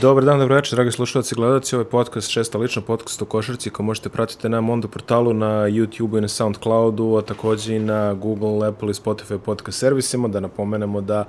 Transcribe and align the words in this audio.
Dobar 0.00 0.24
dan, 0.24 0.38
dobro 0.38 0.54
večer, 0.54 0.76
dragi 0.76 0.90
slušalci 0.90 1.34
i 1.34 1.36
gledalci. 1.36 1.76
Ovo 1.76 1.80
je 1.80 1.90
podcast, 1.90 2.30
šesta 2.30 2.58
lična 2.58 2.82
podcast 2.82 3.22
o 3.22 3.24
košarci 3.24 3.70
ko 3.70 3.82
možete 3.82 4.08
pratiti 4.08 4.48
na 4.48 4.60
Mondo 4.60 4.88
portalu, 4.88 5.34
na 5.34 5.46
YouTube 5.46 6.18
i 6.18 6.20
na 6.20 6.28
Soundcloudu, 6.28 7.16
a 7.16 7.22
takođe 7.22 7.76
i 7.76 7.78
na 7.78 8.14
Google, 8.14 8.68
Apple 8.68 8.90
i 8.90 8.94
Spotify 8.94 9.38
podcast 9.38 9.78
servisima. 9.78 10.28
Da 10.28 10.40
napomenemo 10.40 11.00
da, 11.00 11.24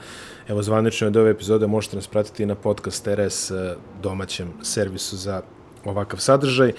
evo, 0.47 0.63
zvanično 0.63 1.07
od 1.07 1.17
ove 1.17 1.31
epizode 1.31 1.67
možete 1.67 1.95
nas 1.95 2.07
pratiti 2.07 2.43
i 2.43 2.45
na 2.45 2.55
podcast 2.55 3.07
RS 3.07 3.51
eh, 3.51 3.75
domaćem 4.01 4.53
servisu 4.61 5.17
za 5.17 5.41
ovakav 5.85 6.19
sadržaj. 6.19 6.71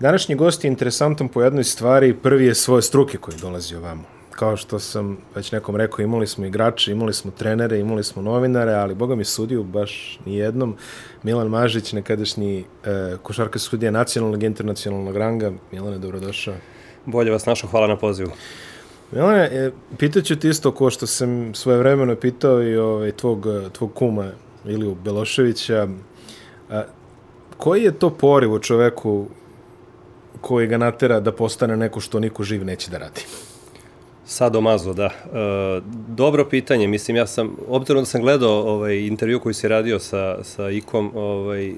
Današnji 0.00 0.34
gost 0.34 0.64
je 0.64 0.68
interesantan 0.68 1.28
po 1.28 1.42
jednoj 1.42 1.64
stvari. 1.64 2.14
Prvi 2.14 2.46
je 2.46 2.54
svoje 2.54 2.82
struke 2.82 3.18
koji 3.18 3.36
dolazi 3.38 3.76
ovamo 3.76 4.13
kao 4.36 4.56
što 4.56 4.78
sam 4.78 5.18
već 5.34 5.52
nekom 5.52 5.76
rekao, 5.76 6.02
imali 6.02 6.26
smo 6.26 6.46
igrače, 6.46 6.92
imali 6.92 7.14
smo 7.14 7.30
trenere, 7.30 7.78
imali 7.78 8.04
smo 8.04 8.22
novinare, 8.22 8.72
ali 8.72 8.94
boga 8.94 9.14
mi 9.14 9.24
sudiju 9.24 9.64
baš 9.64 10.18
ni 10.24 10.36
jednom. 10.36 10.76
Milan 11.22 11.48
Mažić, 11.48 11.92
nekadašnji 11.92 12.64
e, 12.84 13.16
košarka 13.22 13.58
sudija 13.58 13.90
nacionalnog 13.90 14.42
i 14.42 14.46
internacionalnog 14.46 15.16
ranga. 15.16 15.52
Milane, 15.72 15.98
dobrodošao. 15.98 16.54
Bolje 17.06 17.30
vas 17.30 17.46
našao, 17.46 17.70
hvala 17.70 17.86
na 17.86 17.96
pozivu. 17.96 18.30
Milane, 19.12 19.48
e, 19.52 19.70
pitaću 19.98 20.36
ti 20.36 20.48
isto 20.48 20.72
ko 20.72 20.90
što 20.90 21.06
sam 21.06 21.54
svoje 21.54 21.78
vremeno 21.78 22.16
pitao 22.16 22.62
i 22.62 22.76
ovaj, 22.76 23.12
tvog, 23.12 23.46
tvog 23.72 23.94
kuma 23.94 24.30
Iliju 24.64 24.94
Beloševića. 25.04 25.88
A, 26.70 26.82
koji 27.56 27.82
je 27.82 27.98
to 27.98 28.10
poriv 28.10 28.52
u 28.52 28.58
čoveku 28.58 29.26
koji 30.40 30.66
ga 30.66 30.78
natera 30.78 31.20
da 31.20 31.32
postane 31.32 31.76
neko 31.76 32.00
što 32.00 32.20
niko 32.20 32.42
živ 32.44 32.64
neće 32.64 32.90
da 32.90 32.98
radi? 32.98 33.20
Sadomazo, 34.26 34.92
da. 34.92 35.04
E, 35.04 35.10
dobro 36.08 36.44
pitanje, 36.44 36.88
mislim, 36.88 37.16
ja 37.16 37.26
sam, 37.26 37.56
obzirom 37.68 38.02
da 38.02 38.06
sam 38.06 38.20
gledao 38.20 38.52
ovaj, 38.52 39.06
intervju 39.06 39.40
koji 39.40 39.54
si 39.54 39.68
radio 39.68 39.98
sa, 39.98 40.44
sa 40.44 40.70
Ikom, 40.70 41.12
ovaj, 41.14 41.72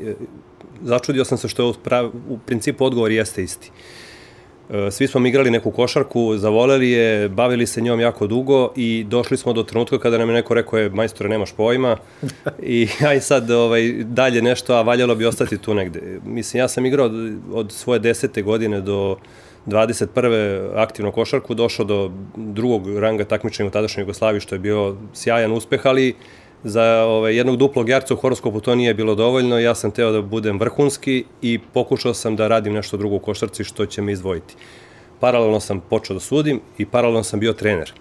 začudio 0.83 1.25
sam 1.25 1.39
se 1.39 1.49
što 1.49 1.63
je 1.63 1.71
u, 1.71 1.75
prav, 1.75 2.11
u 2.29 2.39
principu 2.39 2.85
odgovor 2.85 3.11
jeste 3.11 3.43
isti. 3.43 3.71
E, 4.71 4.91
svi 4.91 5.07
smo 5.07 5.27
igrali 5.27 5.51
neku 5.51 5.71
košarku, 5.71 6.37
zavoleli 6.37 6.91
je, 6.91 7.29
bavili 7.29 7.67
se 7.67 7.81
njom 7.81 8.01
jako 8.01 8.27
dugo 8.27 8.73
i 8.77 9.05
došli 9.09 9.37
smo 9.37 9.53
do 9.53 9.63
trenutka 9.63 9.99
kada 9.99 10.19
nam 10.19 10.29
je 10.29 10.35
neko 10.35 10.55
rekao 10.55 10.79
je, 10.79 10.91
majstore, 10.91 11.29
nemaš 11.29 11.53
pojma 11.53 11.97
i 12.63 12.89
aj 13.07 13.21
sad 13.21 13.51
ovaj, 13.51 13.93
dalje 14.05 14.43
nešto, 14.43 14.75
a 14.75 14.83
valjalo 14.83 15.15
bi 15.15 15.27
ostati 15.27 15.59
tu 15.59 15.75
negde. 15.75 16.21
Mislim, 16.25 16.59
ja 16.59 16.69
sam 16.69 16.87
igrao 16.87 17.07
od, 17.07 17.35
od 17.53 17.73
svoje 17.73 18.01
desete 18.01 18.43
godine 18.43 18.81
do 18.81 19.17
21. 19.67 20.71
aktivno 20.77 21.13
košarku, 21.13 21.55
došao 21.55 21.85
do 21.85 22.11
drugog 22.37 22.99
ranga 22.99 23.25
takmičenja 23.25 23.69
u 23.69 23.71
tadašnjoj 23.71 24.03
Jugoslaviji, 24.03 24.41
što 24.41 24.55
je 24.55 24.59
bio 24.59 24.97
sjajan 25.15 25.53
uspeh, 25.53 25.87
ali 25.87 26.15
za 26.65 27.05
ovaj, 27.05 27.37
jednog 27.37 27.57
duplog 27.57 27.89
jarca 27.89 28.15
u 28.15 28.17
horoskopu 28.17 28.61
to 28.61 28.75
nije 28.75 28.95
bilo 28.95 29.15
dovoljno, 29.15 29.59
ja 29.59 29.75
sam 29.75 29.91
teo 29.91 30.13
da 30.13 30.23
budem 30.23 30.59
vrhunski 30.59 31.25
i 31.43 31.59
pokušao 31.73 32.15
sam 32.15 32.37
da 32.37 32.49
radim 32.49 32.73
nešto 32.73 32.97
drugo 32.97 33.17
u 33.17 33.19
košarci 33.19 33.65
što 33.65 33.87
će 33.87 34.03
me 34.03 34.13
izdvojiti. 34.13 34.55
Paralelno 35.21 35.61
sam 35.61 35.81
počeo 35.81 36.15
da 36.15 36.21
sudim 36.21 36.61
i 36.79 36.87
paralelno 36.87 37.23
sam 37.23 37.41
bio 37.41 37.53
trener 37.53 37.93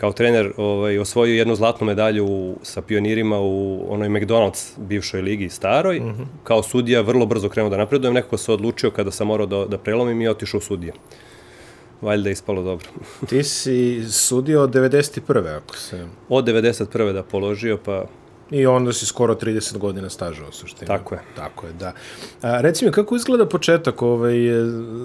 kao 0.00 0.12
trener 0.12 0.52
ovaj, 0.56 0.98
osvojio 0.98 1.34
jednu 1.34 1.54
zlatnu 1.54 1.86
medalju 1.86 2.26
u, 2.26 2.58
sa 2.62 2.82
pionirima 2.82 3.40
u 3.40 3.84
onoj 3.88 4.08
McDonald's 4.08 4.78
bivšoj 4.78 5.22
ligi 5.22 5.48
staroj. 5.48 6.00
Mm 6.00 6.04
-hmm. 6.04 6.24
Kao 6.44 6.62
sudija 6.62 7.00
vrlo 7.00 7.26
brzo 7.26 7.48
krenuo 7.48 7.70
da 7.70 7.76
napredujem, 7.76 8.14
nekako 8.14 8.36
se 8.36 8.52
odlučio 8.52 8.90
kada 8.90 9.10
sam 9.10 9.26
morao 9.26 9.46
da, 9.46 9.64
da 9.64 9.78
prelomim 9.78 10.20
i 10.20 10.28
otišao 10.28 10.58
u 10.58 10.60
sudije. 10.60 10.92
Valjda 12.00 12.28
je 12.28 12.32
ispalo 12.32 12.62
dobro. 12.62 12.88
Ti 13.28 13.42
si 13.42 14.04
sudio 14.10 14.62
od 14.62 14.70
91. 14.70 15.56
ako 15.56 15.76
se... 15.76 16.06
Od 16.28 16.44
91. 16.44 17.12
da 17.12 17.22
položio, 17.22 17.78
pa 17.84 18.04
I 18.50 18.66
onda 18.66 18.92
si 18.92 19.06
skoro 19.06 19.34
30 19.34 19.78
godina 19.78 20.10
staža 20.10 20.42
u 20.48 20.52
suštini. 20.52 20.86
Tako 20.86 21.14
je. 21.14 21.20
Tako 21.36 21.66
je, 21.66 21.72
da. 21.72 21.92
A, 22.42 22.60
reci 22.60 22.84
mi, 22.84 22.92
kako 22.92 23.16
izgleda 23.16 23.46
početak 23.46 24.02
ovaj, 24.02 24.36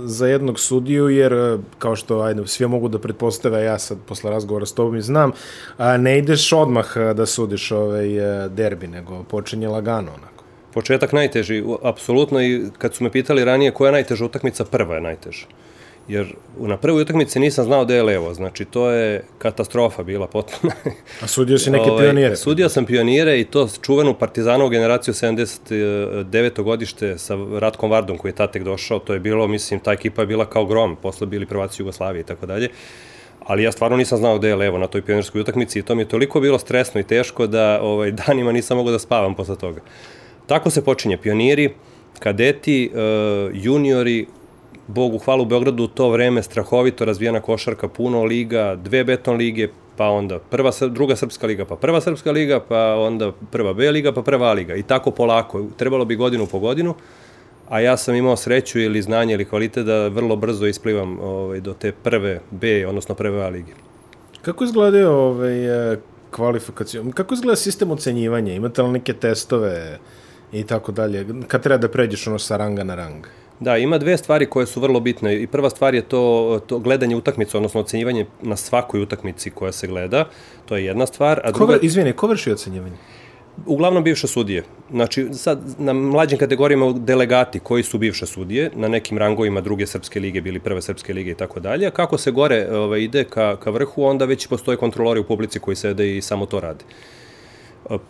za 0.06 0.28
jednog 0.28 0.59
sudiju, 0.59 1.09
jer 1.09 1.58
kao 1.80 1.96
što 1.96 2.22
ajde, 2.22 2.47
svi 2.47 2.68
mogu 2.68 2.88
da 2.90 3.00
pretpostave, 3.00 3.64
ja 3.64 3.80
sad 3.80 3.97
posle 4.08 4.31
razgovora 4.31 4.66
s 4.66 4.74
tobom 4.74 4.96
i 4.96 5.02
znam, 5.02 5.31
a, 5.78 5.97
ne 5.97 6.18
ideš 6.18 6.53
odmah 6.53 6.97
da 7.16 7.25
sudiš 7.25 7.72
ovaj, 7.72 8.08
derbi, 8.50 8.88
nego 8.88 9.24
počinje 9.24 9.68
lagano 9.68 10.12
onako. 10.12 10.44
Početak 10.74 11.14
najteži, 11.14 11.64
apsolutno, 11.84 12.42
i 12.42 12.64
kad 12.78 12.94
su 12.94 13.03
me 13.03 13.12
pitali 13.12 13.46
ranije 13.46 13.72
koja 13.72 13.88
je 13.88 13.92
najteža 13.94 14.25
utakmica, 14.25 14.66
prva 14.66 14.96
je 14.96 15.02
najteža 15.02 15.46
jer 16.08 16.34
na 16.58 16.78
prvoj 16.78 17.02
utakmici 17.02 17.40
nisam 17.40 17.66
znao 17.66 17.86
gde 17.86 17.96
je 17.96 18.04
levo, 18.04 18.34
znači 18.34 18.66
to 18.66 18.90
je 18.90 19.24
katastrofa 19.38 20.04
bila 20.04 20.28
potpuno. 20.28 20.74
A 21.24 21.28
sudio 21.28 21.58
si 21.58 21.72
neke 21.72 21.92
ovaj, 21.92 22.06
pionire? 22.06 22.36
Sudio 22.36 22.70
sam 22.70 22.86
pionire 22.86 23.40
i 23.40 23.46
to 23.46 23.70
čuvenu 23.82 24.14
partizanovu 24.14 24.70
generaciju 24.70 25.14
79. 25.14 26.64
godište 26.64 27.18
sa 27.18 27.38
Ratkom 27.60 27.92
Vardom 27.92 28.18
koji 28.18 28.30
je 28.30 28.36
tatek 28.36 28.64
došao, 28.64 29.00
to 29.00 29.14
je 29.14 29.20
bilo, 29.20 29.48
mislim, 29.48 29.80
ta 29.80 29.92
ekipa 29.92 30.22
je 30.22 30.28
bila 30.28 30.46
kao 30.46 30.66
grom, 30.66 30.96
posle 30.96 31.28
bili 31.28 31.46
prvaci 31.46 31.82
Jugoslavije 31.82 32.22
i 32.22 32.26
tako 32.26 32.46
dalje. 32.46 32.70
Ali 33.46 33.64
ja 33.64 33.72
stvarno 33.72 33.98
nisam 33.98 34.18
znao 34.18 34.38
gde 34.38 34.48
je 34.48 34.56
levo 34.56 34.78
na 34.78 34.88
toj 34.88 35.02
pionirskoj 35.02 35.42
utakmici 35.42 35.80
i 35.80 35.82
to 35.82 35.96
mi 35.96 36.02
je 36.02 36.08
toliko 36.08 36.40
bilo 36.40 36.60
stresno 36.60 37.02
i 37.02 37.04
teško 37.04 37.48
da 37.48 37.82
ovaj, 37.82 38.12
danima 38.28 38.52
nisam 38.52 38.78
mogao 38.78 38.92
da 38.92 39.00
spavam 39.00 39.36
posle 39.36 39.56
toga. 39.56 39.82
Tako 40.46 40.70
se 40.70 40.84
počinje 40.84 41.18
pioniri, 41.18 41.70
kadeti, 42.20 42.92
uh, 42.94 43.52
juniori, 43.54 44.26
Bogu 44.88 45.18
hvala 45.18 45.41
u 45.41 45.46
Beogradu 45.46 45.84
u 45.84 45.88
to 45.88 46.09
vreme 46.09 46.44
strahovito 46.44 47.06
razvijena 47.06 47.41
košarka, 47.41 47.88
puno 47.88 48.23
liga, 48.23 48.75
dve 48.75 49.03
beton 49.03 49.35
lige, 49.35 49.68
pa 49.97 50.09
onda 50.09 50.40
prva, 50.40 50.72
druga 50.90 51.16
srpska 51.16 51.47
liga, 51.47 51.66
pa 51.66 51.75
prva 51.75 52.01
srpska 52.01 52.31
liga, 52.31 52.59
pa 52.59 52.95
onda 52.95 53.31
prva 53.51 53.74
B 53.74 53.91
liga, 53.91 54.12
pa 54.12 54.22
prva 54.22 54.47
A 54.47 54.53
liga. 54.53 54.75
I 54.75 54.84
tako 54.84 55.12
polako. 55.12 55.66
Trebalo 55.78 56.06
bi 56.06 56.16
godinu 56.16 56.47
po 56.47 56.59
godinu, 56.59 56.95
a 57.69 57.79
ja 57.79 57.97
sam 57.97 58.16
imao 58.16 58.35
sreću 58.35 58.79
ili 58.79 59.01
znanje 59.01 59.34
ili 59.34 59.45
kvalitet 59.45 59.85
da 59.85 60.07
vrlo 60.07 60.35
brzo 60.35 60.66
isplivam 60.66 61.19
ovaj, 61.19 61.59
do 61.59 61.74
te 61.74 61.91
prve 61.91 62.40
B, 62.51 62.88
odnosno 62.88 63.16
prve 63.16 63.44
A 63.44 63.50
lige. 63.50 63.72
Kako 64.41 64.63
izgledaju 64.63 65.09
ovaj, 65.09 65.56
kvalifikacije? 66.31 67.03
Kako 67.13 67.34
izgleda 67.34 67.56
sistem 67.56 67.91
ocenjivanja? 67.91 68.53
Imate 68.53 68.81
li 68.81 68.91
neke 68.91 69.13
testove 69.13 70.00
i 70.51 70.63
tako 70.63 70.91
dalje? 70.91 71.25
Kad 71.47 71.63
treba 71.63 71.78
da 71.78 71.90
pređeš 71.90 72.28
ono 72.28 72.40
sa 72.40 72.57
ranga 72.57 72.84
na 72.84 72.95
rang? 72.95 73.25
Da, 73.60 73.78
ima 73.78 73.98
dve 73.98 74.18
stvari 74.18 74.46
koje 74.46 74.66
su 74.66 74.80
vrlo 74.80 75.00
bitne 75.00 75.42
i 75.42 75.48
prva 75.48 75.70
stvar 75.70 75.96
je 75.96 76.02
to, 76.02 76.60
to 76.68 76.80
gledanje 76.80 77.16
utakmice, 77.16 77.58
odnosno 77.58 77.82
ocenjivanje 77.82 78.26
na 78.42 78.56
svakoj 78.56 79.02
utakmici 79.02 79.50
koja 79.50 79.72
se 79.72 79.88
gleda, 79.88 80.26
to 80.66 80.78
je 80.78 80.86
jedna 80.86 81.06
stvar. 81.06 81.42
A 81.44 81.52
druga... 81.52 81.78
Ko, 81.78 81.86
izvini, 81.86 82.14
ko 82.14 82.28
vrši 82.28 82.52
ocenjivanje? 82.52 82.96
Uglavnom 83.66 84.04
bivše 84.04 84.28
sudije. 84.28 84.64
Znači, 84.92 85.28
sad 85.34 85.60
na 85.78 85.94
mlađim 85.94 86.38
kategorijama 86.38 86.94
delegati 86.94 87.60
koji 87.60 87.84
su 87.84 87.98
bivše 87.98 88.26
sudije, 88.26 88.72
na 88.76 88.88
nekim 88.88 89.18
rangovima 89.18 89.62
druge 89.62 89.88
srpske 89.88 90.20
lige, 90.20 90.42
bili 90.42 90.60
prve 90.60 90.82
srpske 90.82 91.14
lige 91.14 91.32
i 91.32 91.36
tako 91.36 91.60
dalje. 91.60 91.92
Kako 91.92 92.18
se 92.18 92.32
gore 92.32 92.68
ovaj, 92.72 93.00
ide 93.00 93.24
ka, 93.24 93.56
ka 93.56 93.70
vrhu, 93.70 94.04
onda 94.04 94.26
već 94.26 94.48
postoje 94.48 94.78
kontrolori 94.78 95.20
u 95.20 95.24
publici 95.24 95.60
koji 95.60 95.76
sede 95.76 96.18
i 96.18 96.22
samo 96.22 96.46
to 96.46 96.60
rade. 96.60 96.86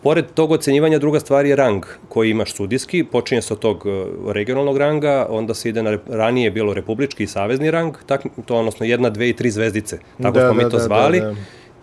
Pored 0.04 0.26
tog 0.34 0.52
ocenjivanja, 0.52 1.00
druga 1.00 1.20
stvar 1.20 1.46
je 1.46 1.56
rang 1.56 1.86
koji 2.10 2.30
imaš 2.30 2.54
sudijski, 2.54 3.04
počinje 3.04 3.42
se 3.42 3.54
od 3.54 3.60
tog 3.60 3.84
e, 3.86 4.06
regionalnog 4.34 4.78
ranga, 4.78 5.28
onda 5.30 5.54
se 5.54 5.70
ide 5.70 5.84
na, 5.84 5.98
ranije 6.08 6.52
bilo 6.52 6.74
republički 6.74 7.24
i 7.24 7.28
savezni 7.28 7.72
rang, 7.72 7.96
tak, 8.06 8.24
to 8.46 8.56
odnosno 8.56 8.86
jedna, 8.86 9.10
dve 9.10 9.30
i 9.30 9.34
tri 9.34 9.52
zvezdice, 9.52 10.00
tako 10.22 10.34
da, 10.34 10.40
smo 10.40 10.60
da, 10.60 10.64
mi 10.64 10.72
to 10.72 10.78
da, 10.78 10.84
zvali. 10.84 11.20
Da, 11.20 11.26
da. 11.26 11.36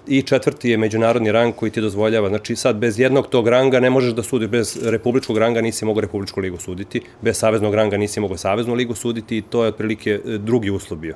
I 0.07 0.23
četvrti 0.23 0.71
je 0.71 0.77
međunarodni 0.77 1.33
rang 1.33 1.55
koji 1.55 1.71
ti 1.71 1.81
dozvoljava, 1.81 2.29
znači 2.29 2.57
sad 2.57 2.77
bez 2.77 2.99
jednog 2.99 3.27
tog 3.27 3.49
ranga 3.49 3.81
ne 3.81 3.91
možeš 3.91 4.13
da 4.13 4.23
sudiš, 4.23 4.49
bez 4.49 4.79
republičkog 4.83 5.39
ranga 5.39 5.61
nisi 5.61 5.85
mogao 5.85 6.01
republičku 6.01 6.41
ligu 6.41 6.57
suditi, 6.57 7.01
bez 7.21 7.37
saveznog 7.37 7.75
ranga 7.75 7.97
nisi 7.97 8.21
mogao 8.21 8.37
saveznu 8.37 8.75
ligu 8.75 8.95
suditi 8.95 9.37
i 9.37 9.43
to 9.43 9.65
je 9.65 9.69
otprilike 9.69 10.11
e, 10.11 10.39
drugi 10.39 10.71
uslov 10.71 11.01
bio 11.01 11.15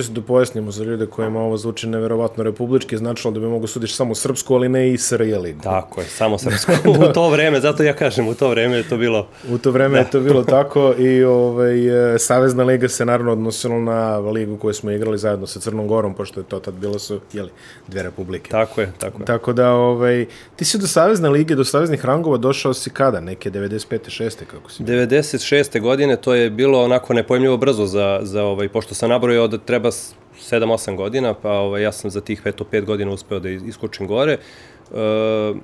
čisto 0.00 0.20
da 0.20 0.26
pojasnimo 0.26 0.70
za 0.70 0.84
ljude 0.84 1.06
kojima 1.06 1.40
ovo 1.40 1.56
zvuči 1.56 1.86
neverovatno 1.86 2.44
republički, 2.44 2.96
značilo 2.96 3.30
da 3.32 3.40
bi 3.40 3.46
mogu 3.46 3.66
sudiš 3.66 3.94
samo 3.94 4.14
srpsku, 4.14 4.54
ali 4.54 4.68
ne 4.68 4.92
i 4.92 4.98
SRJ 4.98 5.34
ligu. 5.34 5.62
Tako 5.62 6.00
je, 6.00 6.06
samo 6.06 6.38
srpsku. 6.44 6.72
u 6.90 7.12
to 7.12 7.28
vreme, 7.28 7.60
zato 7.60 7.82
ja 7.82 7.92
kažem, 7.92 8.28
u 8.28 8.34
to 8.34 8.48
vreme 8.48 8.76
je 8.76 8.88
to 8.88 8.96
bilo... 8.96 9.26
U 9.50 9.58
to 9.58 9.70
vreme 9.70 9.94
da. 9.94 9.98
je 9.98 10.10
to 10.10 10.20
bilo 10.20 10.44
tako 10.44 10.94
i 10.98 11.24
ovaj, 11.24 12.14
e, 12.14 12.18
Savezna 12.18 12.64
liga 12.64 12.88
se 12.88 13.04
naravno 13.04 13.32
odnosila 13.32 13.78
na 13.78 14.18
ligu 14.18 14.56
koju 14.56 14.74
smo 14.74 14.90
igrali 14.90 15.18
zajedno 15.18 15.46
sa 15.46 15.60
Crnom 15.60 15.88
Gorom, 15.88 16.14
pošto 16.14 16.40
je 16.40 16.44
to 16.44 16.60
tad 16.60 16.74
bilo 16.74 16.98
su, 16.98 17.20
jeli, 17.32 17.50
dve 17.88 18.02
republike. 18.02 18.50
Tako 18.50 18.80
je, 18.80 18.92
tako 18.98 19.22
je. 19.22 19.26
Tako 19.26 19.52
da, 19.52 19.72
ovaj, 19.72 20.26
ti 20.56 20.64
si 20.64 20.78
do 20.78 20.86
Savezne 20.86 21.28
lige, 21.28 21.54
do 21.54 21.64
Saveznih 21.64 22.04
rangova 22.04 22.36
došao 22.36 22.74
si 22.74 22.90
kada? 22.90 23.20
Neke 23.20 23.50
95. 23.50 23.98
6. 24.22 24.44
kako 24.44 24.70
si? 24.70 24.82
96. 24.82 25.80
godine, 25.80 26.16
to 26.16 26.34
je 26.34 26.50
bilo 26.50 26.84
onako 26.84 27.14
nepojmljivo 27.14 27.56
brzo 27.56 27.86
za, 27.86 28.20
za 28.22 28.44
ovaj, 28.44 28.68
pošto 28.68 28.94
sam 28.94 29.10
nabrojao 29.10 29.48
da 29.48 29.58
treba 29.58 29.89
treba 29.90 30.66
7-8 30.66 30.96
godina, 30.96 31.34
pa 31.34 31.50
ovaj, 31.50 31.82
ja 31.82 31.92
sam 31.92 32.10
za 32.10 32.20
tih 32.20 32.42
eto 32.44 32.64
5 32.72 32.84
godina 32.84 33.10
uspeo 33.10 33.40
da 33.40 33.48
iskočim 33.48 34.06
gore. 34.06 34.32
E, 34.32 35.54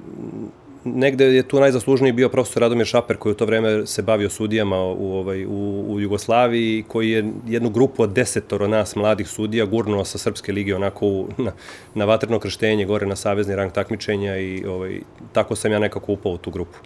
negde 0.84 1.25
je 1.25 1.43
tu 1.43 1.61
najzaslužniji 1.61 2.12
bio 2.12 2.28
profesor 2.28 2.62
Radomir 2.62 2.87
Šaper 2.87 3.17
koji 3.17 3.32
u 3.32 3.37
to 3.37 3.46
vreme 3.46 3.87
se 3.87 4.02
bavio 4.02 4.31
sudijama 4.31 4.76
u, 4.82 5.17
ovaj, 5.17 5.46
u, 5.46 5.84
u 5.88 6.00
Jugoslaviji 6.00 6.84
koji 6.88 7.11
je 7.11 7.32
jednu 7.46 7.70
grupu 7.70 8.02
od 8.02 8.12
desetoro 8.12 8.69
nas 8.69 8.96
mladih 8.96 9.28
sudija 9.28 9.64
gurnuo 9.64 10.05
sa 10.05 10.19
Srpske 10.19 10.52
lige 10.52 10.76
onako 10.76 11.06
u, 11.06 11.28
na, 11.37 11.52
na 11.94 12.05
vatreno 12.05 12.38
krštenje 12.38 12.84
gore 12.84 13.06
na 13.06 13.17
savezni 13.17 13.56
rang 13.56 13.73
takmičenja 13.73 14.37
i 14.37 14.64
ovaj, 14.64 15.00
tako 15.32 15.56
sam 15.56 15.73
ja 15.73 15.78
nekako 15.78 16.12
upao 16.12 16.32
u 16.32 16.38
tu 16.38 16.50
grupu. 16.50 16.78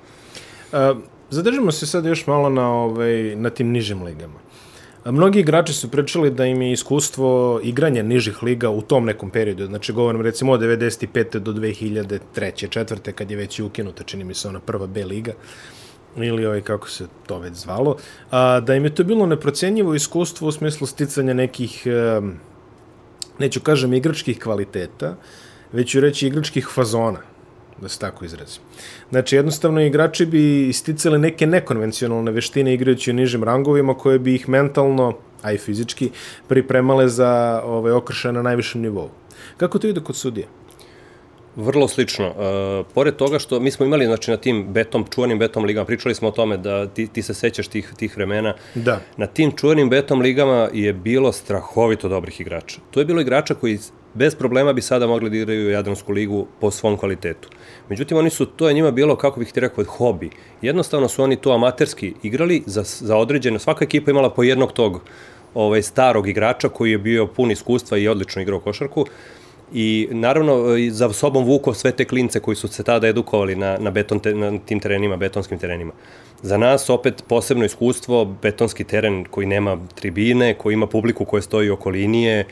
Uh, 0.72 0.78
zadržimo 1.31 1.72
se 1.72 1.87
sad 1.87 2.04
još 2.04 2.26
malo 2.26 2.48
na, 2.48 2.72
ovaj, 2.72 3.37
na 3.37 3.50
tim 3.50 3.70
nižim 3.70 4.02
ligama. 4.02 4.40
Mnogi 5.05 5.41
igrači 5.41 5.73
su 5.73 5.91
pričali 5.91 6.31
da 6.31 6.47
im 6.47 6.62
je 6.62 6.73
iskustvo 6.73 7.61
igranja 7.62 8.02
nižih 8.02 8.43
liga 8.43 8.70
u 8.70 8.82
tom 8.82 9.05
nekom 9.05 9.31
periodu, 9.31 9.67
znači 9.67 9.93
govorim 9.93 10.20
recimo 10.20 10.52
od 10.52 10.61
95. 10.61 11.38
do 11.38 11.52
2003. 11.52 12.69
četvrte, 12.69 13.12
kad 13.12 13.31
je 13.31 13.37
već 13.37 13.58
i 13.58 13.62
ukinuta, 13.62 14.05
čini 14.05 14.25
mi 14.25 14.35
se 14.35 14.49
ona 14.49 14.61
prva 14.61 14.87
B 14.87 15.05
liga, 15.05 15.32
ili 16.17 16.47
ovaj, 16.47 16.61
kako 16.61 16.88
se 16.88 17.06
to 17.26 17.38
već 17.38 17.55
zvalo, 17.55 17.97
a, 18.31 18.61
da 18.61 18.75
im 18.75 18.85
je 18.85 18.94
to 18.94 19.05
bilo 19.05 19.26
neprocenjivo 19.26 19.94
iskustvo 19.94 20.49
u 20.49 20.52
smislu 20.52 20.87
sticanja 20.87 21.35
nekih, 21.35 21.87
neću 23.38 23.61
kažem 23.61 23.94
igračkih 23.94 24.38
kvaliteta, 24.38 25.17
već 25.73 25.91
ću 25.91 26.00
reći 26.00 26.26
igračkih 26.26 26.69
fazona, 26.75 27.29
da 27.80 27.88
se 27.88 27.98
tako 27.98 28.24
izrazim. 28.24 28.62
Znači, 29.10 29.36
jednostavno 29.36 29.80
igrači 29.80 30.26
bi 30.26 30.68
isticali 30.68 31.18
neke 31.18 31.46
nekonvencionalne 31.46 32.30
veštine 32.30 32.74
igrajući 32.74 33.10
u 33.10 33.14
nižim 33.14 33.44
rangovima 33.44 33.94
koje 33.94 34.18
bi 34.18 34.34
ih 34.34 34.48
mentalno, 34.48 35.12
a 35.42 35.52
i 35.52 35.58
fizički, 35.58 36.10
pripremale 36.48 37.08
za 37.08 37.62
ovaj, 37.64 37.92
okršaj 37.92 38.32
na 38.32 38.42
najvišem 38.42 38.80
nivou. 38.80 39.08
Kako 39.56 39.78
to 39.78 39.88
ide 39.88 40.00
kod 40.00 40.16
sudija? 40.16 40.46
Vrlo 41.56 41.88
slično. 41.88 42.26
E, 42.26 42.32
pored 42.94 43.16
toga 43.16 43.38
što 43.38 43.60
mi 43.60 43.70
smo 43.70 43.86
imali 43.86 44.06
znači, 44.06 44.30
na 44.30 44.36
tim 44.36 44.66
betom, 44.72 45.04
čuvanim 45.14 45.38
betom 45.38 45.64
ligama, 45.64 45.86
pričali 45.86 46.14
smo 46.14 46.28
o 46.28 46.30
tome 46.30 46.56
da 46.56 46.86
ti, 46.86 47.06
ti 47.06 47.22
se 47.22 47.34
sećaš 47.34 47.68
tih, 47.68 47.92
tih 47.96 48.16
vremena. 48.16 48.54
Da. 48.74 49.00
Na 49.16 49.26
tim 49.26 49.52
čuvanim 49.56 49.90
betom 49.90 50.20
ligama 50.20 50.68
je 50.72 50.92
bilo 50.92 51.32
strahovito 51.32 52.08
dobrih 52.08 52.40
igrača. 52.40 52.80
To 52.90 53.00
je 53.00 53.06
bilo 53.06 53.20
igrača 53.20 53.54
koji 53.54 53.78
bez 54.14 54.34
problema 54.34 54.72
bi 54.72 54.82
sada 54.82 55.06
mogli 55.06 55.30
da 55.30 55.36
igraju 55.36 55.70
Jadransku 55.70 56.12
ligu 56.12 56.46
po 56.60 56.70
svom 56.70 56.96
kvalitetu. 56.96 57.48
Međutim, 57.90 58.16
oni 58.16 58.31
su, 58.31 58.46
to 58.46 58.69
je 58.69 58.75
njima 58.75 58.90
bilo, 58.90 59.16
kako 59.16 59.40
bih 59.40 59.52
ti 59.52 59.60
rekao, 59.60 59.84
hobi. 59.84 60.31
Jednostavno 60.62 61.08
su 61.08 61.22
oni 61.22 61.37
to 61.37 61.52
amaterski 61.52 62.14
igrali 62.22 62.62
za, 62.66 62.82
za 62.82 63.16
određeno, 63.16 63.58
svaka 63.58 63.84
ekipa 63.84 64.10
imala 64.10 64.31
po 64.31 64.42
jednog 64.42 64.72
tog 64.72 65.00
ovaj, 65.54 65.82
starog 65.82 66.28
igrača 66.28 66.69
koji 66.69 66.90
je 66.90 66.98
bio 66.98 67.26
pun 67.26 67.50
iskustva 67.50 67.98
i 67.98 68.08
odlično 68.08 68.42
igrao 68.42 68.60
košarku. 68.60 69.06
I 69.72 70.08
naravno 70.10 70.76
za 70.90 71.12
sobom 71.12 71.44
vuko 71.44 71.75
sve 71.75 71.92
te 71.92 72.04
klince 72.04 72.40
koji 72.40 72.56
su 72.56 72.69
se 72.69 72.82
tada 72.82 73.08
edukovali 73.08 73.56
na, 73.56 73.78
na, 73.78 73.90
beton 73.90 74.20
te, 74.20 74.34
na 74.34 74.58
tim 74.58 74.81
terenima, 74.81 75.16
betonskim 75.16 75.58
terenima. 75.58 75.92
Za 76.42 76.58
nas 76.58 76.90
opet 76.90 77.25
posebno 77.28 77.64
iskustvo, 77.64 78.25
betonski 78.42 78.84
teren 78.84 79.25
koji 79.25 79.46
nema 79.46 79.78
tribine, 79.94 80.54
koji 80.54 80.75
ima 80.75 80.87
publiku 80.87 81.25
koja 81.25 81.42
stoji 81.42 81.70
oko 81.70 81.90
linije, 81.90 82.44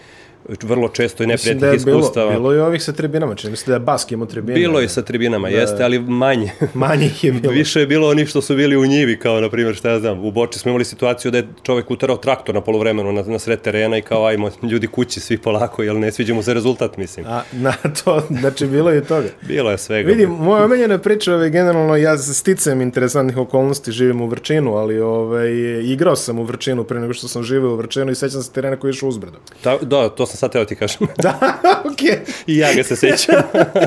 vrlo 0.62 0.88
često 0.88 1.22
i 1.22 1.26
neprijatnih 1.26 1.70
da 1.70 1.76
iskustava. 1.76 2.30
Bilo, 2.30 2.40
bilo 2.40 2.54
i 2.54 2.58
ovih 2.58 2.82
sa 2.82 2.92
tribinama, 2.92 3.34
čini 3.34 3.50
mislim 3.50 3.66
da 3.66 3.74
je 3.74 3.80
Bask 3.80 4.12
imao 4.12 4.26
tribine. 4.26 4.54
Bilo 4.54 4.80
i 4.80 4.88
sa 4.88 5.02
tribinama, 5.02 5.50
da, 5.50 5.56
jeste, 5.56 5.84
ali 5.84 5.98
manje. 5.98 6.50
Manje 6.74 7.10
je 7.22 7.32
bilo. 7.32 7.52
Više 7.52 7.80
je 7.80 7.86
bilo 7.86 8.08
onih 8.08 8.28
što 8.28 8.42
su 8.42 8.56
bili 8.56 8.76
u 8.76 8.86
njivi, 8.86 9.18
kao 9.18 9.40
na 9.40 9.50
primjer, 9.50 9.74
šta 9.74 9.90
ja 9.90 10.00
znam, 10.00 10.24
u 10.24 10.30
Boči 10.30 10.58
smo 10.58 10.68
imali 10.68 10.84
situaciju 10.84 11.30
da 11.30 11.38
je 11.38 11.48
čovek 11.62 11.90
utarao 11.90 12.16
traktor 12.16 12.54
na 12.54 12.60
polovremenu 12.60 13.12
na, 13.12 13.22
na 13.22 13.38
sred 13.38 13.60
terena 13.60 13.98
i 13.98 14.02
kao 14.02 14.26
ajmo 14.26 14.50
ljudi 14.62 14.86
kući 14.86 15.20
svi 15.20 15.38
polako, 15.38 15.82
jel 15.82 15.98
ne 15.98 16.12
sviđa 16.12 16.34
mu 16.34 16.42
se 16.42 16.54
rezultat, 16.54 16.96
mislim. 16.96 17.26
A, 17.28 17.42
na 17.52 17.72
to, 18.04 18.22
znači 18.30 18.66
bilo 18.66 18.90
je 18.90 19.04
toga. 19.04 19.28
bilo 19.48 19.70
je 19.70 19.78
svega. 19.78 20.08
Vidim, 20.08 20.30
moja 20.30 20.64
omenjena 20.64 20.98
priča, 20.98 21.34
ovaj, 21.34 21.50
generalno, 21.50 21.96
ja 21.96 22.18
sticam 22.18 22.80
interesantnih 22.80 23.36
okolnosti, 23.36 23.92
živim 23.92 24.20
u 24.20 24.26
Vrčinu, 24.26 24.74
ali 24.74 25.00
ovaj, 25.00 25.50
igrao 25.84 26.16
sam 26.16 26.38
u 26.38 26.42
Vrčinu 26.42 26.84
pre 26.84 27.00
nego 27.00 27.12
što 27.12 27.28
sam 27.28 27.42
živeo 27.42 27.70
u 27.70 27.76
Vrčinu 27.76 28.10
i 28.10 28.14
sećam 28.14 28.42
se 28.42 28.52
terena 28.52 28.76
koji 28.76 28.88
je 28.88 28.92
išao 28.92 29.08
uzbrdo. 29.08 29.38
Ta, 29.62 29.78
da, 29.78 30.08
to 30.08 30.26
sam 30.26 30.37
sad 30.38 30.52
teo 30.52 30.64
ti 30.64 30.76
kažem. 30.76 31.06
da, 31.22 31.58
okej. 31.84 32.08
Okay. 32.08 32.42
I 32.46 32.56
ja 32.56 32.74
ga 32.74 32.82
se 32.82 32.96
sećam. 32.96 33.34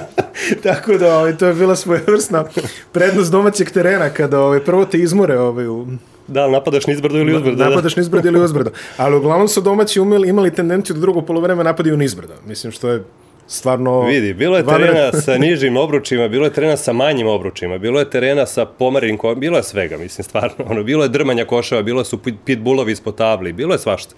Tako 0.63 0.98
da, 0.98 1.18
ovaj, 1.18 1.38
to 1.38 1.48
je 1.48 1.53
bila 1.53 1.75
svojevrsna 1.75 2.45
prednost 2.92 3.31
domaćeg 3.31 3.71
terena, 3.71 4.09
kada 4.09 4.39
ovaj, 4.39 4.59
prvo 4.59 4.86
te 4.86 4.98
izmore 4.98 5.39
ovaj, 5.39 5.68
u, 5.68 5.88
Da, 6.27 6.48
napadaš 6.48 6.88
nizbrdo 6.88 7.18
ili 7.18 7.36
uzbrdo. 7.36 7.57
Da. 7.57 7.69
Napadaš 7.69 7.95
nizbrdo 7.95 8.27
ili 8.27 8.39
uzbrdo. 8.39 8.71
Ali 8.98 9.15
uglavnom 9.15 9.48
su 9.48 9.62
domaći 9.62 10.00
umeli, 10.00 10.30
imali 10.30 10.53
tendenciju 10.53 10.94
da 10.94 11.00
drugo 11.00 11.21
polovreme 11.21 11.63
napadaju 11.63 11.98
nizbrdo. 11.98 12.33
Mislim 12.48 12.71
što 12.71 12.89
je 12.89 13.03
stvarno... 13.48 14.01
Vidi, 14.01 14.33
bilo 14.33 14.57
je 14.57 14.65
terena 14.65 15.12
sa 15.12 15.38
nižim 15.45 15.77
obručima, 15.77 16.27
bilo 16.27 16.45
je 16.45 16.53
terena 16.53 16.77
sa 16.77 16.94
manjim 16.94 17.27
obručima, 17.27 17.77
bilo 17.77 18.00
je 18.00 18.09
terena 18.09 18.45
sa 18.45 18.65
pomerenim 18.65 19.18
bilo 19.38 19.57
je 19.57 19.63
svega, 19.63 19.98
mislim, 19.98 20.24
stvarno. 20.24 20.65
Ono, 20.69 20.83
bilo 20.83 21.03
je 21.03 21.09
drmanja 21.09 21.45
koševa, 21.45 21.81
bilo 21.81 22.03
su 22.03 22.19
pitbullovi 22.45 22.92
ispod 22.92 23.18
tabli, 23.18 23.53
bilo 23.53 23.74
je 23.74 23.80
svašta. 23.80 24.15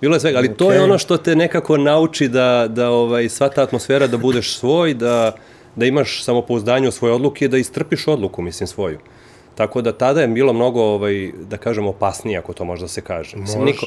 Bilo 0.00 0.16
je 0.16 0.20
svega, 0.20 0.38
ali 0.38 0.48
okay. 0.48 0.56
to 0.56 0.72
je 0.72 0.82
ono 0.82 0.98
što 0.98 1.16
te 1.16 1.36
nekako 1.36 1.76
nauči 1.76 2.28
da, 2.28 2.66
da 2.68 2.90
ovaj, 2.90 3.28
sva 3.28 3.48
ta 3.48 3.62
atmosfera 3.62 4.06
da 4.06 4.16
budeš 4.16 4.56
svoj, 4.56 4.94
da, 4.94 5.32
da 5.76 5.86
imaš 5.86 6.24
samopouzdanje 6.24 6.88
u 6.88 6.92
svoje 6.92 7.14
odluke 7.14 7.44
i 7.44 7.48
da 7.48 7.58
istrpiš 7.58 8.08
odluku, 8.08 8.42
mislim, 8.42 8.66
svoju. 8.66 8.98
Tako 9.54 9.82
da 9.82 9.92
tada 9.92 10.20
je 10.20 10.28
bilo 10.28 10.52
mnogo, 10.52 10.82
ovaj, 10.82 11.32
da 11.50 11.56
kažem, 11.56 11.86
opasnije, 11.86 12.38
ako 12.38 12.52
to 12.52 12.64
možda 12.64 12.88
se 12.88 13.00
kaže. 13.00 13.36
Mislim, 13.36 13.64
niko, 13.64 13.86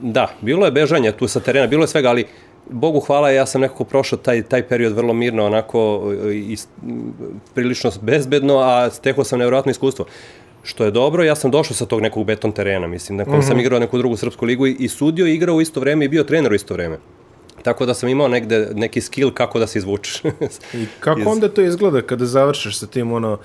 da, 0.00 0.28
bilo 0.40 0.64
je 0.66 0.72
bežanje 0.72 1.12
tu 1.12 1.28
sa 1.28 1.40
terena, 1.40 1.66
bilo 1.66 1.84
je 1.84 1.88
svega, 1.88 2.08
ali 2.08 2.26
Bogu 2.70 3.00
hvala, 3.00 3.30
ja 3.30 3.46
sam 3.46 3.60
nekako 3.60 3.84
prošao 3.84 4.18
taj, 4.18 4.42
taj 4.42 4.62
period 4.68 4.92
vrlo 4.92 5.12
mirno, 5.12 5.46
onako, 5.46 6.12
i, 6.32 6.56
prilično 7.54 7.90
bezbedno, 8.00 8.58
a 8.58 8.90
stekao 8.90 9.24
sam 9.24 9.38
nevjerojatno 9.38 9.70
iskustvo 9.70 10.06
što 10.64 10.84
je 10.84 10.90
dobro, 10.90 11.24
ja 11.24 11.34
sam 11.34 11.50
došao 11.50 11.76
sa 11.76 11.86
tog 11.86 12.00
nekog 12.00 12.26
beton 12.26 12.52
terena, 12.52 12.86
mislim, 12.86 13.18
na 13.18 13.24
kojem 13.24 13.38
mm 13.38 13.42
-hmm. 13.42 13.46
sam 13.46 13.56
mhm. 13.56 13.60
igrao 13.60 13.78
neku 13.78 13.98
drugu 13.98 14.16
srpsku 14.16 14.44
ligu 14.44 14.66
i, 14.66 14.76
i 14.78 14.88
sudio 14.88 15.26
i 15.26 15.34
igrao 15.34 15.56
u 15.56 15.60
isto 15.60 15.80
vreme 15.80 16.04
i 16.04 16.08
bio 16.08 16.24
trener 16.24 16.52
u 16.52 16.54
isto 16.54 16.74
vreme. 16.74 16.98
Tako 17.62 17.86
da 17.86 17.94
sam 17.94 18.08
imao 18.08 18.28
negde 18.28 18.68
neki 18.74 19.00
skill 19.00 19.30
kako 19.30 19.58
da 19.58 19.66
se 19.66 19.78
izvučeš. 19.78 20.22
I 20.80 20.86
kako 21.00 21.20
Iz... 21.20 21.26
onda 21.26 21.48
to 21.48 21.62
izgleda 21.62 22.02
kada 22.02 22.26
završiš 22.26 22.78
sa 22.78 22.86
tim 22.86 23.12
ono 23.12 23.38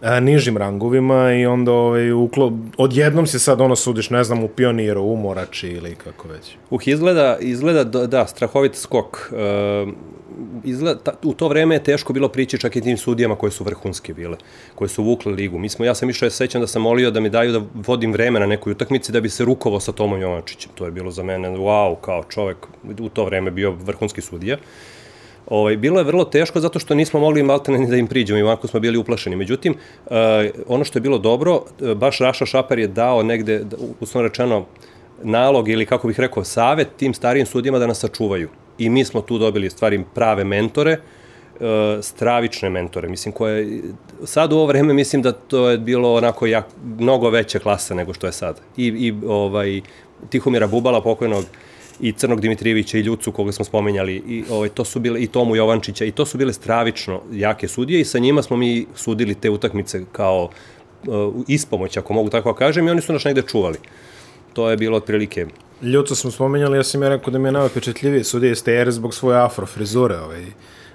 a, 0.00 0.20
nižim 0.20 0.56
rangovima 0.56 1.32
i 1.32 1.46
onda 1.46 1.72
ovaj, 1.72 2.12
uklo, 2.12 2.58
odjednom 2.76 3.26
se 3.26 3.38
sad 3.38 3.60
ono 3.60 3.76
sudiš, 3.76 4.10
ne 4.10 4.24
znam, 4.24 4.44
u 4.44 4.48
pioniru, 4.48 5.02
u 5.02 5.16
morači 5.16 5.68
ili 5.68 5.94
kako 5.94 6.28
već. 6.28 6.56
Uh, 6.70 6.88
izgleda, 6.88 7.36
izgleda 7.40 7.84
da, 7.84 8.06
da 8.06 8.26
strahovit 8.26 8.74
skok. 8.74 9.32
Uh, 9.32 9.92
izgleda, 10.64 11.00
ta, 11.00 11.12
u 11.22 11.32
to 11.32 11.48
vreme 11.48 11.74
je 11.74 11.84
teško 11.84 12.12
bilo 12.12 12.28
prići 12.28 12.58
čak 12.58 12.76
i 12.76 12.80
tim 12.80 12.96
sudijama 12.96 13.36
koje 13.36 13.50
su 13.50 13.64
vrhunske 13.64 14.14
bile, 14.14 14.36
koje 14.74 14.88
su 14.88 15.02
vukle 15.02 15.32
ligu. 15.32 15.58
Mi 15.58 15.68
smo, 15.68 15.84
ja 15.84 15.94
sam 15.94 16.10
išao, 16.10 16.26
ja 16.26 16.30
sećam 16.30 16.60
da 16.60 16.66
sam 16.66 16.82
molio 16.82 17.10
da 17.10 17.20
mi 17.20 17.30
daju 17.30 17.52
da 17.52 17.62
vodim 17.74 18.12
vreme 18.12 18.40
na 18.40 18.46
nekoj 18.46 18.70
utakmici 18.70 19.12
da 19.12 19.20
bi 19.20 19.28
se 19.28 19.44
rukovao 19.44 19.80
sa 19.80 19.92
Tomom 19.92 20.20
Jovančićem. 20.20 20.72
To 20.74 20.84
je 20.84 20.90
bilo 20.90 21.10
za 21.10 21.22
mene, 21.22 21.48
wow, 21.48 21.96
kao 22.00 22.24
čovek, 22.28 22.56
u 23.00 23.08
to 23.08 23.24
vreme 23.24 23.50
bio 23.50 23.70
vrhunski 23.70 24.20
sudija. 24.20 24.56
Ovaj, 25.46 25.76
bilo 25.76 25.98
je 26.00 26.04
vrlo 26.04 26.24
teško 26.24 26.60
zato 26.60 26.78
što 26.78 26.94
nismo 26.94 27.20
mogli 27.20 27.42
maltene 27.42 27.78
ni 27.78 27.86
da 27.86 27.96
im 27.96 28.06
priđemo 28.06 28.38
i 28.38 28.42
ovako 28.42 28.68
smo 28.68 28.80
bili 28.80 28.98
uplašeni. 28.98 29.36
Međutim, 29.36 29.74
uh, 30.06 30.16
ono 30.66 30.84
što 30.84 30.98
je 30.98 31.00
bilo 31.00 31.18
dobro, 31.18 31.54
uh, 31.54 31.92
baš 31.94 32.18
Raša 32.18 32.46
Šaper 32.46 32.78
je 32.78 32.86
dao 32.86 33.22
negde, 33.22 33.64
uslovno 34.00 34.28
rečeno, 34.28 34.64
nalog 35.22 35.68
ili 35.68 35.86
kako 35.86 36.08
bih 36.08 36.20
rekao, 36.20 36.44
savet 36.44 36.88
tim 36.96 37.14
starijim 37.14 37.46
sudijama 37.46 37.78
da 37.78 37.86
nas 37.86 37.98
sačuvaju 37.98 38.48
i 38.84 38.90
mi 38.90 39.04
smo 39.04 39.20
tu 39.20 39.38
dobili 39.38 39.70
stvari 39.70 40.04
prave 40.14 40.44
mentore, 40.44 40.98
uh, 41.60 41.66
stravične 42.02 42.70
mentore, 42.70 43.08
mislim, 43.08 43.32
koje, 43.32 43.80
sad 44.24 44.52
u 44.52 44.56
ovo 44.56 44.66
vreme 44.66 44.94
mislim 44.94 45.22
da 45.22 45.32
to 45.32 45.70
je 45.70 45.78
bilo 45.78 46.14
onako 46.14 46.46
jak, 46.46 46.66
mnogo 46.98 47.30
veće 47.30 47.58
klase 47.58 47.94
nego 47.94 48.14
što 48.14 48.26
je 48.26 48.32
sad. 48.32 48.60
I, 48.76 48.86
i 48.86 49.14
ovaj, 49.26 49.80
Tihomira 50.30 50.66
Bubala, 50.66 51.02
pokojnog, 51.02 51.44
i 52.00 52.12
Crnog 52.12 52.40
Dimitrijevića 52.40 52.98
i 52.98 53.00
Ljucu 53.00 53.32
koga 53.32 53.52
smo 53.52 53.64
spomenjali 53.64 54.14
i 54.14 54.44
ovaj 54.50 54.68
to 54.68 54.84
su 54.84 55.00
bile 55.00 55.22
i 55.22 55.26
Tomu 55.26 55.56
Jovančića 55.56 56.04
i 56.04 56.10
to 56.10 56.26
su 56.26 56.38
bile 56.38 56.52
stravično 56.52 57.20
jake 57.32 57.68
sudije 57.68 58.00
i 58.00 58.04
sa 58.04 58.18
njima 58.18 58.42
smo 58.42 58.56
mi 58.56 58.86
sudili 58.94 59.34
te 59.34 59.50
utakmice 59.50 60.04
kao 60.12 60.48
uh, 61.06 61.34
ispomoć 61.48 61.96
ako 61.96 62.12
mogu 62.12 62.30
tako 62.30 62.52
da 62.52 62.58
kažem 62.58 62.88
i 62.88 62.90
oni 62.90 63.00
su 63.00 63.12
nas 63.12 63.24
negde 63.24 63.42
čuvali. 63.42 63.78
To 64.52 64.70
je 64.70 64.76
bilo 64.76 64.96
otprilike 64.96 65.46
Ljuca 65.82 66.14
smo 66.14 66.30
spomenjali, 66.30 66.76
ja 66.76 66.82
sam 66.82 67.02
ja 67.02 67.08
rekao 67.08 67.32
da 67.32 67.38
mi 67.38 67.48
je 67.48 67.52
najopečetljiviji 67.52 68.24
sudija 68.24 68.54
Stejer 68.54 68.90
zbog 68.90 69.14
svoje 69.14 69.38
afro 69.38 69.66
frizure. 69.66 70.18
Ovaj. 70.18 70.44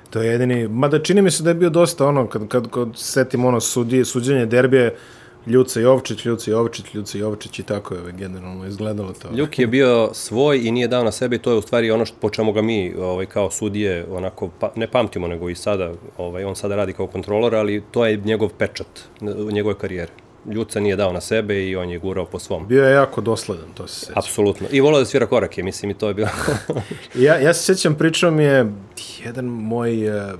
To 0.09 0.21
je 0.21 0.31
jedini, 0.31 0.67
mada 0.67 0.99
čini 0.99 1.21
mi 1.21 1.31
se 1.31 1.43
da 1.43 1.49
je 1.49 1.53
bio 1.53 1.69
dosta 1.69 2.05
ono, 2.07 2.27
kad, 2.27 2.47
kad, 2.47 2.69
kad 2.71 2.87
setim 2.95 3.45
ono 3.45 3.59
sudije, 3.59 4.05
suđenje 4.05 4.45
derbije, 4.45 4.95
Ljuca 5.47 5.79
Jovčić, 5.79 6.25
Ljuca 6.25 6.51
Jovčić, 6.51 6.93
Ljuca 6.93 7.17
Jovčić 7.17 7.59
i 7.59 7.63
tako 7.63 7.93
je 7.93 8.01
ovaj, 8.01 8.11
generalno 8.11 8.67
izgledalo 8.67 9.13
to. 9.13 9.29
Ljuk 9.37 9.59
je 9.59 9.67
bio 9.67 10.09
svoj 10.13 10.59
i 10.63 10.71
nije 10.71 10.87
dao 10.87 11.03
na 11.03 11.11
sebe 11.11 11.35
i 11.35 11.39
to 11.39 11.51
je 11.51 11.57
u 11.57 11.61
stvari 11.61 11.91
ono 11.91 12.05
što, 12.05 12.17
po 12.19 12.29
čemu 12.29 12.51
ga 12.51 12.61
mi 12.61 12.95
ovaj, 12.99 13.25
kao 13.25 13.51
sudije 13.51 14.05
onako, 14.11 14.49
pa, 14.59 14.71
ne 14.75 14.87
pamtimo 14.87 15.27
nego 15.27 15.49
i 15.49 15.55
sada, 15.55 15.91
ovaj, 16.17 16.43
on 16.43 16.55
sada 16.55 16.75
radi 16.75 16.93
kao 16.93 17.07
kontrolor, 17.07 17.55
ali 17.55 17.83
to 17.91 18.05
je 18.05 18.17
njegov 18.17 18.49
pečat 18.49 18.87
u 19.21 19.51
njegove 19.51 19.75
karijere. 19.75 20.11
Ljuca 20.47 20.79
nije 20.79 20.95
dao 20.95 21.13
na 21.13 21.21
sebe 21.21 21.67
i 21.67 21.75
on 21.75 21.89
je 21.89 21.99
gurao 21.99 22.25
po 22.25 22.39
svom. 22.39 22.67
Bio 22.67 22.85
je 22.85 22.93
jako 22.93 23.21
dosledan, 23.21 23.65
to 23.73 23.87
se 23.87 23.99
seća. 23.99 24.13
Apsolutno. 24.15 24.67
I 24.71 24.81
volao 24.81 24.99
da 24.99 25.05
svira 25.05 25.25
korake, 25.25 25.63
mislim, 25.63 25.91
i 25.91 25.93
to 25.93 26.07
je 26.07 26.13
bilo... 26.13 26.29
ja, 27.25 27.39
ja 27.39 27.53
se 27.53 27.75
sećam, 27.75 27.95
pričao 27.95 28.31
mi 28.31 28.43
je 28.43 28.71
jedan 29.25 29.45
moj 29.45 30.09
uh, 30.09 30.39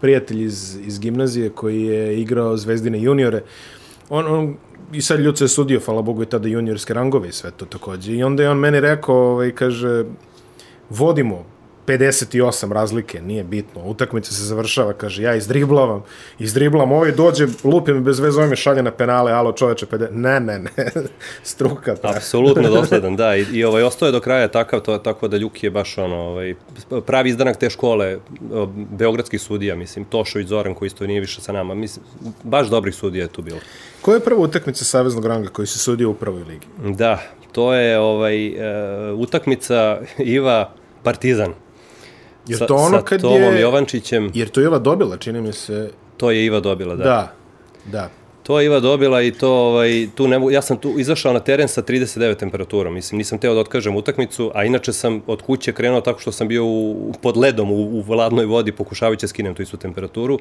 prijatelj 0.00 0.44
iz, 0.44 0.78
iz 0.86 0.98
gimnazije 0.98 1.50
koji 1.50 1.82
je 1.82 2.20
igrao 2.20 2.56
Zvezdine 2.56 3.02
juniore. 3.02 3.42
On, 4.08 4.26
on 4.26 4.56
i 4.92 5.02
sad 5.02 5.20
Ljuca 5.20 5.44
je 5.44 5.48
sudio, 5.48 5.80
hvala 5.84 6.02
Bogu, 6.02 6.22
i 6.22 6.26
tada 6.26 6.48
juniorske 6.48 6.94
rangove 6.94 7.28
i 7.28 7.32
sve 7.32 7.50
to 7.50 7.66
takođe. 7.66 8.12
I 8.12 8.22
onda 8.22 8.42
je 8.42 8.50
on 8.50 8.58
meni 8.58 8.80
rekao, 8.80 9.16
ovaj, 9.16 9.50
kaže, 9.54 10.04
vodimo 10.90 11.44
58 11.88 12.72
razlike, 12.72 13.22
nije 13.22 13.44
bitno. 13.44 13.82
Utakmica 13.84 14.32
se 14.32 14.44
završava, 14.44 14.92
kaže, 14.92 15.22
ja 15.22 15.34
izdriblavam, 15.34 16.02
izdriblam, 16.38 16.92
ovaj 16.92 17.12
dođe, 17.12 17.46
lupi 17.64 17.92
mi 17.92 18.00
bez 18.00 18.20
veze, 18.20 18.38
ovaj 18.38 18.50
me 18.50 18.56
šalje 18.56 18.82
na 18.82 18.90
penale, 18.90 19.32
alo 19.32 19.52
čoveče, 19.52 19.86
50, 19.86 20.08
ne, 20.12 20.40
ne, 20.40 20.58
ne, 20.58 20.70
struka. 21.42 21.96
Ta. 21.96 22.12
Apsolutno 22.16 22.68
dosledan, 22.70 23.16
da, 23.16 23.36
i, 23.36 23.46
i 23.52 23.64
ovaj, 23.64 23.82
ostoje 23.82 24.12
do 24.12 24.20
kraja 24.20 24.48
takav, 24.48 24.80
to, 24.80 24.98
tako 24.98 25.28
da 25.28 25.36
Ljuki 25.36 25.66
je 25.66 25.70
baš 25.70 25.98
ono, 25.98 26.16
ovaj, 26.16 26.54
pravi 27.06 27.30
izdanak 27.30 27.56
te 27.56 27.70
škole, 27.70 28.18
beogradskih 28.90 29.40
sudija, 29.40 29.76
mislim, 29.76 30.04
Tošović 30.04 30.48
Zoran, 30.48 30.74
koji 30.74 30.86
isto 30.86 31.06
nije 31.06 31.20
više 31.20 31.40
sa 31.40 31.52
nama, 31.52 31.74
mislim, 31.74 32.04
baš 32.42 32.68
dobrih 32.68 32.94
sudija 32.94 33.24
je 33.24 33.28
tu 33.28 33.42
bilo. 33.42 33.60
Koja 34.00 34.14
je 34.14 34.24
prva 34.24 34.40
utakmica 34.40 34.84
Saveznog 34.84 35.26
ranga 35.26 35.48
koji 35.48 35.66
se 35.66 35.78
sudio 35.78 36.10
u 36.10 36.14
prvoj 36.14 36.42
ligi? 36.42 36.66
Da, 36.96 37.22
to 37.52 37.74
je 37.74 37.98
ovaj, 37.98 38.48
uh, 38.48 39.18
utakmica 39.18 40.00
Iva 40.18 40.70
Partizan. 41.02 41.54
Jer 42.48 42.66
to 42.66 42.74
ono 42.74 42.98
sa, 42.98 43.04
kad 43.04 43.20
sa 43.20 43.26
Tomom 43.26 43.54
je... 43.54 43.60
Jovančićem. 43.60 44.30
Jer 44.34 44.48
to 44.48 44.60
je 44.60 44.64
Iva 44.64 44.78
dobila, 44.78 45.16
čini 45.16 45.40
mi 45.40 45.52
se. 45.52 45.90
To 46.16 46.30
je 46.30 46.44
Iva 46.44 46.60
dobila, 46.60 46.96
da. 46.96 47.04
Da, 47.04 47.32
da. 47.84 48.10
To 48.42 48.60
je 48.60 48.66
Iva 48.66 48.80
dobila 48.80 49.22
i 49.22 49.30
to, 49.30 49.52
ovaj, 49.52 50.08
tu 50.14 50.28
ne 50.28 50.38
mogu, 50.38 50.50
ja 50.50 50.62
sam 50.62 50.76
tu 50.76 50.94
izašao 50.98 51.32
na 51.32 51.40
teren 51.40 51.68
sa 51.68 51.82
39 51.82 52.34
temperaturom, 52.34 52.94
mislim, 52.94 53.18
nisam 53.18 53.38
teo 53.38 53.54
da 53.54 53.60
otkažem 53.60 53.96
utakmicu, 53.96 54.50
a 54.54 54.64
inače 54.64 54.92
sam 54.92 55.22
od 55.26 55.42
kuće 55.42 55.72
krenuo 55.72 56.00
tako 56.00 56.20
što 56.20 56.32
sam 56.32 56.48
bio 56.48 56.64
u, 56.64 57.12
pod 57.22 57.36
ledom 57.36 57.72
u, 57.72 57.74
u 57.74 58.00
vladnoj 58.00 58.44
vodi, 58.44 58.72
pokušavajući 58.72 59.22
da 59.22 59.28
skinem 59.28 59.54
tu 59.54 59.62
istu 59.62 59.76
temperaturu 59.76 60.38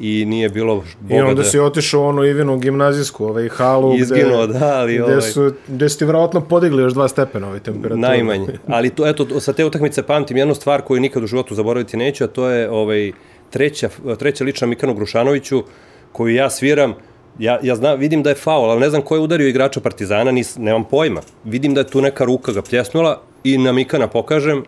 i 0.00 0.24
nije 0.24 0.48
bilo 0.48 0.84
Boga 1.00 1.14
I 1.14 1.20
onda 1.20 1.42
da... 1.42 1.48
si 1.48 1.58
otišao 1.58 2.00
u 2.02 2.04
onu 2.04 2.24
Ivinu 2.24 2.58
gimnazijsku, 2.58 3.26
ovaj 3.26 3.48
halu 3.48 3.96
Izginuo, 3.98 4.46
gde, 4.46 4.58
da, 4.58 4.78
ali 4.78 4.94
gde 4.94 5.04
ovaj... 5.04 5.20
su, 5.20 5.52
gde 5.68 5.88
su 5.88 5.98
ti 5.98 6.04
vjerojatno 6.04 6.40
podigli 6.40 6.82
još 6.82 6.92
dva 6.92 7.08
stepena 7.08 7.48
ove 7.48 7.60
temperature. 7.60 8.00
Najmanje. 8.00 8.46
Ali 8.66 8.90
to, 8.90 9.06
eto, 9.06 9.40
sa 9.40 9.52
te 9.52 9.64
utakmice 9.64 10.02
pamtim 10.02 10.36
jednu 10.36 10.54
stvar 10.54 10.82
koju 10.82 11.00
nikad 11.00 11.22
u 11.22 11.26
životu 11.26 11.54
zaboraviti 11.54 11.96
neću, 11.96 12.24
a 12.24 12.26
to 12.26 12.48
je 12.48 12.70
ovaj, 12.70 13.12
treća, 13.50 13.88
treća 14.18 14.44
lična 14.44 14.66
Mikanu 14.66 14.94
Grušanoviću, 14.94 15.62
koju 16.12 16.34
ja 16.34 16.50
sviram, 16.50 16.94
ja, 17.38 17.58
ja 17.62 17.76
znam, 17.76 17.98
vidim 17.98 18.22
da 18.22 18.30
je 18.30 18.34
faul, 18.34 18.70
ali 18.70 18.80
ne 18.80 18.90
znam 18.90 19.02
ko 19.02 19.14
je 19.14 19.20
udario 19.20 19.48
igrača 19.48 19.80
Partizana, 19.80 20.30
nis, 20.30 20.56
nemam 20.56 20.84
pojma. 20.84 21.20
Vidim 21.44 21.74
da 21.74 21.80
je 21.80 21.86
tu 21.86 22.00
neka 22.00 22.24
ruka 22.24 22.52
ga 22.52 22.62
pljesnula 22.62 23.20
i 23.44 23.58
na 23.58 23.72
Mikana 23.72 24.06
pokažem 24.06 24.64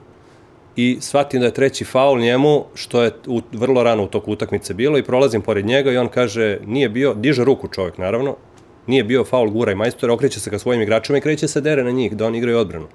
i 0.80 0.98
shvatim 1.00 1.40
da 1.40 1.46
je 1.46 1.54
treći 1.54 1.84
faul 1.84 2.20
njemu, 2.20 2.64
što 2.74 3.02
je 3.02 3.12
u, 3.26 3.40
vrlo 3.52 3.82
rano 3.82 4.04
u 4.04 4.06
toku 4.06 4.32
utakmice 4.32 4.74
bilo 4.74 4.98
i 4.98 5.02
prolazim 5.02 5.42
pored 5.42 5.66
njega 5.66 5.92
i 5.92 5.96
on 5.96 6.08
kaže, 6.08 6.58
nije 6.66 6.88
bio, 6.88 7.14
diže 7.14 7.44
ruku 7.44 7.68
čovjek 7.68 7.98
naravno, 7.98 8.36
nije 8.86 9.04
bio 9.04 9.24
faul 9.24 9.50
gura 9.50 9.72
i 9.72 9.74
majstor, 9.74 10.10
okreće 10.10 10.40
se 10.40 10.50
ka 10.50 10.58
svojim 10.58 10.82
igračima 10.82 11.18
i 11.18 11.20
kreće 11.20 11.48
se 11.48 11.60
dere 11.60 11.84
na 11.84 11.90
njih, 11.90 12.16
da 12.16 12.26
oni 12.26 12.38
igraju 12.38 12.58
odbranu. 12.58 12.86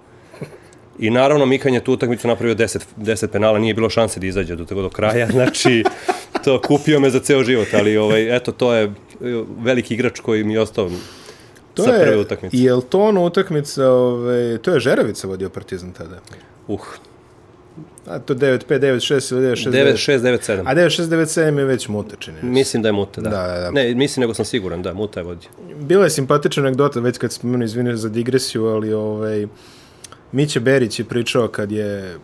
I 0.99 1.09
naravno 1.09 1.45
Mikan 1.45 1.73
je 1.73 1.83
tu 1.83 1.93
utakmicu 1.93 2.27
napravio 2.27 2.55
10, 2.55 2.79
10 2.97 3.27
penala, 3.27 3.59
nije 3.59 3.73
bilo 3.73 3.89
šanse 3.89 4.19
da 4.19 4.27
izađe 4.27 4.55
do, 4.55 4.63
do 4.63 4.89
kraja, 4.89 5.27
znači 5.31 5.83
to 6.43 6.61
kupio 6.61 6.99
me 6.99 7.09
za 7.09 7.19
ceo 7.19 7.43
život, 7.43 7.67
ali 7.73 7.97
ovaj, 7.97 8.35
eto 8.35 8.51
to 8.51 8.73
je 8.73 8.91
veliki 9.57 9.93
igrač 9.93 10.19
koji 10.19 10.43
mi 10.43 10.53
je 10.53 10.61
ostao 10.61 10.89
to 11.73 11.83
sa 11.83 11.91
prve 11.91 12.17
utakmice. 12.17 12.57
I 12.57 12.63
je 12.63 12.73
li 12.73 12.83
to 12.89 12.99
ono 12.99 13.25
utakmica, 13.25 13.89
ovaj, 13.89 14.57
to 14.57 14.73
je 14.73 14.79
Žerevica 14.79 15.27
vodio 15.27 15.49
Partizan 15.49 15.93
tada? 15.93 16.19
Uh, 16.67 16.79
A 18.07 18.19
to 18.19 18.35
9-5, 18.35 18.79
9-6 18.79 19.33
ili 19.33 19.47
9-6, 19.47 19.71
9-6, 19.71 20.19
9-7. 20.19 20.61
A 20.65 20.75
9-6, 20.75 21.03
9-7 21.03 21.59
je 21.59 21.65
već 21.65 21.87
Muta, 21.87 22.15
čini. 22.15 22.37
Mislim 22.41 22.83
da 22.83 22.89
je 22.89 22.93
Muta, 22.93 23.21
da. 23.21 23.29
Da, 23.29 23.47
da, 23.47 23.59
da. 23.59 23.71
Ne, 23.71 23.95
mislim 23.95 24.21
nego 24.21 24.33
sam 24.33 24.45
siguran, 24.45 24.81
da, 24.81 24.93
Muta 24.93 25.19
je 25.19 25.23
vodio. 25.23 25.49
Bila 25.79 26.03
je 26.03 26.09
simpatična 26.09 26.63
anegdota, 26.63 26.99
već 26.99 27.17
kad 27.17 27.39
imali, 27.43 27.65
izvini 27.65 27.97
za 27.97 28.09
digresiju, 28.09 28.65
ali 28.65 28.93
ovaj, 28.93 29.47
Miće 30.31 30.59
Berić 30.59 30.99
je 30.99 31.05
pričao 31.05 31.47
kad 31.47 31.71
je 31.71 32.17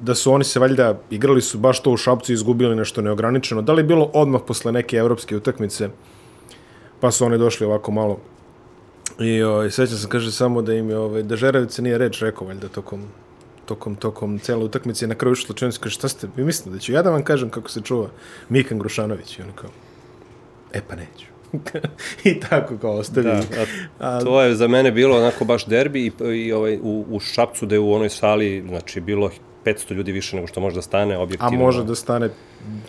da 0.00 0.14
su 0.14 0.32
oni 0.32 0.44
se 0.44 0.60
valjda 0.60 1.00
igrali 1.10 1.42
su 1.42 1.58
baš 1.58 1.82
to 1.82 1.90
u 1.90 1.96
Šapcu 1.96 2.32
i 2.32 2.34
izgubili 2.34 2.76
nešto 2.76 3.02
neograničeno. 3.02 3.62
Da 3.62 3.72
li 3.72 3.80
je 3.80 3.84
bilo 3.84 4.10
odmah 4.14 4.40
posle 4.46 4.72
neke 4.72 4.96
evropske 4.96 5.36
utakmice, 5.36 5.88
pa 7.00 7.10
su 7.10 7.24
oni 7.24 7.38
došli 7.38 7.66
ovako 7.66 7.92
malo 7.92 8.18
I 9.18 9.42
ovaj, 9.42 9.70
sećam 9.70 9.98
se, 9.98 10.08
kaže 10.08 10.32
samo 10.32 10.62
da 10.62 10.74
im 10.74 10.90
je, 10.90 10.98
ovaj, 10.98 11.22
da 11.22 11.36
Žeravica 11.36 11.82
nije 11.82 11.98
reč 11.98 12.22
rekao, 12.22 12.46
valjda, 12.46 12.68
tokom 12.68 13.02
tokom, 13.68 13.96
tokom 13.96 14.38
cele 14.38 14.64
utakmice 14.64 15.06
na 15.06 15.14
kraju 15.14 15.36
slučajno 15.36 15.74
kaže 15.80 15.94
šta 15.94 16.08
ste, 16.08 16.28
vi 16.36 16.44
mislite 16.44 16.70
da 16.70 16.78
ću 16.78 16.92
ja 16.92 17.02
da 17.02 17.10
vam 17.10 17.22
kažem 17.22 17.50
kako 17.50 17.70
se 17.70 17.80
čuva 17.80 18.08
Mikan 18.48 18.78
Grušanović 18.78 19.38
i 19.38 19.42
on 19.42 19.52
kao, 19.54 19.70
e 20.72 20.80
pa 20.88 20.96
neću. 20.96 21.26
I 22.30 22.40
tako 22.40 22.78
kao 22.78 22.92
ostavi. 22.92 23.26
Da, 23.26 23.42
a, 23.98 24.20
to 24.20 24.42
je 24.42 24.54
za 24.54 24.68
mene 24.68 24.90
bilo 24.92 25.16
onako 25.16 25.44
baš 25.44 25.66
derbi 25.66 26.06
i, 26.06 26.12
i 26.34 26.52
ovaj, 26.52 26.78
u, 26.82 27.04
u 27.10 27.20
Šapcu 27.20 27.66
da 27.66 27.74
je 27.74 27.78
u 27.78 27.92
onoj 27.92 28.08
sali, 28.08 28.64
znači 28.68 29.00
bilo 29.00 29.30
500 29.64 29.94
ljudi 29.94 30.12
više 30.12 30.36
nego 30.36 30.48
što 30.48 30.60
može 30.60 30.74
da 30.74 30.82
stane 30.82 31.18
objektivno. 31.18 31.56
A 31.56 31.60
može 31.60 31.84
da 31.84 31.94
stane 31.94 32.30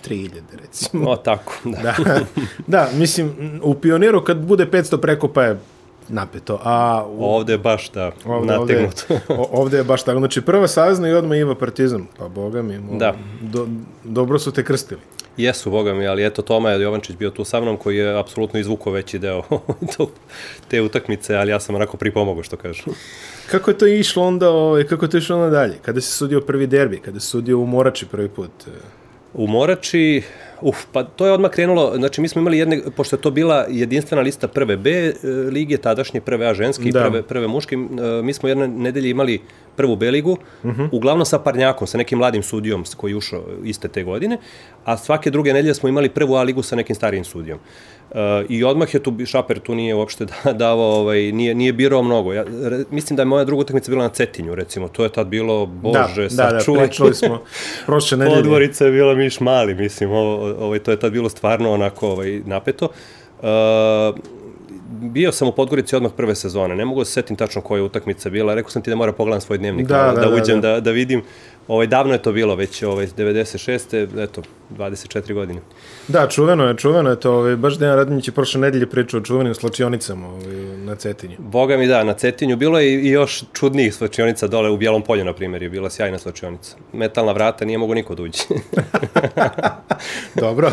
3000 0.07 0.41
recimo. 0.61 1.09
O, 1.09 1.15
tako, 1.15 1.53
da. 1.63 1.95
da. 2.05 2.19
da, 2.67 2.89
mislim, 2.93 3.59
u 3.63 3.75
Pioniru 3.75 4.23
kad 4.23 4.37
bude 4.37 4.65
500 4.65 5.01
preko 5.01 5.27
pa 5.27 5.43
je 5.43 5.59
napeto. 6.09 6.59
A 6.63 7.05
u... 7.09 7.25
ovde 7.25 7.53
je 7.53 7.57
baš 7.57 7.91
da, 7.91 8.11
ovde, 8.25 8.53
nategnuto. 8.53 9.03
Ovde, 9.09 9.43
ovde 9.51 9.77
je 9.77 9.83
baš 9.83 10.03
tako. 10.03 10.19
Znači, 10.19 10.41
prva 10.41 10.67
sazna 10.67 11.09
i 11.09 11.13
odmah 11.13 11.37
Iva 11.37 11.55
Partizan. 11.55 12.05
Pa, 12.17 12.27
boga 12.27 12.61
mi, 12.61 12.79
mo, 12.79 12.97
da. 12.97 13.15
do, 13.41 13.67
dobro 14.03 14.39
su 14.39 14.51
te 14.51 14.63
krstili. 14.63 15.01
Jesu, 15.37 15.71
boga 15.71 15.93
mi, 15.93 16.07
ali 16.07 16.25
eto, 16.25 16.41
Toma 16.41 16.71
Jovančić 16.71 17.15
bio 17.15 17.29
tu 17.29 17.43
sa 17.43 17.61
mnom 17.61 17.77
koji 17.77 17.97
je 17.97 18.19
apsolutno 18.19 18.59
izvukao 18.59 18.93
veći 18.93 19.19
deo 19.19 19.43
te 20.69 20.81
utakmice, 20.81 21.35
ali 21.35 21.51
ja 21.51 21.59
sam 21.59 21.75
onako 21.75 21.97
pripomogao, 21.97 22.43
što 22.43 22.57
kažu. 22.57 22.83
Kako 23.51 23.71
je 23.71 23.77
to 23.77 23.87
išlo 23.87 24.23
onda, 24.23 24.49
ovaj, 24.49 24.83
kako 24.83 25.05
je 25.05 25.09
to 25.09 25.17
išlo 25.17 25.35
onda 25.35 25.49
dalje? 25.49 25.77
Kada 25.81 26.01
se 26.01 26.11
sudio 26.11 26.41
prvi 26.41 26.67
derbi, 26.67 26.99
kada 26.99 27.19
se 27.19 27.27
sudio 27.27 27.59
u 27.59 27.65
Morači 27.65 28.05
prvi 28.05 28.29
put? 28.29 28.51
U 29.33 29.47
Morači, 29.47 30.23
Uf, 30.61 30.85
pa 30.91 31.03
to 31.03 31.25
je 31.25 31.33
odmah 31.33 31.51
krenulo, 31.51 31.93
znači 31.95 32.21
mi 32.21 32.27
smo 32.27 32.41
imali 32.41 32.57
jedne, 32.57 32.81
pošto 32.95 33.15
je 33.15 33.21
to 33.21 33.31
bila 33.31 33.65
jedinstvena 33.69 34.21
lista 34.21 34.47
prve 34.47 34.77
B 34.77 34.91
e, 34.91 35.13
lige, 35.51 35.77
tadašnje 35.77 36.21
prve 36.21 36.47
A 36.47 36.53
ženske 36.53 36.83
i 36.83 36.91
da. 36.91 37.03
prve, 37.03 37.21
prve 37.23 37.47
muške, 37.47 37.75
e, 37.75 37.79
mi 38.23 38.33
smo 38.33 38.49
jedne 38.49 38.67
nedelje 38.67 39.09
imali 39.09 39.41
prvu 39.75 39.95
B 39.95 40.11
ligu, 40.11 40.31
uh 40.31 40.69
mhm. 40.71 40.81
-huh. 40.81 40.89
uglavnom 40.91 41.25
sa 41.25 41.39
parnjakom, 41.39 41.87
sa 41.87 41.97
nekim 41.97 42.17
mladim 42.17 42.43
sudijom 42.43 42.83
koji 42.97 43.11
je 43.11 43.17
ušao 43.17 43.43
iste 43.63 43.87
te 43.87 44.03
godine, 44.03 44.37
a 44.85 44.97
svake 44.97 45.31
druge 45.31 45.53
nedelje 45.53 45.73
smo 45.73 45.89
imali 45.89 46.09
prvu 46.09 46.35
A 46.35 46.43
ligu 46.43 46.61
sa 46.61 46.75
nekim 46.75 46.95
starijim 46.95 47.23
sudijom. 47.23 47.59
Uh, 47.59 47.98
I 48.49 48.63
odmah 48.63 48.93
je 48.93 49.03
tu, 49.03 49.13
Šaper 49.25 49.59
tu 49.59 49.75
nije 49.75 49.95
uopšte 49.95 50.25
da, 50.43 50.53
davao, 50.53 50.91
ovaj, 50.91 51.31
nije, 51.31 51.55
nije 51.55 51.73
birao 51.73 52.03
mnogo. 52.03 52.33
Ja, 52.33 52.43
re, 52.43 52.83
mislim 52.91 53.15
da 53.15 53.21
je 53.21 53.25
moja 53.25 53.45
druga 53.45 53.61
utakmica 53.61 53.91
bila 53.91 54.03
na 54.03 54.09
Cetinju, 54.09 54.55
recimo. 54.55 54.87
To 54.87 55.03
je 55.03 55.09
tad 55.09 55.27
bilo, 55.27 55.65
bože, 55.65 56.27
da, 56.29 56.43
da, 56.43 56.51
da, 56.51 56.79
pričali 56.79 57.13
smo 57.13 57.41
prošle 57.85 58.17
nedelje. 58.17 58.35
Podvorica 58.35 58.85
je 58.85 58.91
bila 58.91 59.15
miš 59.15 59.39
mali, 59.39 59.75
mislim. 59.75 60.11
Ovo, 60.11 60.55
ovaj, 60.59 60.79
to 60.79 60.91
je 60.91 60.99
tad 60.99 61.11
bilo 61.11 61.29
stvarno 61.29 61.71
onako 61.71 62.07
ovaj, 62.07 62.41
napeto. 62.45 62.87
Uh, 63.39 63.47
bio 65.01 65.31
sam 65.31 65.47
u 65.47 65.51
Podgorici 65.51 65.95
odmah 65.95 66.11
prve 66.17 66.35
sezone. 66.35 66.75
Ne 66.75 66.85
mogu 66.85 67.01
da 67.01 67.05
se 67.05 67.11
setim 67.11 67.35
tačno 67.35 67.61
koja 67.61 67.79
je 67.79 67.83
utakmica 67.83 68.29
bila. 68.29 68.53
Rekao 68.53 68.71
sam 68.71 68.81
ti 68.81 68.89
da 68.89 68.95
mora 68.95 69.11
pogledam 69.11 69.41
svoj 69.41 69.57
dnevnik, 69.57 69.87
da, 69.87 69.97
da, 69.97 70.21
da, 70.21 70.29
da 70.29 70.35
uđem 70.35 70.61
da, 70.61 70.71
da, 70.71 70.79
da 70.79 70.91
vidim. 70.91 71.21
Ovaj, 71.69 71.87
davno 71.87 72.13
je 72.13 72.21
to 72.21 72.31
bilo, 72.31 72.55
već 72.55 72.83
ovaj, 72.83 73.07
96. 73.07 74.23
eto, 74.23 74.41
24 74.77 75.33
godine. 75.33 75.61
Da, 76.07 76.27
čuveno 76.27 76.67
je, 76.67 76.77
čuveno 76.77 77.09
je 77.09 77.19
to. 77.19 77.33
Ovaj, 77.33 77.55
baš 77.55 77.77
Dejan 77.77 77.95
Radnić 77.95 78.27
je 78.27 78.31
prošle 78.31 78.61
nedelje 78.61 78.89
pričao 78.89 79.19
o 79.19 79.23
čuvenim 79.23 79.55
slačionicama 79.55 80.27
ovaj, 80.27 80.55
na 80.77 80.95
Cetinju. 80.95 81.35
Boga 81.39 81.77
mi 81.77 81.87
da, 81.87 82.03
na 82.03 82.13
Cetinju. 82.13 82.57
Bilo 82.57 82.79
je 82.79 82.93
i, 82.93 83.09
još 83.09 83.43
čudnijih 83.53 83.95
slačionica 83.95 84.47
dole 84.47 84.69
u 84.69 84.77
Bijelom 84.77 85.01
polju, 85.01 85.25
na 85.25 85.33
primjer, 85.33 85.63
je 85.63 85.69
bila 85.69 85.89
sjajna 85.89 86.17
slačionica. 86.17 86.75
Metalna 86.93 87.31
vrata, 87.31 87.65
nije 87.65 87.77
mogo 87.77 87.93
niko 87.93 88.15
da 88.15 88.23
uđe. 88.23 88.43
Dobro, 90.41 90.71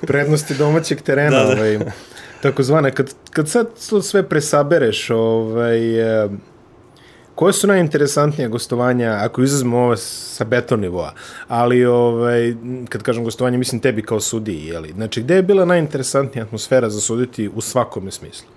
prednosti 0.00 0.54
domaćeg 0.54 1.02
terena. 1.02 1.44
Da, 1.44 1.44
da. 1.44 1.60
Ovaj, 1.60 1.78
takozvane, 2.42 2.90
kad, 2.90 3.14
kad 3.30 3.48
sad 3.48 3.66
sve 4.02 4.28
presabereš, 4.28 5.10
ovaj, 5.10 6.24
eh, 6.24 6.28
koje 7.34 7.52
su 7.52 7.66
najinteresantnije 7.66 8.48
gostovanja, 8.48 9.18
ako 9.20 9.42
izazmo 9.42 9.78
ovo 9.78 9.96
sa 9.96 10.44
beton 10.44 10.80
nivoa, 10.80 11.12
ali 11.48 11.84
ovaj, 11.84 12.54
kad 12.88 13.02
kažem 13.02 13.24
gostovanje, 13.24 13.58
mislim 13.58 13.80
tebi 13.80 14.02
kao 14.02 14.20
sudiji, 14.20 14.66
jeli? 14.66 14.92
Znači, 14.92 15.22
gde 15.22 15.34
je 15.34 15.42
bila 15.42 15.64
najinteresantnija 15.64 16.44
atmosfera 16.44 16.90
za 16.90 17.00
suditi 17.00 17.48
u 17.54 17.60
svakome 17.60 18.10
smislu? 18.10 18.48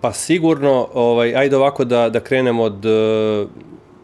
Pa 0.00 0.12
sigurno, 0.12 0.88
ovaj, 0.94 1.36
ajde 1.36 1.56
ovako 1.56 1.84
da, 1.84 2.08
da 2.08 2.20
krenemo 2.20 2.62
od 2.62 2.86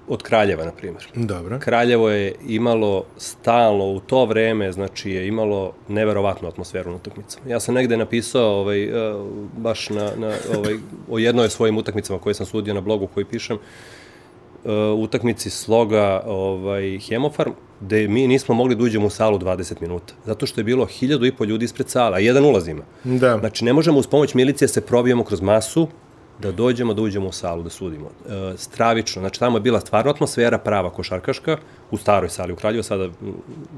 od 0.08 0.22
Kraljeva, 0.22 0.64
na 0.64 0.72
primjer. 0.72 1.06
Dobro. 1.14 1.58
Kraljevo 1.58 2.10
je 2.10 2.34
imalo 2.46 3.04
stalno 3.16 3.84
u 3.84 4.00
to 4.00 4.24
vreme, 4.24 4.72
znači 4.72 5.10
je 5.10 5.26
imalo 5.26 5.72
neverovatnu 5.88 6.48
atmosferu 6.48 6.90
na 6.90 6.96
utakmicama. 6.96 7.50
Ja 7.50 7.60
sam 7.60 7.74
negde 7.74 7.96
napisao 7.96 8.60
ovaj, 8.60 8.84
eh, 8.84 9.14
baš 9.56 9.90
na, 9.90 10.10
na, 10.16 10.32
ovaj, 10.56 10.74
o 11.10 11.18
jednoj 11.18 11.48
svojim 11.48 11.78
utakmicama 11.78 12.18
koje 12.18 12.34
sam 12.34 12.46
sudio 12.46 12.74
na 12.74 12.80
blogu 12.80 13.06
koji 13.06 13.24
pišem, 13.24 13.58
uh, 14.64 14.72
utakmici 14.98 15.50
sloga 15.50 16.22
ovaj, 16.26 16.98
Hemofarm, 16.98 17.52
gde 17.80 18.08
mi 18.08 18.26
nismo 18.26 18.54
mogli 18.54 18.74
da 18.74 18.84
uđemo 18.84 19.06
u 19.06 19.10
salu 19.10 19.38
20 19.38 19.80
minuta, 19.80 20.14
zato 20.24 20.46
što 20.46 20.60
je 20.60 20.64
bilo 20.64 20.86
hiljadu 20.86 21.26
i 21.26 21.32
po 21.32 21.44
ljudi 21.44 21.64
ispred 21.64 21.88
sala, 21.88 22.16
a 22.16 22.18
jedan 22.18 22.44
ulaz 22.44 22.68
ima. 22.68 22.82
Da. 23.04 23.38
Znači, 23.38 23.64
ne 23.64 23.72
možemo 23.72 23.98
uz 23.98 24.06
pomoć 24.06 24.34
milicije 24.34 24.68
se 24.68 24.80
probijemo 24.80 25.24
kroz 25.24 25.40
masu, 25.40 25.88
da 26.38 26.52
dođemo, 26.52 26.94
da 26.94 27.02
uđemo 27.02 27.28
u 27.28 27.32
salu, 27.32 27.62
da 27.62 27.70
sudimo. 27.70 28.10
E, 28.28 28.56
stravično, 28.56 29.20
znači 29.20 29.40
tamo 29.40 29.56
je 29.56 29.60
bila 29.60 29.80
stvarno 29.80 30.10
atmosfera 30.10 30.58
prava 30.58 30.90
košarkaška, 30.90 31.56
u 31.90 31.96
staroj 31.96 32.28
sali 32.28 32.52
u 32.52 32.56
Kraljevu, 32.56 32.82
sada 32.82 33.08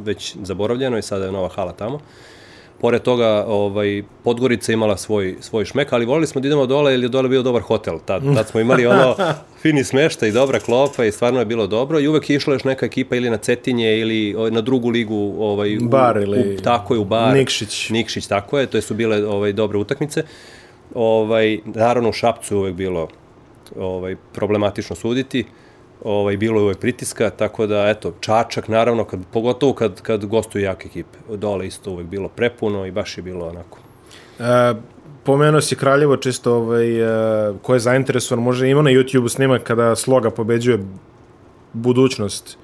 već 0.04 0.36
zaboravljeno 0.42 0.98
i 0.98 1.02
sada 1.02 1.24
je 1.24 1.32
nova 1.32 1.48
hala 1.48 1.72
tamo. 1.72 2.00
Pored 2.80 3.02
toga, 3.02 3.44
ovaj, 3.46 4.02
Podgorica 4.24 4.72
imala 4.72 4.96
svoj, 4.96 5.36
svoj 5.40 5.64
šmek, 5.64 5.92
ali 5.92 6.06
volili 6.06 6.26
smo 6.26 6.40
da 6.40 6.48
idemo 6.48 6.66
dole, 6.66 6.92
jer 6.92 7.02
je 7.02 7.08
dole 7.08 7.28
bio 7.28 7.42
dobar 7.42 7.62
hotel. 7.62 7.98
Tad, 8.04 8.22
tad 8.34 8.48
smo 8.48 8.60
imali 8.60 8.86
ono 8.86 9.16
fini 9.62 9.84
smešta 9.84 10.26
i 10.26 10.32
dobra 10.32 10.58
klopa 10.58 11.04
i 11.04 11.12
stvarno 11.12 11.38
je 11.38 11.44
bilo 11.44 11.66
dobro. 11.66 12.00
I 12.00 12.08
uvek 12.08 12.30
je 12.30 12.36
išla 12.36 12.54
još 12.54 12.64
neka 12.64 12.86
ekipa 12.86 13.16
ili 13.16 13.30
na 13.30 13.36
Cetinje 13.36 13.98
ili 13.98 14.36
na 14.50 14.60
drugu 14.60 14.88
ligu. 14.88 15.34
Ovaj, 15.38 15.78
bar 15.80 16.16
ili... 16.16 16.56
U, 16.56 16.62
tako 16.62 16.94
je, 16.94 17.00
u 17.00 17.04
bar. 17.04 17.34
Nikšić. 17.34 17.90
Nikšić, 17.90 18.26
tako 18.26 18.58
je. 18.58 18.66
To 18.66 18.80
su 18.80 18.94
bile 18.94 19.26
ovaj, 19.26 19.52
dobre 19.52 19.78
utakmice. 19.78 20.22
Ovaj, 20.94 21.60
naravno, 21.64 22.08
u 22.08 22.12
Šapcu 22.12 22.54
je 22.54 22.58
uvek 22.58 22.74
bilo 22.74 23.08
ovaj, 23.76 24.16
problematično 24.32 24.96
suditi 24.96 25.44
ovaj, 26.04 26.36
bilo 26.36 26.60
je 26.60 26.64
uvek 26.64 26.78
pritiska, 26.78 27.30
tako 27.30 27.66
da, 27.66 27.88
eto, 27.88 28.12
Čačak, 28.20 28.68
naravno, 28.68 29.04
kad, 29.04 29.20
pogotovo 29.32 29.72
kad, 29.72 30.00
kad 30.00 30.26
gostuju 30.26 30.64
jake 30.64 30.88
ekipe. 30.88 31.18
Dole 31.36 31.66
isto 31.66 31.90
uvek 31.90 32.06
bilo 32.06 32.28
prepuno 32.28 32.86
i 32.86 32.90
baš 32.90 33.18
je 33.18 33.22
bilo 33.22 33.48
onako. 33.48 33.78
E, 34.38 34.74
pomenuo 35.24 35.60
si 35.60 35.76
Kraljevo 35.76 36.16
čisto, 36.16 36.54
ovaj, 36.54 37.00
e, 37.00 37.52
ko 37.62 37.74
je 37.74 37.80
zainteresovan, 37.80 38.44
može 38.44 38.68
ima 38.68 38.82
na 38.82 38.90
YouTube 38.90 39.28
snimak 39.28 39.62
kada 39.62 39.96
Sloga 39.96 40.30
pobeđuje 40.30 40.78
budućnost 41.72 42.58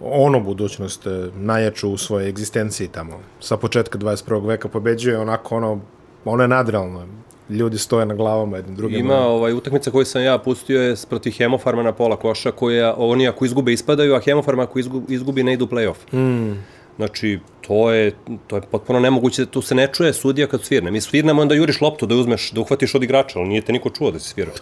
ono 0.00 0.40
budućnost 0.40 1.06
e, 1.06 1.30
najjaču 1.34 1.90
u 1.90 1.96
svojoj 1.96 2.28
egzistenciji 2.28 2.88
tamo. 2.88 3.20
Sa 3.40 3.56
početka 3.56 3.98
21. 3.98 4.46
veka 4.46 4.68
pobeđuje 4.68 5.18
onako 5.18 5.56
ono, 5.56 5.80
ono 6.24 6.42
je 6.44 6.48
nadrealno 6.48 7.06
ljudi 7.52 7.78
stoje 7.78 8.06
na 8.06 8.14
glavama 8.14 8.56
jednim 8.56 8.76
drugim. 8.76 8.98
Ima 8.98 9.18
ovaj, 9.18 9.52
utakmica 9.52 9.90
koju 9.90 10.04
sam 10.04 10.22
ja 10.22 10.38
pustio 10.38 10.82
je 10.82 10.94
protiv 11.08 11.32
Hemofarma 11.32 11.82
na 11.82 11.92
pola 11.92 12.16
koša, 12.16 12.50
koja 12.50 12.94
oni 12.96 13.28
ako 13.28 13.44
izgube 13.44 13.72
ispadaju, 13.72 14.14
a 14.14 14.20
Hemofarma 14.20 14.62
ako 14.62 14.78
izgubi, 14.78 15.14
izgubi 15.14 15.42
ne 15.42 15.52
idu 15.52 15.64
u 15.64 15.68
play-off. 15.68 16.12
Mm. 16.12 16.58
Znači, 16.96 17.38
to 17.60 17.90
je, 17.90 18.12
to 18.46 18.56
je 18.56 18.62
potpuno 18.70 19.00
nemoguće, 19.00 19.46
tu 19.46 19.62
se 19.62 19.74
ne 19.74 19.88
čuje 19.92 20.12
sudija 20.12 20.46
kad 20.46 20.64
svirne. 20.64 20.90
Mi 20.90 21.00
svirnemo, 21.00 21.42
onda 21.42 21.54
juriš 21.54 21.80
loptu 21.80 22.06
da 22.06 22.14
uzmeš, 22.14 22.50
da 22.50 22.60
uhvatiš 22.60 22.94
od 22.94 23.02
igrača, 23.02 23.38
ali 23.38 23.48
nije 23.48 23.62
te 23.62 23.72
niko 23.72 23.90
čuo 23.90 24.10
da 24.10 24.18
si 24.18 24.28
svirao. 24.28 24.54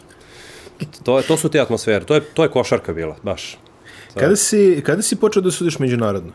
To, 1.02 1.18
je, 1.18 1.26
to 1.26 1.36
su 1.36 1.48
te 1.48 1.60
atmosfere, 1.60 2.04
to 2.04 2.14
je, 2.14 2.20
to 2.20 2.42
je 2.42 2.48
košarka 2.48 2.92
bila, 2.92 3.16
baš. 3.22 3.58
Kada 4.14 4.36
si, 4.36 4.82
kada 4.86 5.02
si 5.02 5.16
počeo 5.16 5.42
da 5.42 5.50
sudiš 5.50 5.78
međunarodno? 5.78 6.32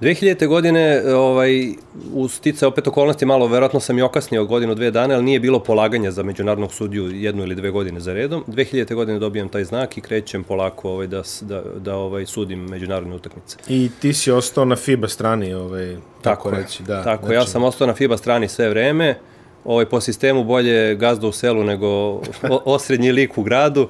2000. 0.00 0.46
godine, 0.46 1.02
ovaj, 1.14 1.74
u 2.12 2.28
stice 2.28 2.66
opet 2.66 2.86
okolnosti 2.86 3.26
malo, 3.26 3.46
verovatno 3.46 3.80
sam 3.80 3.98
i 3.98 4.02
okasnio 4.02 4.44
godinu, 4.44 4.74
dve 4.74 4.90
dane, 4.90 5.14
ali 5.14 5.24
nije 5.24 5.40
bilo 5.40 5.58
polaganja 5.58 6.10
za 6.10 6.22
međunarodnog 6.22 6.72
sudiju 6.72 7.10
jednu 7.10 7.42
ili 7.42 7.54
dve 7.54 7.70
godine 7.70 8.00
za 8.00 8.12
redom. 8.12 8.44
2000. 8.46 8.94
godine 8.94 9.18
dobijam 9.18 9.48
taj 9.48 9.64
znak 9.64 9.98
i 9.98 10.00
krećem 10.00 10.44
polako 10.44 10.90
ovaj, 10.90 11.06
da, 11.06 11.22
da, 11.40 11.62
da 11.78 11.96
ovaj, 11.96 12.26
sudim 12.26 12.60
međunarodne 12.60 13.14
utakmice. 13.14 13.56
I 13.68 13.90
ti 14.00 14.12
si 14.12 14.30
ostao 14.30 14.64
na 14.64 14.76
FIBA 14.76 15.08
strani, 15.08 15.54
ovaj, 15.54 15.94
tako, 15.94 16.02
tako 16.22 16.50
reći. 16.50 16.82
Da, 16.82 17.04
tako, 17.04 17.26
znači... 17.26 17.34
ja 17.34 17.46
sam 17.46 17.64
ostao 17.64 17.86
na 17.86 17.94
FIBA 17.94 18.16
strani 18.16 18.48
sve 18.48 18.68
vreme. 18.68 19.18
Ovaj, 19.64 19.86
po 19.86 20.00
sistemu 20.00 20.44
bolje 20.44 20.94
gazda 20.94 21.26
u 21.26 21.32
selu 21.32 21.64
nego 21.64 22.20
osrednji 22.64 23.12
lik 23.12 23.38
u 23.38 23.42
gradu 23.42 23.88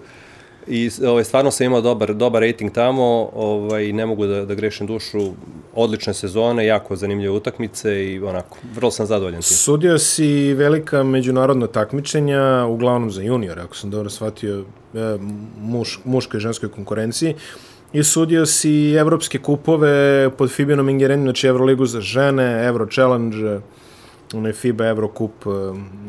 i 0.67 0.91
ovaj, 1.07 1.25
stvarno 1.25 1.51
sam 1.51 1.67
imao 1.67 1.81
dobar, 1.81 2.15
dobar 2.15 2.43
rating 2.43 2.73
tamo, 2.73 3.31
ovaj, 3.35 3.93
ne 3.93 4.07
mogu 4.07 4.27
da, 4.27 4.45
da 4.45 4.55
grešim 4.55 4.87
dušu, 4.87 5.33
odlične 5.75 6.15
sezone, 6.15 6.67
jako 6.67 6.97
zanimljive 6.97 7.31
utakmice 7.31 8.05
i 8.07 8.21
onako, 8.21 8.59
vrlo 8.75 8.91
sam 8.91 9.07
zadovoljan 9.07 9.43
tim. 9.43 9.57
Sudio 9.57 9.99
si 9.99 10.55
velika 10.55 11.03
međunarodna 11.03 11.67
takmičenja, 11.67 12.67
uglavnom 12.69 13.11
za 13.11 13.23
junior, 13.23 13.59
ako 13.59 13.77
sam 13.77 13.91
dobro 13.91 14.11
shvatio, 14.11 14.65
e, 14.95 15.19
muš, 15.61 16.01
muškoj 16.05 16.39
i 16.39 16.41
ženskoj 16.41 16.69
konkurenciji, 16.69 17.35
i 17.93 18.05
sudio 18.05 18.47
si 18.47 18.95
evropske 18.99 19.39
kupove 19.39 20.31
pod 20.31 20.51
Fibinom 20.51 20.89
ingerenjem, 20.89 21.27
znači 21.27 21.47
Euroligu 21.47 21.87
za 21.87 22.01
žene, 22.01 22.67
Euro 22.67 22.87
Challenge, 22.87 23.59
onaj 24.35 24.53
FIBA 24.53 24.87
Eurocup 24.87 25.33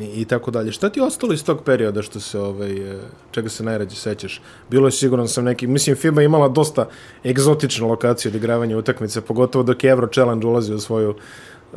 i, 0.00 0.20
i 0.20 0.24
tako 0.24 0.50
dalje. 0.50 0.72
Šta 0.72 0.88
ti 0.88 1.00
je 1.00 1.04
ostalo 1.04 1.32
iz 1.32 1.44
tog 1.44 1.62
perioda 1.64 2.02
što 2.02 2.20
se 2.20 2.40
ovaj 2.40 2.72
e, 2.72 2.98
čega 3.30 3.48
se 3.48 3.64
najrađe 3.64 3.96
sećaš? 3.96 4.40
Bilo 4.70 4.86
je 4.86 4.92
siguran 4.92 5.28
sam 5.28 5.44
neki, 5.44 5.66
mislim 5.66 5.96
FIBA 5.96 6.22
imala 6.22 6.48
dosta 6.48 6.88
egzotičnu 7.24 7.88
lokaciju 7.88 8.30
odigravanja 8.30 8.78
utakmice, 8.78 9.20
pogotovo 9.20 9.62
dok 9.62 9.84
je 9.84 9.90
Euro 9.90 10.06
Challenge 10.06 10.46
ulazi 10.46 10.74
u 10.74 10.80
svoju 10.80 11.14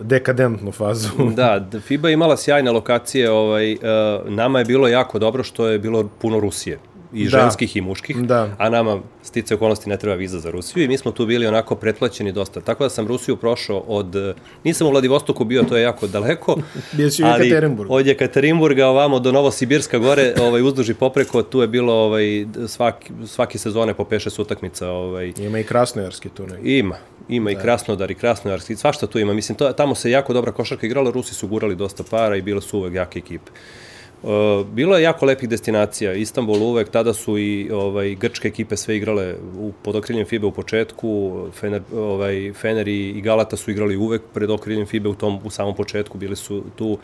dekadentnu 0.01 0.71
fazu. 0.71 1.09
da, 1.35 1.67
FIBA 1.79 2.09
imala 2.09 2.37
sjajne 2.37 2.71
lokacije, 2.71 3.31
ovaj, 3.31 3.73
uh, 3.73 3.79
nama 4.25 4.59
je 4.59 4.65
bilo 4.65 4.87
jako 4.87 5.19
dobro 5.19 5.43
što 5.43 5.67
je 5.67 5.79
bilo 5.79 6.09
puno 6.21 6.39
Rusije 6.39 6.79
i 7.13 7.23
da. 7.23 7.29
ženskih 7.29 7.75
i 7.75 7.81
muških, 7.81 8.17
da. 8.17 8.55
a 8.57 8.69
nama 8.69 8.99
stice 9.23 9.55
okolnosti 9.55 9.89
ne 9.89 9.97
treba 9.97 10.15
viza 10.15 10.39
za 10.39 10.51
Rusiju 10.51 10.83
i 10.83 10.87
mi 10.87 10.97
smo 10.97 11.11
tu 11.11 11.25
bili 11.25 11.47
onako 11.47 11.75
pretplaćeni 11.75 12.31
dosta. 12.31 12.61
Tako 12.61 12.83
da 12.83 12.89
sam 12.89 13.07
Rusiju 13.07 13.35
prošao 13.35 13.77
od, 13.77 14.35
nisam 14.63 14.87
u 14.87 14.89
Vladivostoku 14.89 15.45
bio, 15.45 15.63
to 15.63 15.77
je 15.77 15.83
jako 15.83 16.07
daleko, 16.07 16.57
Jekaterinburgu. 17.43 17.93
od 17.93 18.07
Jekaterinburga 18.07 18.87
ovamo 18.87 19.19
do 19.19 19.31
Novosibirska 19.31 19.97
gore, 19.97 20.33
ovaj, 20.41 20.61
uzduži 20.61 20.93
popreko, 20.93 21.43
tu 21.43 21.61
je 21.61 21.67
bilo 21.67 21.93
ovaj, 21.93 22.45
svaki, 22.67 23.13
svaki 23.27 23.57
sezone 23.57 23.93
po 23.93 24.03
peše 24.03 24.29
utakmica. 24.41 24.89
Ovaj. 24.89 25.33
Ima 25.39 25.59
i 25.59 25.63
krasnojarski 25.63 26.29
turnir. 26.29 26.59
Ima, 26.63 26.95
ima 27.29 27.51
da. 27.51 27.59
i 27.59 27.61
Krasnodar 27.61 28.11
i 28.11 28.15
Krasnojarski, 28.15 28.75
svašta 28.75 29.07
tu 29.07 29.19
ima. 29.19 29.33
Mislim, 29.33 29.57
to, 29.57 29.73
tamo 29.73 29.95
se 29.95 30.11
jako 30.11 30.33
dobra 30.33 30.51
košarka 30.51 30.85
igrala, 30.85 31.11
Rusi 31.11 31.33
su 31.33 31.47
gurali 31.47 31.75
dosta 31.75 32.03
para 32.09 32.35
i 32.35 32.41
bilo 32.41 32.61
su 32.61 32.77
uvek 32.77 32.93
jake 32.93 33.19
ekipe. 33.19 33.51
Uh, 34.23 34.65
bilo 34.67 34.97
je 34.97 35.03
jako 35.03 35.25
lepih 35.25 35.49
destinacija. 35.49 36.13
Istanbul 36.13 36.63
uvek, 36.63 36.89
tada 36.89 37.13
su 37.13 37.37
i 37.37 37.69
ovaj, 37.71 38.15
grčke 38.15 38.47
ekipe 38.47 38.77
sve 38.77 38.97
igrale 38.97 39.35
u, 39.59 39.71
pod 39.83 39.95
okriljem 39.95 40.25
FIBE 40.25 40.47
u 40.47 40.51
početku, 40.51 41.41
Fener, 41.53 41.81
ovaj, 41.93 42.53
Fener 42.53 42.87
i, 42.87 43.21
Galata 43.21 43.57
su 43.57 43.71
igrali 43.71 43.97
uvek 43.97 44.21
pred 44.33 44.49
okriljem 44.49 44.85
FIBE 44.85 45.09
u, 45.09 45.15
tom, 45.15 45.39
u 45.43 45.49
samom 45.49 45.75
početku, 45.75 46.17
bili 46.17 46.35
su 46.35 46.63
tu. 46.75 46.97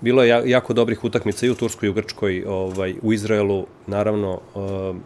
Bilo 0.00 0.22
je 0.22 0.50
jako 0.50 0.72
dobrih 0.72 1.04
utakmica 1.04 1.46
i 1.46 1.50
u 1.50 1.54
Turskoj 1.54 1.86
i 1.86 1.90
u 1.90 1.94
Grčkoj, 1.94 2.44
ovaj, 2.48 2.94
u 3.02 3.12
Izraelu, 3.12 3.66
naravno, 3.86 4.40
uh, 4.54 4.96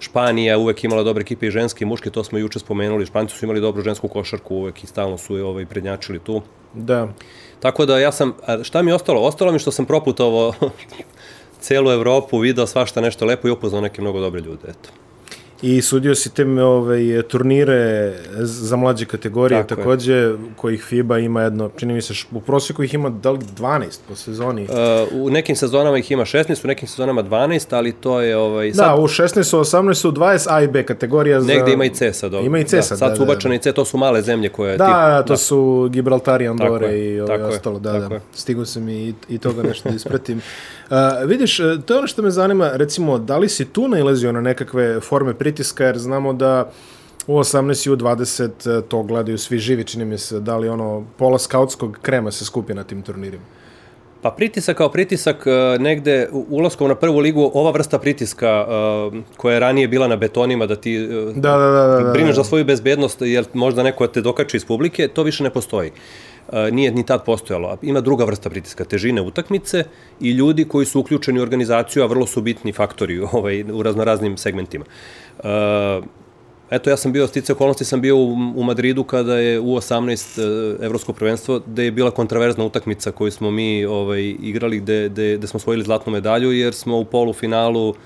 Španija 0.00 0.58
uvek 0.58 0.84
imala 0.84 1.02
dobre 1.02 1.22
ekipe 1.22 1.46
i 1.46 1.50
ženske 1.50 1.84
i 1.84 1.86
muške, 1.86 2.10
to 2.10 2.24
smo 2.24 2.38
juče 2.38 2.58
spomenuli. 2.58 3.06
Španci 3.06 3.36
su 3.36 3.44
imali 3.44 3.60
dobru 3.60 3.82
žensku 3.82 4.08
košarku 4.08 4.56
uvek 4.56 4.84
i 4.84 4.86
stalno 4.86 5.18
su 5.18 5.34
ovaj, 5.34 5.66
prednjačili 5.66 6.18
tu. 6.18 6.42
Da. 6.74 7.08
Tako 7.60 7.86
da 7.86 7.98
ja 7.98 8.12
sam, 8.12 8.32
šta 8.62 8.82
mi 8.82 8.90
je 8.90 8.94
ostalo? 8.94 9.20
Ostalo 9.20 9.52
mi 9.52 9.58
što 9.58 9.70
sam 9.70 9.86
proputovao 9.86 10.52
celu 11.60 11.90
Evropu, 11.90 12.38
video 12.38 12.66
svašta 12.66 13.00
nešto 13.00 13.24
lepo 13.24 13.48
i 13.48 13.50
upoznao 13.50 13.80
neke 13.80 14.02
mnogo 14.02 14.20
dobre 14.20 14.40
ljude, 14.40 14.68
eto. 14.68 14.90
I 15.62 15.82
sudio 15.82 16.14
si 16.14 16.34
te 16.34 16.44
ovaj, 16.44 17.22
turnire 17.28 18.12
za 18.38 18.76
mlađe 18.76 19.04
kategorije, 19.04 19.66
Tako 19.66 19.80
takođe, 19.80 20.14
je. 20.14 20.36
kojih 20.56 20.82
FIBA 20.82 21.18
ima 21.18 21.42
jedno, 21.42 21.70
čini 21.76 21.94
mi 21.94 22.02
se, 22.02 22.14
u 22.32 22.40
prosjeku 22.40 22.82
ih 22.82 22.94
ima 22.94 23.10
da 23.10 23.30
li 23.30 23.38
12 23.38 23.98
po 24.08 24.14
sezoni? 24.14 24.62
Uh, 24.62 24.68
u 25.12 25.30
nekim 25.30 25.56
sezonama 25.56 25.98
ih 25.98 26.10
ima 26.10 26.24
16, 26.24 26.64
u 26.64 26.68
nekim 26.68 26.88
sezonama 26.88 27.22
12, 27.22 27.76
ali 27.76 27.92
to 27.92 28.20
je... 28.20 28.36
Ovaj, 28.36 28.72
sad... 28.72 28.86
Da, 28.86 28.94
u 28.94 29.08
16 29.08 29.42
su 29.42 29.58
18 29.58 29.94
su 29.94 30.12
20 30.12 30.46
A 30.50 30.62
i 30.62 30.68
B 30.68 30.82
kategorija 30.82 31.40
za... 31.40 31.46
Negde 31.46 31.72
ima 31.72 31.84
i 31.84 31.90
C 31.94 32.12
sad. 32.12 32.34
Ovaj. 32.34 32.46
Ima 32.46 32.58
i 32.58 32.64
C 32.64 32.82
sad, 32.82 32.98
da, 32.98 33.06
Sad 33.06 33.16
su 33.16 33.24
da, 33.24 33.32
ubačene 33.32 33.54
da. 33.54 33.56
i 33.56 33.62
C, 33.62 33.72
to 33.72 33.84
su 33.84 33.98
male 33.98 34.22
zemlje 34.22 34.48
koje... 34.48 34.76
Da, 34.76 34.84
tip, 34.84 34.94
da, 34.94 35.22
to 35.22 35.32
da. 35.32 35.36
su 35.36 35.88
Gibraltar 35.92 36.42
i 36.42 36.48
Andore 36.48 36.98
i 36.98 37.20
ovaj 37.20 37.42
ostalo, 37.42 37.78
da, 37.78 37.92
da. 37.92 38.20
Stigu 38.34 38.64
sam 38.64 38.88
i, 38.88 39.14
i 39.28 39.38
toga 39.38 39.62
nešto 39.62 39.88
da 39.88 39.94
ispratim. 39.94 40.40
Uh, 40.90 41.28
vidiš, 41.28 41.60
e, 41.60 41.78
to 41.86 41.94
je 41.94 41.98
ono 41.98 42.06
što 42.06 42.22
me 42.22 42.30
zanima, 42.30 42.70
recimo, 42.74 43.18
da 43.18 43.38
li 43.38 43.48
si 43.48 43.64
tu 43.64 43.88
nailazio 43.88 44.32
na 44.32 44.40
nekakve 44.40 45.00
forme 45.00 45.34
pritiska, 45.34 45.84
jer 45.84 45.98
znamo 45.98 46.32
da 46.32 46.70
u 47.26 47.38
18 47.38 47.86
i 47.86 47.90
u 47.90 47.96
20 47.96 48.78
e, 48.78 48.82
to 48.88 49.02
gledaju 49.02 49.38
svi 49.38 49.58
živi, 49.58 49.84
čini 49.84 50.04
mi 50.04 50.18
se, 50.18 50.40
da 50.40 50.56
li 50.56 50.68
ono 50.68 51.04
pola 51.16 51.38
skautskog 51.38 51.98
krema 52.02 52.30
se 52.30 52.44
skupi 52.44 52.74
na 52.74 52.84
tim 52.84 53.02
turnirima? 53.02 53.42
Pa 54.22 54.30
pritisak 54.30 54.76
kao 54.76 54.88
pritisak 54.88 55.46
e, 55.46 55.78
negde 55.78 56.28
ulaskom 56.32 56.88
na 56.88 56.94
prvu 56.94 57.18
ligu, 57.18 57.50
ova 57.54 57.70
vrsta 57.70 57.98
pritiska 57.98 58.66
koja 59.36 59.54
je 59.54 59.60
ranije 59.60 59.88
bila 59.88 60.08
na 60.08 60.16
betonima 60.16 60.66
da 60.66 60.76
ti 60.76 61.06
da, 61.34 61.50
da, 61.56 61.70
da, 61.70 61.86
da, 61.86 62.04
da, 62.04 62.12
brineš 62.12 62.36
za 62.36 62.44
svoju 62.44 62.64
bezbednost 62.64 63.18
jer 63.20 63.44
možda 63.52 63.82
neko 63.82 64.06
te 64.06 64.20
dokači 64.20 64.56
iz 64.56 64.64
publike, 64.64 65.08
to 65.08 65.22
više 65.22 65.44
ne 65.44 65.50
postoji. 65.50 65.92
E, 66.52 66.70
nije 66.70 66.90
ni 66.90 67.06
tad 67.06 67.24
postojalo. 67.24 67.76
Ima 67.82 68.00
druga 68.00 68.24
vrsta 68.24 68.50
pritiska, 68.50 68.84
težine 68.84 69.22
utakmice 69.22 69.84
i 70.20 70.30
ljudi 70.30 70.64
koji 70.64 70.86
su 70.86 71.00
uključeni 71.00 71.40
u 71.40 71.42
organizaciju, 71.42 72.02
a 72.02 72.06
vrlo 72.06 72.26
su 72.26 72.42
bitni 72.42 72.72
faktori 72.72 73.20
ovaj, 73.32 73.62
u 73.62 73.82
raznoraznim 73.82 74.36
segmentima. 74.36 74.84
E, 75.44 76.00
eto, 76.70 76.90
ja 76.90 76.96
sam 76.96 77.12
bio, 77.12 77.26
stice 77.26 77.52
okolnosti, 77.52 77.84
sam 77.84 78.00
bio 78.00 78.16
u, 78.16 78.32
u 78.56 78.64
Madridu 78.64 79.04
kada 79.04 79.38
je 79.38 79.60
u 79.60 79.76
18 79.76 80.84
evropsko 80.84 81.12
prvenstvo, 81.12 81.60
gde 81.66 81.84
je 81.84 81.90
bila 81.90 82.10
kontraverzna 82.10 82.64
utakmica 82.64 83.12
koju 83.12 83.30
smo 83.30 83.50
mi 83.50 83.84
ovaj, 83.84 84.36
igrali, 84.42 84.80
gde, 84.80 85.08
gde, 85.08 85.36
gde 85.36 85.46
smo 85.46 85.56
osvojili 85.56 85.84
zlatnu 85.84 86.12
medalju, 86.12 86.52
jer 86.52 86.74
smo 86.74 86.98
u 86.98 87.04
polufinalu 87.04 87.88
uh, 87.88 87.96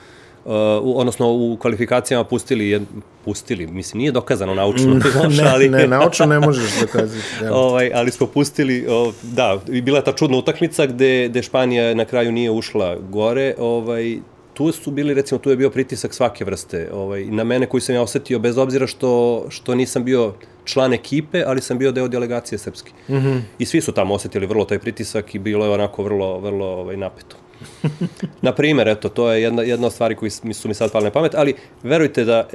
Uh, 0.45 0.53
odnosno 0.85 1.33
u 1.33 1.57
kvalifikacijama 1.61 2.25
pustili, 2.25 2.81
pustili, 3.25 3.67
mislim, 3.67 3.99
nije 3.99 4.13
dokazano 4.13 4.55
naučno, 4.55 4.95
ne, 5.39 5.45
ali, 5.53 5.69
ne, 5.69 5.87
naučno 5.87 6.27
ne 6.27 6.41
možeš 6.41 6.81
dokazati. 6.81 7.23
ovaj, 7.53 7.91
ali 7.95 8.11
smo 8.11 8.27
pustili, 8.27 8.87
o, 8.89 9.13
da, 9.23 9.59
i 9.73 9.83
bila 9.83 10.03
ta 10.03 10.13
čudna 10.13 10.37
utakmica 10.37 10.87
gde, 10.87 11.29
gde 11.29 11.43
Španija 11.43 11.95
na 11.95 12.05
kraju 12.05 12.33
nije 12.33 12.51
ušla 12.51 12.97
gore, 13.11 13.55
ovaj, 13.59 14.19
tu 14.55 14.73
su 14.73 14.91
bili, 14.91 15.15
recimo, 15.15 15.39
tu 15.39 15.51
je 15.51 15.57
bio 15.57 15.71
pritisak 15.71 16.15
svake 16.15 16.45
vrste. 16.45 16.89
Ovaj, 16.93 17.25
na 17.25 17.45
mene 17.45 17.67
koji 17.67 17.81
sam 17.81 17.95
ja 17.95 18.03
osetio, 18.03 18.39
bez 18.39 18.59
obzira 18.59 18.87
što, 18.87 19.45
što 19.49 19.75
nisam 19.75 20.05
bio 20.05 20.35
član 20.65 20.93
ekipe, 20.93 21.43
ali 21.47 21.61
sam 21.61 21.79
bio 21.79 21.93
deo 21.93 22.09
delegacije 22.09 22.59
srpske. 22.59 22.93
Mm 23.09 23.15
-hmm. 23.15 23.41
I 23.59 23.67
svi 23.67 23.81
su 23.81 23.93
tamo 23.93 24.15
osetili 24.15 24.47
vrlo 24.47 24.65
taj 24.65 24.79
pritisak 24.79 25.35
i 25.35 25.39
bilo 25.39 25.67
je 25.67 25.71
onako 25.71 26.03
vrlo, 26.03 26.39
vrlo 26.39 26.67
ovaj, 26.67 26.97
napeto. 26.97 27.37
Na 28.43 28.53
primer, 28.53 28.89
eto, 28.89 29.09
to 29.09 29.31
je 29.31 29.43
jedna, 29.43 29.63
jedna 29.63 29.87
od 29.87 29.93
stvari 29.93 30.15
koji 30.15 30.31
su 30.31 30.69
mi 30.69 30.75
sad 30.75 30.93
pali 30.93 31.05
na 31.05 31.11
pamet, 31.11 31.35
ali 31.35 31.55
verujte 31.83 32.25
da 32.25 32.49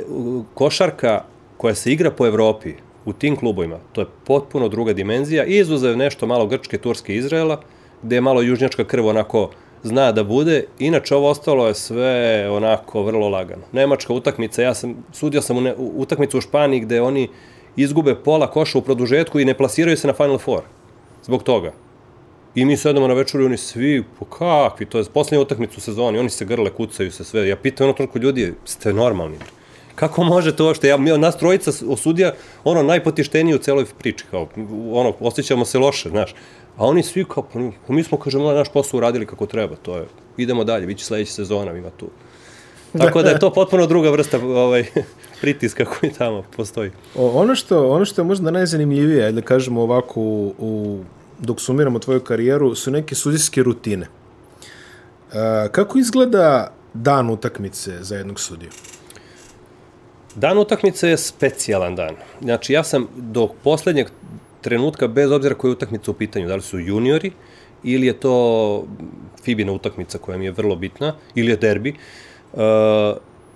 košarka 0.53 1.23
koja 1.57 1.75
se 1.75 1.91
igra 1.91 2.11
po 2.11 2.27
Evropi, 2.27 2.73
u 3.05 3.13
tim 3.13 3.35
klubovima, 3.35 3.77
to 3.93 4.01
je 4.01 4.07
potpuno 4.25 4.67
druga 4.67 4.93
dimenzija, 4.93 5.43
izuzev 5.43 5.97
nešto 5.97 6.27
malo 6.27 6.47
Grčke, 6.47 6.77
Turske, 6.77 7.15
Izraela, 7.15 7.61
gde 8.03 8.15
je 8.15 8.21
malo 8.21 8.41
južnjačka 8.41 8.83
krv 8.83 9.07
onako 9.07 9.49
zna 9.83 10.11
da 10.11 10.23
bude, 10.23 10.63
inače 10.79 11.15
ovo 11.15 11.29
ostalo 11.29 11.67
je 11.67 11.73
sve 11.73 12.49
onako 12.51 13.03
vrlo 13.03 13.29
lagano. 13.29 13.63
Nemačka 13.71 14.13
utakmica, 14.13 14.61
ja 14.61 14.73
sam, 14.73 15.03
sudio 15.11 15.41
sam 15.41 15.57
u, 15.57 15.61
ne, 15.61 15.75
u 15.77 15.91
utakmicu 16.01 16.37
u 16.37 16.41
Španiji 16.41 16.79
gde 16.79 17.01
oni 17.01 17.27
izgube 17.75 18.15
pola 18.15 18.51
koša 18.51 18.77
u 18.77 18.81
produžetku 18.81 19.39
i 19.39 19.45
ne 19.45 19.53
plasiraju 19.53 19.97
se 19.97 20.07
na 20.07 20.13
Final 20.13 20.37
Four. 20.37 20.61
Zbog 21.23 21.43
toga. 21.43 21.71
I 22.55 22.65
mi 22.65 22.77
sedamo 22.77 23.07
na 23.07 23.13
večeru 23.13 23.43
i 23.43 23.45
oni 23.45 23.57
svi, 23.57 24.03
po 24.19 24.25
kakvi, 24.25 24.85
to 24.85 24.97
je 24.97 25.05
poslednja 25.13 25.41
utakmica 25.41 25.73
u 25.77 25.81
sezoni, 25.81 26.19
oni 26.19 26.29
se 26.29 26.45
grle, 26.45 26.69
kucaju 26.69 27.11
se 27.11 27.23
sve. 27.23 27.47
Ja 27.47 27.55
pitam 27.55 27.85
ono 27.85 27.93
toliko 27.93 28.19
ljudi, 28.19 28.53
ste 28.65 28.93
normalni? 28.93 29.37
Kako 29.95 30.23
može 30.23 30.55
to 30.55 30.73
što 30.73 30.87
ja, 30.87 30.97
mi, 30.97 31.17
nas 31.17 31.37
trojica 31.37 31.71
osudija 31.87 32.33
ono 32.63 32.83
najpotišteniji 32.83 33.55
u 33.55 33.57
celoj 33.57 33.85
priči, 33.99 34.25
kao, 34.31 34.47
ono, 34.91 35.13
osjećamo 35.19 35.65
se 35.65 35.79
loše, 35.79 36.09
znaš. 36.09 36.35
A 36.77 36.85
oni 36.85 37.03
svi 37.03 37.25
kao, 37.25 37.43
pa, 37.43 37.59
pa 37.87 37.93
mi 37.93 38.03
smo, 38.03 38.17
kažemo, 38.17 38.51
naš 38.51 38.69
posao 38.73 38.97
uradili 38.97 39.25
kako 39.25 39.45
treba, 39.45 39.75
to 39.75 39.97
je, 39.97 40.05
idemo 40.37 40.63
dalje, 40.63 40.85
bit 40.85 40.97
će 40.97 41.05
sledeća 41.05 41.31
sezona, 41.31 41.77
ima 41.77 41.89
tu. 41.89 42.09
Tako 42.97 43.21
da 43.21 43.29
je 43.29 43.39
to 43.39 43.53
potpuno 43.53 43.87
druga 43.87 44.09
vrsta 44.09 44.37
ovaj, 44.37 44.85
pritiska 45.41 45.85
koji 45.85 46.11
tamo 46.11 46.43
postoji. 46.57 46.91
O, 47.15 47.27
ono, 47.27 47.55
što, 47.55 47.89
ono 47.89 48.05
što 48.05 48.21
je 48.21 48.25
možda 48.25 48.51
najzanimljivije, 48.51 49.31
da 49.31 49.41
kažemo 49.41 49.81
ovako, 49.81 50.21
u, 50.21 50.53
u, 50.57 50.99
dok 51.39 51.61
sumiramo 51.61 51.99
tvoju 51.99 52.21
karijeru, 52.21 52.75
su 52.75 52.91
neke 52.91 53.15
sudijske 53.15 53.63
rutine. 53.63 54.07
E, 55.33 55.69
kako 55.71 55.97
izgleda 55.97 56.73
dan 56.93 57.29
utakmice 57.29 58.03
za 58.03 58.15
jednog 58.15 58.39
sudiju? 58.39 58.69
Dan 60.35 60.57
utakmice 60.57 61.09
je 61.09 61.17
specijalan 61.17 61.95
dan. 61.95 62.15
Znači, 62.41 62.73
ja 62.73 62.83
sam 62.83 63.07
do 63.15 63.47
poslednjeg 63.63 64.07
trenutka, 64.61 65.07
bez 65.07 65.31
obzira 65.31 65.55
koja 65.55 65.69
je 65.69 65.73
utakmica 65.73 66.11
u 66.11 66.13
pitanju, 66.13 66.47
da 66.47 66.55
li 66.55 66.61
su 66.61 66.79
juniori, 66.79 67.31
ili 67.83 68.07
je 68.07 68.19
to 68.19 68.85
Fibina 69.43 69.71
utakmica 69.71 70.17
koja 70.17 70.37
mi 70.37 70.45
je 70.45 70.51
vrlo 70.51 70.75
bitna, 70.75 71.15
ili 71.35 71.51
je 71.51 71.57
derbi, 71.57 71.93
uh, 72.53 72.59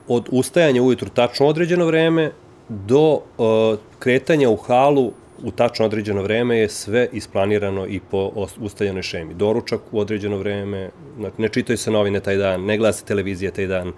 od 0.08 0.30
ustajanja 0.32 0.82
ujutru 0.82 1.10
tačno 1.10 1.48
određeno 1.48 1.86
vreme 1.86 2.32
do 2.70 3.14
uh, 3.14 3.80
kretanja 4.00 4.50
u 4.50 4.56
halu 4.56 5.12
u 5.44 5.52
tačno 5.52 5.86
određeno 5.86 6.22
vreme 6.22 6.58
je 6.58 6.70
sve 6.70 7.08
isplanirano 7.12 7.88
i 7.88 8.00
po 8.12 8.48
ustaljenoj 8.60 9.04
šemi. 9.04 9.34
Doručak 9.34 9.82
u 9.92 10.00
određeno 10.00 10.38
vreme, 10.38 10.90
znači 11.20 11.42
ne 11.42 11.50
čitaju 11.50 11.78
se 11.78 11.92
novine 11.92 12.20
taj 12.20 12.38
dan, 12.38 12.66
ne 12.66 12.78
gleda 12.78 12.94
se 12.94 13.06
televizija 13.06 13.52
taj 13.52 13.68
dan, 13.68 13.94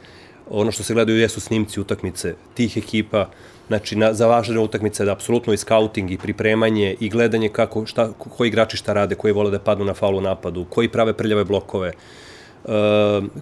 ono 0.50 0.71
što 0.71 0.84
se 0.84 0.93
gledaju 0.93 1.19
jesu 1.19 1.39
snimci 1.41 1.80
utakmice 1.80 2.36
tih 2.54 2.78
ekipa, 2.78 3.30
znači 3.67 3.95
na, 3.95 4.13
za 4.13 4.28
važne 4.28 4.60
utakmice 4.60 5.06
da 5.06 5.12
apsolutno 5.12 5.54
i 5.54 5.58
scouting 5.58 6.12
i 6.12 6.17
pripremanje 6.17 6.95
i 7.00 7.10
gledanje 7.10 7.50
kako, 7.50 7.86
šta, 7.86 8.12
koji 8.13 8.48
igrači 8.48 8.78
šta 8.78 8.93
rade, 8.93 9.15
koji 9.15 9.34
vole 9.34 9.52
da 9.52 9.60
padnu 9.60 9.86
na 9.86 9.93
falu 9.93 10.21
napadu, 10.21 10.65
koji 10.69 10.89
prave 10.89 11.13
prljave 11.13 11.43
blokove, 11.43 11.91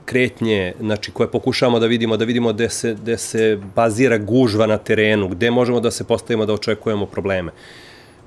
kretnje, 0.05 0.73
znači 0.79 1.11
koje 1.11 1.31
pokušavamo 1.31 1.79
da 1.79 1.87
vidimo, 1.87 2.17
da 2.17 2.25
vidimo 2.25 2.53
gde 2.53 2.69
se, 2.69 2.93
gde 3.01 3.17
se 3.17 3.59
bazira 3.75 4.17
gužva 4.17 4.67
na 4.67 4.77
terenu, 4.77 5.27
gde 5.27 5.51
možemo 5.51 5.79
da 5.79 5.91
se 5.91 6.03
postavimo 6.03 6.45
da 6.45 6.53
očekujemo 6.53 7.05
probleme. 7.05 7.51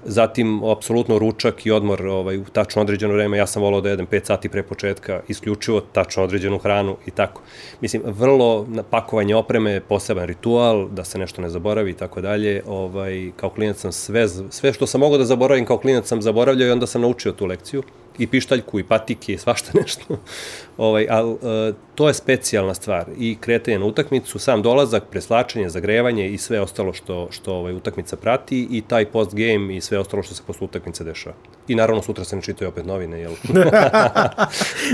Zatim, 0.09 0.65
apsolutno 0.65 1.19
ručak 1.19 1.67
i 1.67 1.71
odmor 1.71 2.07
ovaj, 2.07 2.39
u 2.39 2.45
tačno 2.45 2.83
određeno 2.83 3.15
vreme. 3.15 3.39
Ja 3.39 3.47
sam 3.47 3.63
volao 3.63 3.81
da 3.81 3.91
jedem 3.91 4.07
5 4.07 4.25
sati 4.25 4.49
pre 4.49 4.63
početka, 4.63 5.21
isključivo 5.29 5.81
tačno 5.81 6.23
određenu 6.23 6.59
hranu 6.59 6.97
i 7.07 7.11
tako. 7.11 7.43
Mislim, 7.81 8.03
vrlo 8.05 8.67
pakovanje 8.91 9.35
opreme, 9.35 9.81
poseban 9.81 10.27
ritual, 10.27 10.89
da 10.89 11.05
se 11.05 11.19
nešto 11.19 11.43
ne 11.43 11.49
zaboravi 11.51 11.91
i 11.91 11.95
tako 11.95 12.21
dalje. 12.21 12.63
Ovaj, 12.67 13.31
kao 13.37 13.51
klinac 13.51 13.77
sam 13.77 13.93
sve, 13.93 14.29
sve 14.29 14.73
što 14.73 14.87
sam 14.87 15.01
mogao 15.01 15.19
da 15.19 15.25
zaboravim 15.25 15.67
kao 15.67 15.79
klinac 15.79 16.07
sam 16.07 16.23
zaboravljao 16.23 16.69
i 16.69 16.71
onda 16.71 16.87
sam 16.87 17.03
naučio 17.03 17.33
tu 17.33 17.47
lekciju 17.47 17.83
i 18.19 18.27
pištaljku 18.27 18.79
i 18.79 18.85
patike 18.85 19.33
i 19.33 19.39
svašta 19.39 19.71
nešto. 19.81 20.19
ovaj, 20.77 21.07
al, 21.11 21.31
uh, 21.31 21.39
to 21.95 22.09
je 22.09 22.15
specijalna 22.15 22.75
stvar 22.75 23.05
i 23.19 23.37
kretanje 23.41 23.79
na 23.79 23.85
utakmicu, 23.85 24.39
sam 24.39 24.63
dolazak, 24.63 25.03
preslačenje, 25.11 25.69
zagrevanje 25.69 26.31
i 26.31 26.39
sve 26.39 26.61
ostalo 26.61 26.93
što, 26.93 27.29
što 27.31 27.55
ovaj, 27.55 27.75
utakmica 27.75 28.17
prati 28.17 28.69
i 28.71 28.83
taj 28.89 29.05
post 29.07 29.35
game 29.35 29.77
i 29.77 29.81
sve 29.81 29.99
ostalo 29.99 30.23
što 30.23 30.35
se 30.35 30.43
posle 30.47 30.65
utakmice 30.65 31.05
dešava. 31.05 31.37
I 31.69 31.75
naravno 31.75 32.03
sutra 32.03 32.25
se 32.25 32.37
ne 32.37 32.43
čitaju 32.43 32.69
opet 32.69 32.87
novine, 32.87 33.21
jel? 33.21 33.33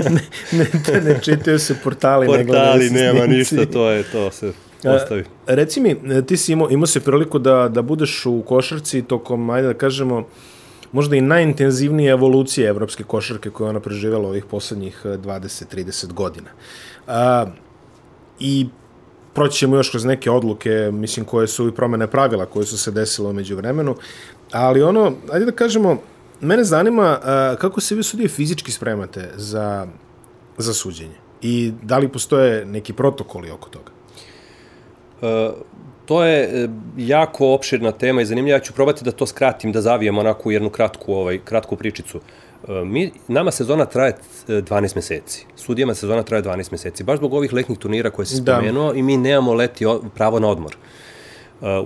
ne, 0.09 0.21
ne, 0.51 1.01
ne 1.01 1.19
čitaju 1.21 1.59
se 1.59 1.75
portali, 1.83 2.27
portali 2.27 2.45
ne 2.45 2.53
Portali, 2.53 2.89
nema 2.89 3.25
ništa, 3.25 3.65
to 3.65 3.89
je, 3.89 4.03
to 4.03 4.31
se 4.31 4.51
ostavi. 4.83 5.23
A, 5.47 5.55
reci 5.55 5.81
mi, 5.81 5.95
ti 6.25 6.37
si 6.37 6.51
imao, 6.51 6.69
imao 6.69 6.87
se 6.87 6.99
priliku 6.99 7.39
da, 7.39 7.67
da 7.69 7.81
budeš 7.81 8.25
u 8.25 8.41
košarci 8.41 9.01
tokom, 9.01 9.49
ajde 9.49 9.67
da 9.67 9.73
kažemo, 9.73 10.27
možda 10.93 11.15
i 11.15 11.21
najintenzivnije 11.21 12.11
evolucije 12.11 12.69
evropske 12.69 13.03
košarke 13.03 13.49
koje 13.49 13.69
ona 13.69 13.79
preživela 13.79 14.29
ovih 14.29 14.45
poslednjih 14.45 15.01
20-30 15.05 16.05
eh, 16.09 16.13
godina. 16.13 16.49
A, 17.07 17.45
I 18.39 18.67
proći 19.33 19.57
ćemo 19.57 19.75
još 19.75 19.89
kroz 19.89 20.05
neke 20.05 20.31
odluke, 20.31 20.89
mislim, 20.93 21.25
koje 21.25 21.47
su 21.47 21.67
i 21.67 21.71
promene 21.71 22.07
pravila 22.07 22.45
koje 22.45 22.65
su 22.65 22.77
se 22.77 22.91
desile 22.91 23.29
umeđu 23.29 23.55
vremenu, 23.55 23.95
ali 24.51 24.83
ono, 24.83 25.13
ajde 25.31 25.45
da 25.45 25.51
kažemo, 25.51 25.97
mene 26.41 26.63
zanima 26.63 27.19
a, 27.23 27.55
kako 27.59 27.81
se 27.81 27.95
vi 27.95 28.03
sudije 28.03 28.29
fizički 28.29 28.71
spremate 28.71 29.31
za, 29.35 29.87
za 30.57 30.73
suđenje 30.73 31.17
i 31.41 31.71
da 31.81 31.97
li 31.97 32.07
postoje 32.07 32.65
neki 32.65 32.93
protokoli 32.93 33.51
oko 33.51 33.69
toga? 33.69 33.91
Uh, 35.21 35.53
to 36.05 36.23
je 36.23 36.63
e, 36.63 36.69
jako 36.97 37.53
opširna 37.53 37.91
tema 37.91 38.21
i 38.21 38.25
zanimljiva. 38.25 38.57
Ja 38.57 38.63
ću 38.63 38.73
probati 38.73 39.03
da 39.03 39.11
to 39.11 39.25
skratim, 39.25 39.71
da 39.71 39.81
zavijem 39.81 40.17
onako 40.17 40.51
jednu 40.51 40.69
kratku, 40.69 41.13
ovaj, 41.13 41.39
kratku 41.45 41.75
pričicu. 41.75 42.19
E, 42.67 42.71
mi, 42.85 43.11
nama 43.27 43.51
sezona 43.51 43.85
traje 43.85 44.15
12 44.47 44.77
e, 44.77 44.91
meseci. 44.95 45.45
Sudijama 45.55 45.93
sezona 45.93 46.23
traje 46.23 46.43
12 46.43 46.71
meseci. 46.71 47.03
Baš 47.03 47.17
zbog 47.17 47.33
ovih 47.33 47.53
letnih 47.53 47.77
turnira 47.77 48.09
koje 48.09 48.25
si 48.25 48.41
da. 48.41 48.55
spomenuo 48.55 48.93
da. 48.93 48.99
i 48.99 49.03
mi 49.03 49.17
nemamo 49.17 49.53
leti 49.53 49.85
pravo 50.15 50.39
na 50.39 50.47
odmor. 50.47 50.75
Uh, 50.75 51.12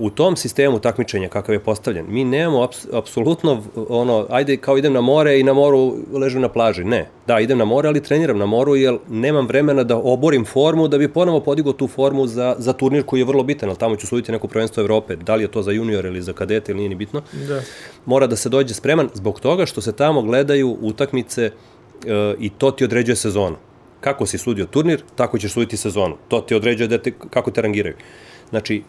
u 0.00 0.10
tom 0.10 0.36
sistemu 0.36 0.78
takmičenja 0.78 1.28
kakav 1.28 1.54
je 1.54 1.60
postavljen, 1.60 2.06
mi 2.08 2.24
nemamo 2.24 2.62
aps, 2.62 2.86
apsolutno 2.92 3.62
ono, 3.88 4.26
ajde 4.30 4.56
kao 4.56 4.78
idem 4.78 4.92
na 4.92 5.00
more 5.00 5.40
i 5.40 5.42
na 5.42 5.52
moru 5.52 5.96
ležem 6.12 6.42
na 6.42 6.48
plaži. 6.48 6.84
Ne. 6.84 7.08
Da, 7.26 7.40
idem 7.40 7.58
na 7.58 7.64
more, 7.64 7.88
ali 7.88 8.02
treniram 8.02 8.38
na 8.38 8.46
moru 8.46 8.76
jer 8.76 8.98
nemam 9.08 9.46
vremena 9.46 9.84
da 9.84 9.96
oborim 9.96 10.44
formu 10.44 10.88
da 10.88 10.98
bi 10.98 11.08
ponovo 11.08 11.40
podigao 11.40 11.72
tu 11.72 11.88
formu 11.88 12.26
za, 12.26 12.56
za 12.58 12.72
turnir 12.72 13.02
koji 13.02 13.20
je 13.20 13.24
vrlo 13.24 13.42
bitan, 13.42 13.68
ali 13.68 13.78
tamo 13.78 13.96
ću 13.96 14.06
suditi 14.06 14.32
neko 14.32 14.48
prvenstvo 14.48 14.80
Evrope, 14.80 15.16
da 15.16 15.34
li 15.34 15.44
je 15.44 15.48
to 15.48 15.62
za 15.62 15.70
junior 15.70 16.06
ili 16.06 16.22
za 16.22 16.32
kadete 16.32 16.72
ili 16.72 16.78
nije 16.78 16.88
ni 16.88 16.94
bitno. 16.94 17.22
Da. 17.48 17.60
Mora 18.06 18.26
da 18.26 18.36
se 18.36 18.48
dođe 18.48 18.74
spreman 18.74 19.08
zbog 19.14 19.40
toga 19.40 19.66
što 19.66 19.80
se 19.80 19.92
tamo 19.92 20.22
gledaju 20.22 20.76
utakmice 20.80 21.44
e, 21.44 21.50
i 22.38 22.50
to 22.50 22.70
ti 22.70 22.84
određuje 22.84 23.16
sezonu. 23.16 23.56
Kako 24.00 24.26
si 24.26 24.38
sudio 24.38 24.66
turnir, 24.66 25.02
tako 25.16 25.38
ćeš 25.38 25.52
suditi 25.52 25.76
sezonu. 25.76 26.16
To 26.28 26.40
ti 26.40 26.54
određuje 26.54 26.88
da 26.88 26.98
te, 26.98 27.12
kako 27.30 27.50
te 27.50 27.62
rangiraju. 27.62 27.94
Znači, 28.50 28.82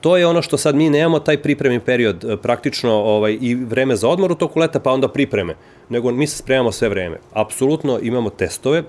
to 0.00 0.16
je 0.16 0.26
ono 0.26 0.42
što 0.42 0.56
sad 0.56 0.74
mi 0.74 0.90
nemamo 0.90 1.18
taj 1.18 1.42
pripremni 1.42 1.80
period, 1.80 2.24
e, 2.24 2.36
praktično 2.36 2.92
ovaj, 2.92 3.38
i 3.40 3.54
vreme 3.54 3.96
za 3.96 4.08
odmor 4.08 4.32
u 4.32 4.34
toku 4.34 4.60
leta, 4.60 4.80
pa 4.80 4.92
onda 4.92 5.08
pripreme, 5.08 5.54
nego 5.88 6.10
mi 6.10 6.26
se 6.26 6.36
spremamo 6.36 6.72
sve 6.72 6.88
vreme. 6.88 7.16
Apsolutno 7.32 7.98
imamo 8.02 8.30
testove, 8.30 8.82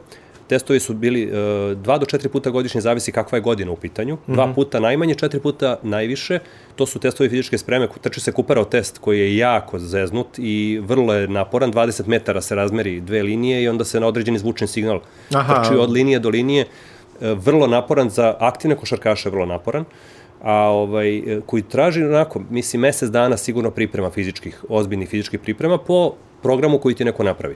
testovi 0.52 0.80
su 0.80 0.94
bili 0.94 1.26
uh, 1.26 1.78
dva 1.78 1.98
do 1.98 2.06
četiri 2.06 2.30
puta 2.30 2.50
godišnje, 2.50 2.82
zavisi 2.82 3.12
kakva 3.12 3.38
je 3.38 3.42
godina 3.42 3.72
u 3.72 3.76
pitanju. 3.76 4.16
Mm 4.16 4.18
-hmm. 4.18 4.34
Dva 4.34 4.52
puta 4.56 4.80
najmanje, 4.80 5.16
četiri 5.16 5.40
puta 5.40 5.78
najviše. 5.84 6.40
To 6.76 6.86
su 6.86 7.00
testovi 7.00 7.30
fizičke 7.30 7.58
spreme. 7.58 7.88
Trči 8.02 8.20
se 8.20 8.32
kuparao 8.32 8.66
test 8.66 8.98
koji 8.98 9.20
je 9.20 9.38
jako 9.38 9.80
zeznut 9.80 10.28
i 10.38 10.82
vrlo 10.84 11.14
je 11.14 11.28
naporan. 11.28 11.72
20 11.74 12.08
metara 12.08 12.42
se 12.42 12.56
razmeri 12.56 13.00
dve 13.00 13.24
linije 13.24 13.64
i 13.64 13.70
onda 13.70 13.86
se 13.86 14.00
na 14.00 14.08
određeni 14.08 14.40
zvučni 14.40 14.68
signal 14.68 15.00
Aha. 15.34 15.64
trči 15.64 15.80
od 15.80 15.92
linije 15.92 16.20
do 16.20 16.30
linije. 16.30 16.66
Uh, 16.66 17.28
vrlo 17.40 17.68
naporan 17.68 18.10
za 18.10 18.36
aktivne 18.40 18.76
košarkaše, 18.76 19.30
vrlo 19.30 19.46
naporan. 19.46 19.82
Uh, 19.82 20.11
a 20.44 20.56
ovaj, 20.56 21.22
koji 21.46 21.64
traži 21.64 22.04
onako, 22.04 22.42
mislim, 22.50 22.82
mesec 22.82 23.10
dana 23.10 23.38
sigurno 23.38 23.72
priprema 23.72 24.10
fizičkih, 24.10 24.64
ozbiljnih 24.70 25.10
fizičkih 25.10 25.40
priprema 25.40 25.78
po 25.78 26.14
programu 26.42 26.80
koji 26.80 26.96
ti 26.96 27.06
neko 27.06 27.24
napravi. 27.24 27.56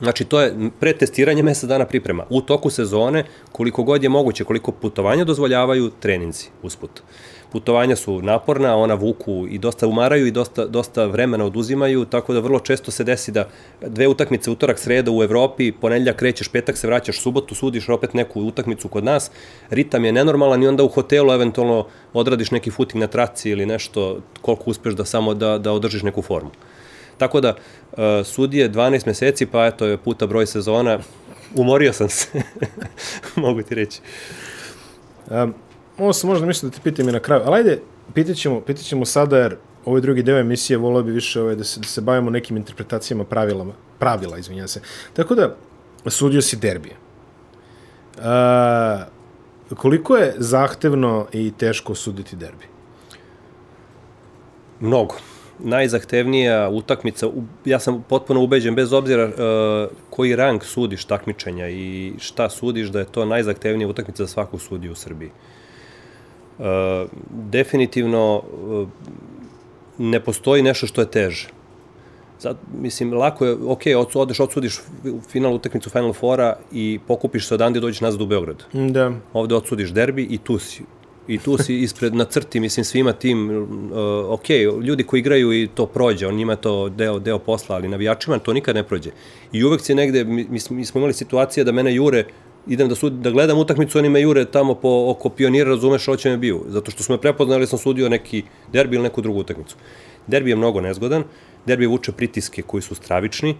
Znači, 0.00 0.24
to 0.24 0.40
je 0.40 0.54
pretestiranje 0.80 1.42
mesec 1.42 1.68
dana 1.68 1.84
priprema. 1.86 2.24
U 2.30 2.40
toku 2.40 2.70
sezone, 2.70 3.24
koliko 3.52 3.82
god 3.82 4.02
je 4.02 4.08
moguće, 4.08 4.44
koliko 4.44 4.72
putovanja 4.72 5.24
dozvoljavaju 5.24 5.90
treninzi 6.00 6.46
usput. 6.62 7.02
Putovanja 7.52 7.96
su 7.96 8.22
naporna, 8.22 8.76
ona 8.76 8.94
vuku 8.94 9.46
i 9.50 9.58
dosta 9.58 9.86
umaraju 9.86 10.26
i 10.26 10.30
dosta, 10.30 10.66
dosta 10.66 11.04
vremena 11.06 11.44
oduzimaju, 11.44 12.04
tako 12.04 12.32
da 12.32 12.40
vrlo 12.40 12.60
često 12.60 12.90
se 12.90 13.04
desi 13.04 13.32
da 13.32 13.48
dve 13.80 14.08
utakmice 14.08 14.50
utorak, 14.50 14.78
sreda 14.78 15.10
u 15.10 15.22
Evropi, 15.22 15.72
ponedljak 15.72 16.16
krećeš, 16.16 16.48
petak 16.48 16.76
se 16.76 16.86
vraćaš, 16.86 17.20
subotu 17.20 17.54
sudiš 17.54 17.88
opet 17.88 18.14
neku 18.14 18.40
utakmicu 18.40 18.88
kod 18.88 19.04
nas, 19.04 19.30
ritam 19.70 20.04
je 20.04 20.12
nenormalan 20.12 20.62
i 20.62 20.68
onda 20.68 20.82
u 20.82 20.88
hotelu 20.88 21.32
eventualno 21.32 21.86
odradiš 22.12 22.50
neki 22.50 22.70
footing 22.70 23.00
na 23.00 23.06
traci 23.06 23.50
ili 23.50 23.66
nešto, 23.66 24.20
koliko 24.40 24.70
uspeš 24.70 24.94
da 24.94 25.04
samo 25.04 25.34
da, 25.34 25.58
da 25.58 25.72
održiš 25.72 26.02
neku 26.02 26.22
formu. 26.22 26.50
Tako 27.18 27.40
da, 27.40 27.54
uh, 27.92 27.98
sudije 28.24 28.70
12 28.70 29.06
meseci, 29.06 29.46
pa 29.46 29.66
eto 29.66 29.86
je 29.86 29.96
puta 29.96 30.26
broj 30.26 30.46
sezona, 30.46 30.98
umorio 31.54 31.92
sam 31.92 32.08
se, 32.08 32.42
mogu 33.36 33.62
ti 33.62 33.74
reći. 33.74 34.00
Um, 35.30 35.54
ovo 36.02 36.12
sam 36.12 36.30
možda 36.30 36.46
mislio 36.46 36.70
da 36.70 36.76
te 36.76 36.82
pitam 36.82 37.08
i 37.08 37.12
na 37.12 37.20
kraju, 37.20 37.42
ali 37.44 37.56
ajde, 37.56 37.80
pitat 38.14 38.36
ćemo, 38.36 38.60
pitat 38.60 38.84
ćemo 38.84 39.04
sada, 39.04 39.38
jer 39.38 39.56
ovaj 39.84 40.00
drugi 40.00 40.22
deo 40.22 40.38
emisije 40.38 40.76
volio 40.76 41.02
bi 41.02 41.12
više 41.12 41.40
ovaj, 41.40 41.56
da, 41.56 41.64
se, 41.64 41.80
da 41.80 41.86
se 41.86 42.00
bavimo 42.00 42.30
nekim 42.30 42.56
interpretacijama 42.56 43.24
pravila, 43.24 43.66
pravila, 43.98 44.38
izvinjam 44.38 44.68
se. 44.68 44.80
Tako 45.12 45.34
da, 45.34 45.56
sudio 46.06 46.42
si 46.42 46.56
derbije. 46.56 46.96
Uh, 48.16 48.22
koliko 49.76 50.16
je 50.16 50.34
zahtevno 50.38 51.26
i 51.32 51.52
teško 51.58 51.94
suditi 51.94 52.36
derbi? 52.36 52.64
Mnogo 54.80 55.14
najzahtevnija 55.58 56.68
utakmica, 56.68 57.26
ja 57.64 57.78
sam 57.78 58.04
potpuno 58.08 58.42
ubeđen, 58.42 58.74
bez 58.74 58.92
obzira 58.92 59.24
uh, 59.24 59.32
koji 60.10 60.36
rang 60.36 60.64
sudiš 60.64 61.04
takmičenja 61.04 61.68
i 61.68 62.12
šta 62.18 62.50
sudiš, 62.50 62.88
da 62.88 62.98
je 62.98 63.04
to 63.04 63.24
najzahtevnija 63.24 63.88
utakmica 63.88 64.24
za 64.24 64.28
svaku 64.28 64.58
sudiju 64.58 64.92
u 64.92 64.94
Srbiji. 64.94 65.28
Uh, 65.28 65.61
definitivno 67.30 68.36
uh, 68.36 68.88
ne 69.98 70.20
postoji 70.20 70.62
nešto 70.62 70.86
što 70.86 71.00
je 71.00 71.10
teže. 71.10 71.48
Zato, 72.40 72.58
mislim, 72.80 73.12
lako 73.12 73.44
je, 73.44 73.56
ok, 73.66 73.82
odeš, 74.14 74.40
odsudiš 74.40 74.80
final 75.28 75.54
utakmicu 75.54 75.90
Final 75.90 76.12
Fora 76.12 76.56
i 76.72 77.00
pokupiš 77.06 77.48
se 77.48 77.54
odande 77.54 77.78
i 77.78 77.80
dođeš 77.80 78.00
nazad 78.00 78.20
u 78.20 78.26
Beograd. 78.26 78.64
Da. 78.72 79.12
Ovde 79.32 79.54
odsudiš 79.54 79.90
derbi 79.90 80.22
i 80.22 80.38
tu 80.38 80.58
si 80.58 80.82
i 81.28 81.38
tu 81.38 81.58
si 81.58 81.74
ispred 81.86 82.14
na 82.14 82.24
crti, 82.24 82.60
mislim, 82.60 82.84
svima 82.84 83.12
tim, 83.12 83.50
uh, 83.50 83.98
ok, 84.28 84.50
ljudi 84.82 85.04
koji 85.04 85.20
igraju 85.20 85.52
i 85.52 85.68
to 85.74 85.86
prođe, 85.86 86.26
on 86.26 86.34
njima 86.34 86.56
to 86.56 86.88
deo, 86.88 87.18
deo 87.18 87.38
posla, 87.38 87.76
ali 87.76 87.88
navijačima 87.88 88.38
to 88.38 88.52
nikad 88.52 88.74
ne 88.74 88.82
prođe. 88.82 89.10
I 89.52 89.64
uvek 89.64 89.80
se 89.80 89.94
negde, 89.94 90.24
mi, 90.24 90.46
mi 90.70 90.84
smo 90.84 90.98
imali 90.98 91.12
situacije 91.12 91.64
da 91.64 91.72
mene 91.72 91.94
jure, 91.94 92.24
idem 92.66 92.88
da, 92.88 92.94
sud, 92.94 93.12
da 93.12 93.30
gledam 93.30 93.58
utakmicu, 93.58 93.98
oni 93.98 94.08
me 94.08 94.20
jure 94.20 94.44
tamo 94.44 94.74
po, 94.74 95.04
oko 95.08 95.28
pionira, 95.28 95.70
razumeš, 95.70 96.06
hoće 96.06 96.30
me 96.30 96.36
biju. 96.36 96.64
Zato 96.68 96.90
što 96.90 97.02
smo 97.02 97.14
me 97.16 97.20
prepoznali, 97.20 97.66
sam 97.66 97.78
sudio 97.78 98.08
neki 98.08 98.42
derbi 98.72 98.96
ili 98.96 99.02
neku 99.02 99.20
drugu 99.20 99.40
utakmicu. 99.40 99.76
Derbi 100.26 100.50
je 100.50 100.56
mnogo 100.56 100.80
nezgodan, 100.80 101.24
derbi 101.66 101.86
vuče 101.86 102.12
pritiske 102.12 102.62
koji 102.62 102.82
su 102.82 102.94
stravični, 102.94 103.54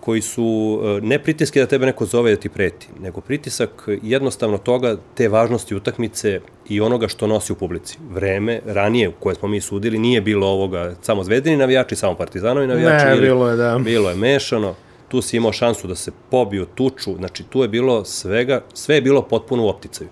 koji 0.00 0.20
su 0.20 0.80
e, 0.84 1.00
ne 1.06 1.18
pritiske 1.18 1.60
da 1.60 1.66
tebe 1.66 1.86
neko 1.86 2.06
zove 2.06 2.30
da 2.30 2.40
ti 2.40 2.48
preti, 2.48 2.88
nego 3.00 3.20
pritisak 3.20 3.88
jednostavno 4.02 4.58
toga, 4.58 4.96
te 5.14 5.28
važnosti 5.28 5.74
utakmice 5.74 6.40
i 6.68 6.80
onoga 6.80 7.08
što 7.08 7.26
nosi 7.26 7.52
u 7.52 7.56
publici. 7.56 7.98
Vreme, 8.10 8.60
ranije, 8.66 9.10
koje 9.20 9.34
smo 9.34 9.48
mi 9.48 9.60
sudili, 9.60 9.98
nije 9.98 10.20
bilo 10.20 10.46
ovoga 10.46 10.94
samo 11.02 11.24
zvezdini 11.24 11.56
navijači, 11.56 11.96
samo 11.96 12.14
partizanovi 12.14 12.66
navijači. 12.66 13.04
Ne, 13.04 13.12
ili, 13.12 13.20
bilo 13.20 13.50
je, 13.50 13.56
da. 13.56 13.78
Bilo 13.78 14.10
je 14.10 14.16
mešano, 14.16 14.74
tu 15.08 15.22
si 15.22 15.36
imao 15.36 15.52
šansu 15.52 15.86
da 15.88 15.94
se 15.94 16.12
pobiju, 16.30 16.66
tuču, 16.74 17.16
znači 17.16 17.42
tu 17.42 17.62
je 17.62 17.68
bilo 17.68 18.04
svega, 18.04 18.60
sve 18.74 18.94
je 18.94 19.02
bilo 19.02 19.22
potpuno 19.22 19.64
u 19.64 19.68
opticaju. 19.68 20.10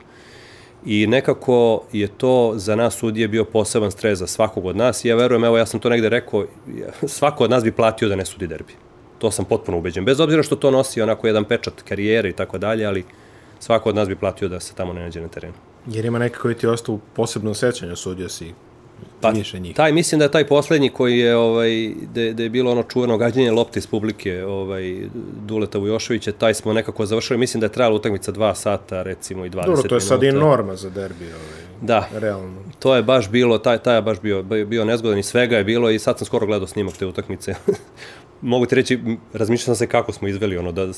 I 0.87 1.07
nekako 1.07 1.85
je 1.93 2.09
to 2.09 2.53
za 2.57 2.77
nas 2.77 2.95
sudije 2.95 3.29
bio 3.29 3.45
poseban 3.45 3.91
stres 3.91 4.19
za 4.19 4.27
svakog 4.27 4.67
od 4.67 4.77
nas 4.77 5.05
i 5.05 5.09
ja 5.09 5.17
verujem, 5.17 5.45
evo 5.45 5.59
ja 5.59 5.67
sam 5.67 5.81
to 5.81 5.89
negde 5.89 6.09
rekao, 6.09 6.47
svako 7.07 7.45
od 7.45 7.51
nas 7.51 7.65
bi 7.65 7.73
platio 7.73 8.09
da 8.09 8.17
ne 8.17 8.25
sudi 8.25 8.47
derbi. 8.47 8.73
To 9.19 9.31
sam 9.31 9.45
potpuno 9.45 9.79
ubeđen. 9.79 10.05
Bez 10.05 10.21
obzira 10.21 10.43
što 10.43 10.57
to 10.57 10.71
nosi 10.71 11.03
onako 11.03 11.27
jedan 11.27 11.45
pečat 11.45 11.83
karijere 11.83 12.29
i 12.29 12.33
tako 12.33 12.59
dalje, 12.59 12.87
ali 12.87 13.05
svako 13.59 13.89
od 13.89 13.95
nas 13.95 14.09
bi 14.09 14.17
platio 14.17 14.49
da 14.49 14.61
se 14.61 14.75
tamo 14.75 14.93
ne 14.93 15.01
nađe 15.01 15.21
na 15.21 15.29
terenu. 15.29 15.55
Jer 15.87 16.05
ima 16.05 16.19
neka 16.19 16.41
koji 16.41 16.55
ti 16.55 16.67
ostao 16.67 16.99
posebno 17.15 17.55
sećanje, 17.55 17.97
sudio 17.97 18.29
si 18.29 18.55
pa, 19.29 19.39
više 19.39 19.59
njih. 19.59 19.77
Taj, 19.77 19.93
mislim 19.93 20.19
da 20.19 20.25
je 20.25 20.31
taj 20.31 20.47
poslednji 20.47 20.89
koji 20.89 21.19
je, 21.19 21.37
ovaj, 21.37 21.91
da, 22.15 22.33
da 22.33 22.43
je 22.43 22.49
bilo 22.49 22.73
ono 22.73 22.83
čuveno 22.83 23.19
gađanje 23.19 23.51
lopte 23.51 23.79
iz 23.79 23.87
publike 23.87 24.45
ovaj, 24.45 24.97
Duleta 25.47 25.79
Vujoševića, 25.79 26.33
taj 26.33 26.55
smo 26.55 26.73
nekako 26.73 27.07
završili, 27.07 27.39
mislim 27.39 27.61
da 27.61 27.67
je 27.67 27.73
trajala 27.73 27.97
utakmica 27.97 28.33
2 28.33 28.55
sata, 28.55 29.03
recimo 29.03 29.45
i 29.45 29.51
20 29.51 29.53
minuta. 29.53 29.67
Dobro, 29.67 29.89
to 29.89 29.95
je 29.95 30.01
sad 30.01 30.23
i 30.23 30.33
norma 30.33 30.77
za 30.77 30.91
derbi. 30.91 31.25
Ovaj, 31.25 31.65
da, 31.81 32.09
realno. 32.13 32.61
to 32.79 32.97
je 32.97 33.03
baš 33.03 33.31
bilo, 33.31 33.59
taj, 33.59 33.79
taj 33.79 33.97
je 33.97 34.03
baš 34.03 34.21
bio, 34.21 34.43
bio 34.43 34.85
nezgodan 34.85 35.19
i 35.19 35.23
svega 35.23 35.57
je 35.57 35.65
bilo 35.65 35.91
i 35.91 35.99
sad 35.99 36.19
sam 36.19 36.27
skoro 36.27 36.47
gledao 36.47 36.67
snimak 36.67 36.97
te 36.97 37.07
utakmice. 37.07 37.55
mogu 38.41 38.67
ti 38.67 38.75
reći, 38.75 38.99
razmišljao 39.33 39.65
sam 39.65 39.77
se 39.77 39.87
kako 39.87 40.13
smo 40.13 40.29
izveli 40.29 40.57
ono 40.57 40.73
da 40.73 40.89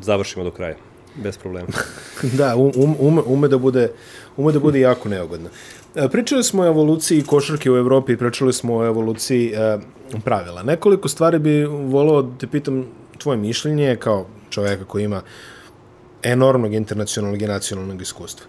završimo 0.00 0.44
do 0.44 0.50
kraja. 0.50 0.76
Bez 1.22 1.38
problema. 1.38 1.68
da, 2.38 2.56
um, 2.56 2.96
ume, 2.98 3.22
ume, 3.26 3.48
da 3.48 3.58
bude, 3.58 3.90
ume 4.36 4.52
da 4.52 4.58
bude 4.58 4.80
jako 4.80 5.08
neugodno. 5.08 5.48
E, 5.94 6.08
pričali 6.08 6.44
smo 6.44 6.62
o 6.62 6.66
evoluciji 6.66 7.22
košarke 7.22 7.70
u 7.70 7.76
Evropi, 7.76 8.16
pričali 8.16 8.52
smo 8.52 8.76
o 8.76 8.86
evoluciji 8.86 9.52
e, 9.52 9.78
pravila. 10.24 10.62
Nekoliko 10.62 11.08
stvari 11.08 11.38
bi 11.38 11.64
volao 11.64 12.22
da 12.22 12.38
te 12.38 12.46
pitam 12.46 12.86
tvoje 13.18 13.36
mišljenje 13.36 13.96
kao 13.96 14.26
čoveka 14.50 14.84
koji 14.84 15.04
ima 15.04 15.22
enormnog 16.22 16.74
internacionalnog 16.74 17.42
i 17.42 17.46
nacionalnog 17.46 18.02
iskustva. 18.02 18.46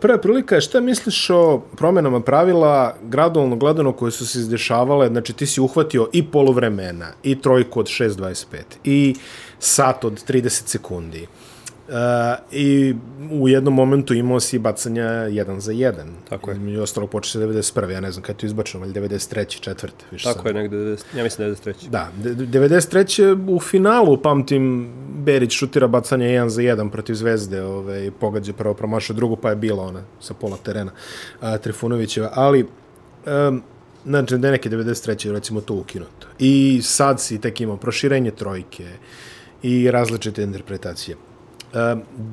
Prva 0.00 0.18
prilika 0.18 0.54
je 0.54 0.60
šta 0.60 0.80
misliš 0.80 1.30
o 1.30 1.62
promenama 1.76 2.20
pravila 2.20 2.96
gradualno 3.02 3.56
gledano 3.56 3.92
koje 3.92 4.12
su 4.12 4.26
se 4.26 4.38
izdešavale, 4.38 5.08
znači 5.08 5.32
ti 5.32 5.46
si 5.46 5.60
uhvatio 5.60 6.08
i 6.12 6.26
polovremena, 6.26 7.12
i 7.22 7.40
trojku 7.40 7.80
od 7.80 7.86
6.25, 7.86 8.44
i 8.84 9.14
sat 9.58 10.04
od 10.04 10.24
30 10.28 10.48
sekundi. 10.48 11.26
Uh, 11.90 11.96
I 12.52 12.94
u 13.30 13.48
jednom 13.48 13.74
momentu 13.74 14.14
imao 14.14 14.40
si 14.40 14.58
bacanja 14.58 15.04
1 15.04 15.58
za 15.58 15.72
1. 15.72 15.94
Tako 16.28 16.50
je. 16.50 16.72
I 16.72 16.78
ostalo 16.78 17.06
počeo 17.06 17.30
se 17.30 17.38
91. 17.38 17.90
Ja 17.90 18.00
ne 18.00 18.12
znam 18.12 18.22
kada 18.22 18.32
je 18.32 18.38
to 18.38 18.46
izbačeno, 18.46 18.84
ali 18.84 18.92
93. 18.92 19.60
četvrte. 19.60 20.04
Više 20.10 20.24
Tako 20.24 20.38
sad. 20.38 20.46
je, 20.46 20.62
negde, 20.62 20.76
90, 20.76 21.16
ja 21.16 21.24
mislim 21.24 21.48
93. 21.48 21.88
Da, 21.88 22.08
93. 22.22 23.54
u 23.56 23.60
finalu, 23.60 24.16
pamtim, 24.16 24.92
Berić 25.24 25.52
šutira 25.52 25.86
bacanje 25.86 26.26
1 26.26 26.48
za 26.48 26.62
1 26.62 26.90
protiv 26.90 27.14
Zvezde, 27.14 27.62
ovaj, 27.62 28.10
pogađa 28.20 28.52
prvo 28.52 28.74
promašao 28.74 29.16
drugu, 29.16 29.36
pa 29.36 29.50
je 29.50 29.56
bila 29.56 29.84
ona 29.84 30.02
sa 30.20 30.34
pola 30.34 30.56
terena 30.56 30.92
a, 31.40 31.58
Trifunovićeva, 31.58 32.30
ali 32.34 32.66
um, 33.26 33.62
znači 34.04 34.38
da 34.38 34.50
neke 34.50 34.70
93. 34.70 35.32
recimo 35.32 35.60
to 35.60 35.74
ukinuto. 35.74 36.26
I 36.38 36.80
sad 36.82 37.20
si 37.20 37.40
tek 37.40 37.60
imao 37.60 37.76
proširenje 37.76 38.30
trojke 38.30 38.86
i 39.62 39.90
različite 39.90 40.42
interpretacije. 40.42 41.16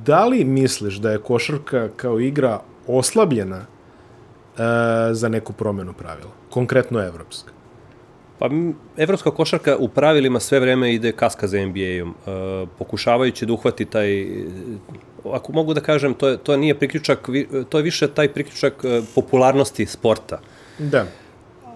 Da 0.05 0.25
li 0.25 0.43
misliš 0.43 0.95
da 0.95 1.11
je 1.11 1.17
košarka 1.17 1.89
kao 1.95 2.19
igra 2.19 2.59
oslabljena 2.87 3.57
uh, 3.57 4.63
za 5.11 5.29
neku 5.29 5.53
promenu 5.53 5.93
pravila? 5.93 6.31
Konkretno 6.49 7.03
evropska. 7.03 7.51
Pa 8.39 8.49
evropska 8.97 9.31
košarka 9.31 9.77
u 9.77 9.89
pravilima 9.89 10.39
sve 10.39 10.59
vreme 10.59 10.93
ide 10.93 11.11
kaska 11.11 11.47
za 11.47 11.65
NBA-om, 11.65 12.09
uh, 12.09 12.69
pokušavajući 12.77 13.45
da 13.45 13.53
uhvati 13.53 13.85
taj 13.85 14.27
ako 15.33 15.53
mogu 15.53 15.73
da 15.73 15.81
kažem, 15.81 16.13
to, 16.13 16.27
je, 16.27 16.37
to 16.37 16.57
nije 16.57 16.75
priključak, 16.79 17.29
to 17.69 17.77
je 17.77 17.83
više 17.83 18.07
taj 18.07 18.33
priključak 18.33 18.73
uh, 18.83 19.03
popularnosti 19.15 19.85
sporta. 19.85 20.39
Da. 20.79 21.05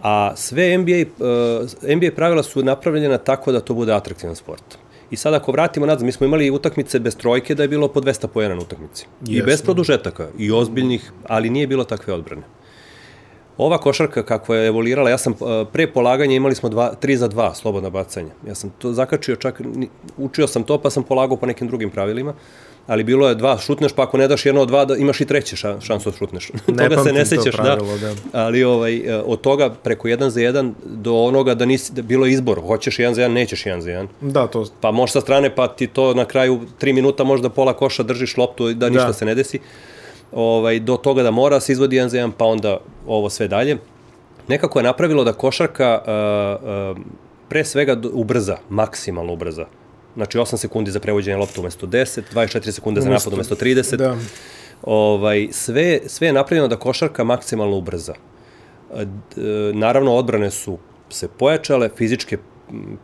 A 0.04 0.34
sve 0.36 0.78
NBA, 0.78 1.02
uh, 1.20 1.96
NBA 1.96 2.16
pravila 2.16 2.44
su 2.44 2.64
napravljena 2.64 3.18
tako 3.18 3.52
da 3.52 3.60
to 3.60 3.74
bude 3.74 3.94
atraktivan 3.94 4.36
sport. 4.36 4.78
I 5.12 5.18
sad 5.18 5.34
ako 5.34 5.52
vratimo 5.52 5.86
nazad, 5.86 6.06
mi 6.06 6.12
smo 6.12 6.26
imali 6.26 6.52
utakmice 6.52 7.00
bez 7.00 7.16
trojke 7.16 7.56
da 7.56 7.64
je 7.64 7.70
bilo 7.70 7.88
po 7.88 8.02
200 8.02 8.28
pojena 8.28 8.56
na 8.56 8.62
utakmici. 8.62 9.06
Jasne. 9.22 9.38
I 9.38 9.42
bez 9.42 9.62
produžetaka, 9.62 10.28
i 10.38 10.52
ozbiljnih, 10.52 11.12
ali 11.28 11.50
nije 11.50 11.68
bilo 11.68 11.84
takve 11.84 12.14
odbrane. 12.14 12.44
Ova 13.58 13.78
košarka 13.78 14.24
kako 14.24 14.56
je 14.56 14.68
evolirala, 14.68 15.10
ja 15.10 15.18
sam 15.18 15.34
e, 15.34 15.66
pre 15.74 15.88
polaganja 15.88 16.36
imali 16.36 16.56
smo 16.56 16.70
3 16.70 17.16
za 17.16 17.30
2 17.30 17.54
slobodna 17.56 17.90
bacanja. 17.90 18.32
Ja 18.48 18.56
sam 18.56 18.70
to 18.78 18.94
zakačio 18.94 19.36
čak, 19.36 19.62
učio 20.18 20.48
sam 20.48 20.64
to 20.64 20.82
pa 20.82 20.90
sam 20.90 21.04
polagao 21.04 21.38
po 21.38 21.46
nekim 21.46 21.68
drugim 21.68 21.90
pravilima 21.90 22.34
ali 22.92 23.04
bilo 23.04 23.30
je 23.30 23.36
dva, 23.36 23.58
šutneš, 23.58 23.94
pa 23.94 24.04
ako 24.04 24.18
ne 24.18 24.28
daš 24.28 24.46
jedno 24.46 24.62
od 24.62 24.68
dva, 24.68 24.86
da 24.86 24.96
imaš 24.96 25.22
i 25.22 25.26
treće 25.26 25.56
šansu 25.56 26.12
da 26.12 26.18
šutneš. 26.18 26.52
Ne 26.68 26.90
toga 26.90 27.04
se 27.04 27.14
ne 27.14 27.26
sećaš, 27.26 27.56
da. 27.56 27.64
pravilo, 27.64 27.98
da. 27.98 28.08
da. 28.08 28.16
Ali 28.34 28.64
ovaj, 28.64 28.96
e, 28.96 29.22
od 29.26 29.42
toga 29.42 29.70
preko 29.70 30.08
jedan 30.08 30.30
za 30.30 30.42
jedan 30.42 30.74
do 30.86 31.16
onoga 31.16 31.56
da 31.56 31.66
nisi, 31.66 31.94
da 31.94 32.02
bilo 32.02 32.26
izbor, 32.26 32.62
hoćeš 32.62 33.00
jedan 33.00 33.16
za 33.16 33.22
jedan, 33.22 33.34
nećeš 33.34 33.66
jedan 33.66 33.82
za 33.82 33.90
jedan. 33.90 34.08
Da, 34.22 34.48
to. 34.48 34.66
Pa 34.82 34.92
možeš 34.92 35.14
sa 35.14 35.22
strane, 35.22 35.56
pa 35.56 35.68
ti 35.68 35.88
to 35.88 36.14
na 36.14 36.26
kraju 36.26 36.60
tri 36.78 36.94
minuta 36.94 37.24
možda 37.24 37.50
pola 37.50 37.74
koša 37.74 38.04
držiš 38.04 38.38
loptu 38.38 38.74
da 38.74 38.90
ništa 38.90 39.08
da. 39.08 39.14
se 39.14 39.26
ne 39.26 39.36
desi. 39.36 39.60
Ovaj, 40.32 40.80
do 40.80 40.98
toga 40.98 41.24
da 41.24 41.32
mora 41.32 41.60
se 41.60 41.72
izvodi 41.72 41.96
jedan 41.96 42.10
za 42.10 42.18
jedan, 42.18 42.32
pa 42.32 42.46
onda 42.46 42.78
ovo 43.08 43.30
sve 43.30 43.48
dalje. 43.48 43.78
Nekako 44.48 44.80
je 44.80 44.84
napravilo 44.84 45.24
da 45.24 45.34
košarka 45.34 46.02
uh, 46.02 46.98
uh, 46.98 47.04
pre 47.50 47.66
svega 47.66 48.02
ubrza, 48.14 48.58
maksimalno 48.70 49.34
ubrza 49.34 49.66
Znači 50.16 50.38
8 50.38 50.58
sekundi 50.58 50.92
za 50.92 51.00
prevođenje 51.00 51.38
lopta 51.38 51.62
umesto 51.62 51.88
10, 51.88 52.22
24 52.34 52.72
sekunde 52.72 53.02
za 53.02 53.10
napad 53.10 53.34
umesto 53.34 53.56
30. 53.56 53.96
Da. 53.96 54.18
Ovaj, 54.84 55.48
sve, 55.52 56.00
sve 56.06 56.28
je 56.28 56.34
napravljeno 56.34 56.68
da 56.68 56.76
košarka 56.76 57.24
maksimalno 57.24 57.78
ubrza. 57.78 58.14
E, 58.96 59.02
e, 59.02 59.06
Naravno, 59.74 60.16
odbrane 60.16 60.52
su 60.52 60.78
se 61.10 61.28
pojačale, 61.28 61.90
fizičke 61.98 62.38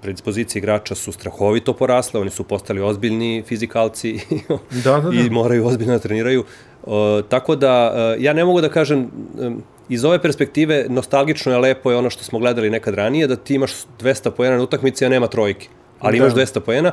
predispozicije 0.01 0.59
igrača 0.59 0.95
su 0.95 1.11
strahovito 1.11 1.73
porasle, 1.73 2.19
oni 2.19 2.29
su 2.29 2.43
postali 2.43 2.81
ozbiljni 2.81 3.43
fizikalci 3.47 4.19
Da, 4.83 4.91
da, 4.91 5.09
da. 5.09 5.15
i 5.15 5.29
moraju 5.29 5.65
ozbiljno 5.67 5.93
da 5.93 5.99
treniraju. 5.99 6.43
E, 6.87 6.89
tako 7.29 7.55
da, 7.55 7.93
e, 7.95 8.23
ja 8.23 8.33
ne 8.33 8.45
mogu 8.45 8.61
da 8.61 8.69
kažem, 8.69 8.99
e, 8.99 9.51
iz 9.89 10.05
ove 10.05 10.21
perspektive, 10.21 10.85
nostalgično 10.89 11.51
je 11.51 11.57
lepo 11.57 11.91
je 11.91 11.97
ono 11.97 12.09
što 12.09 12.23
smo 12.23 12.39
gledali 12.39 12.69
nekad 12.69 12.93
ranije, 12.93 13.27
da 13.27 13.35
ti 13.35 13.55
imaš 13.55 13.71
200 13.99 14.31
pojena 14.31 14.57
na 14.57 14.63
utakmici, 14.63 15.05
a 15.05 15.09
nema 15.09 15.27
trojke. 15.27 15.67
Ali 15.99 16.19
Da. 16.19 16.25
imaš 16.25 16.33
200 16.33 16.59
pojena, 16.59 16.91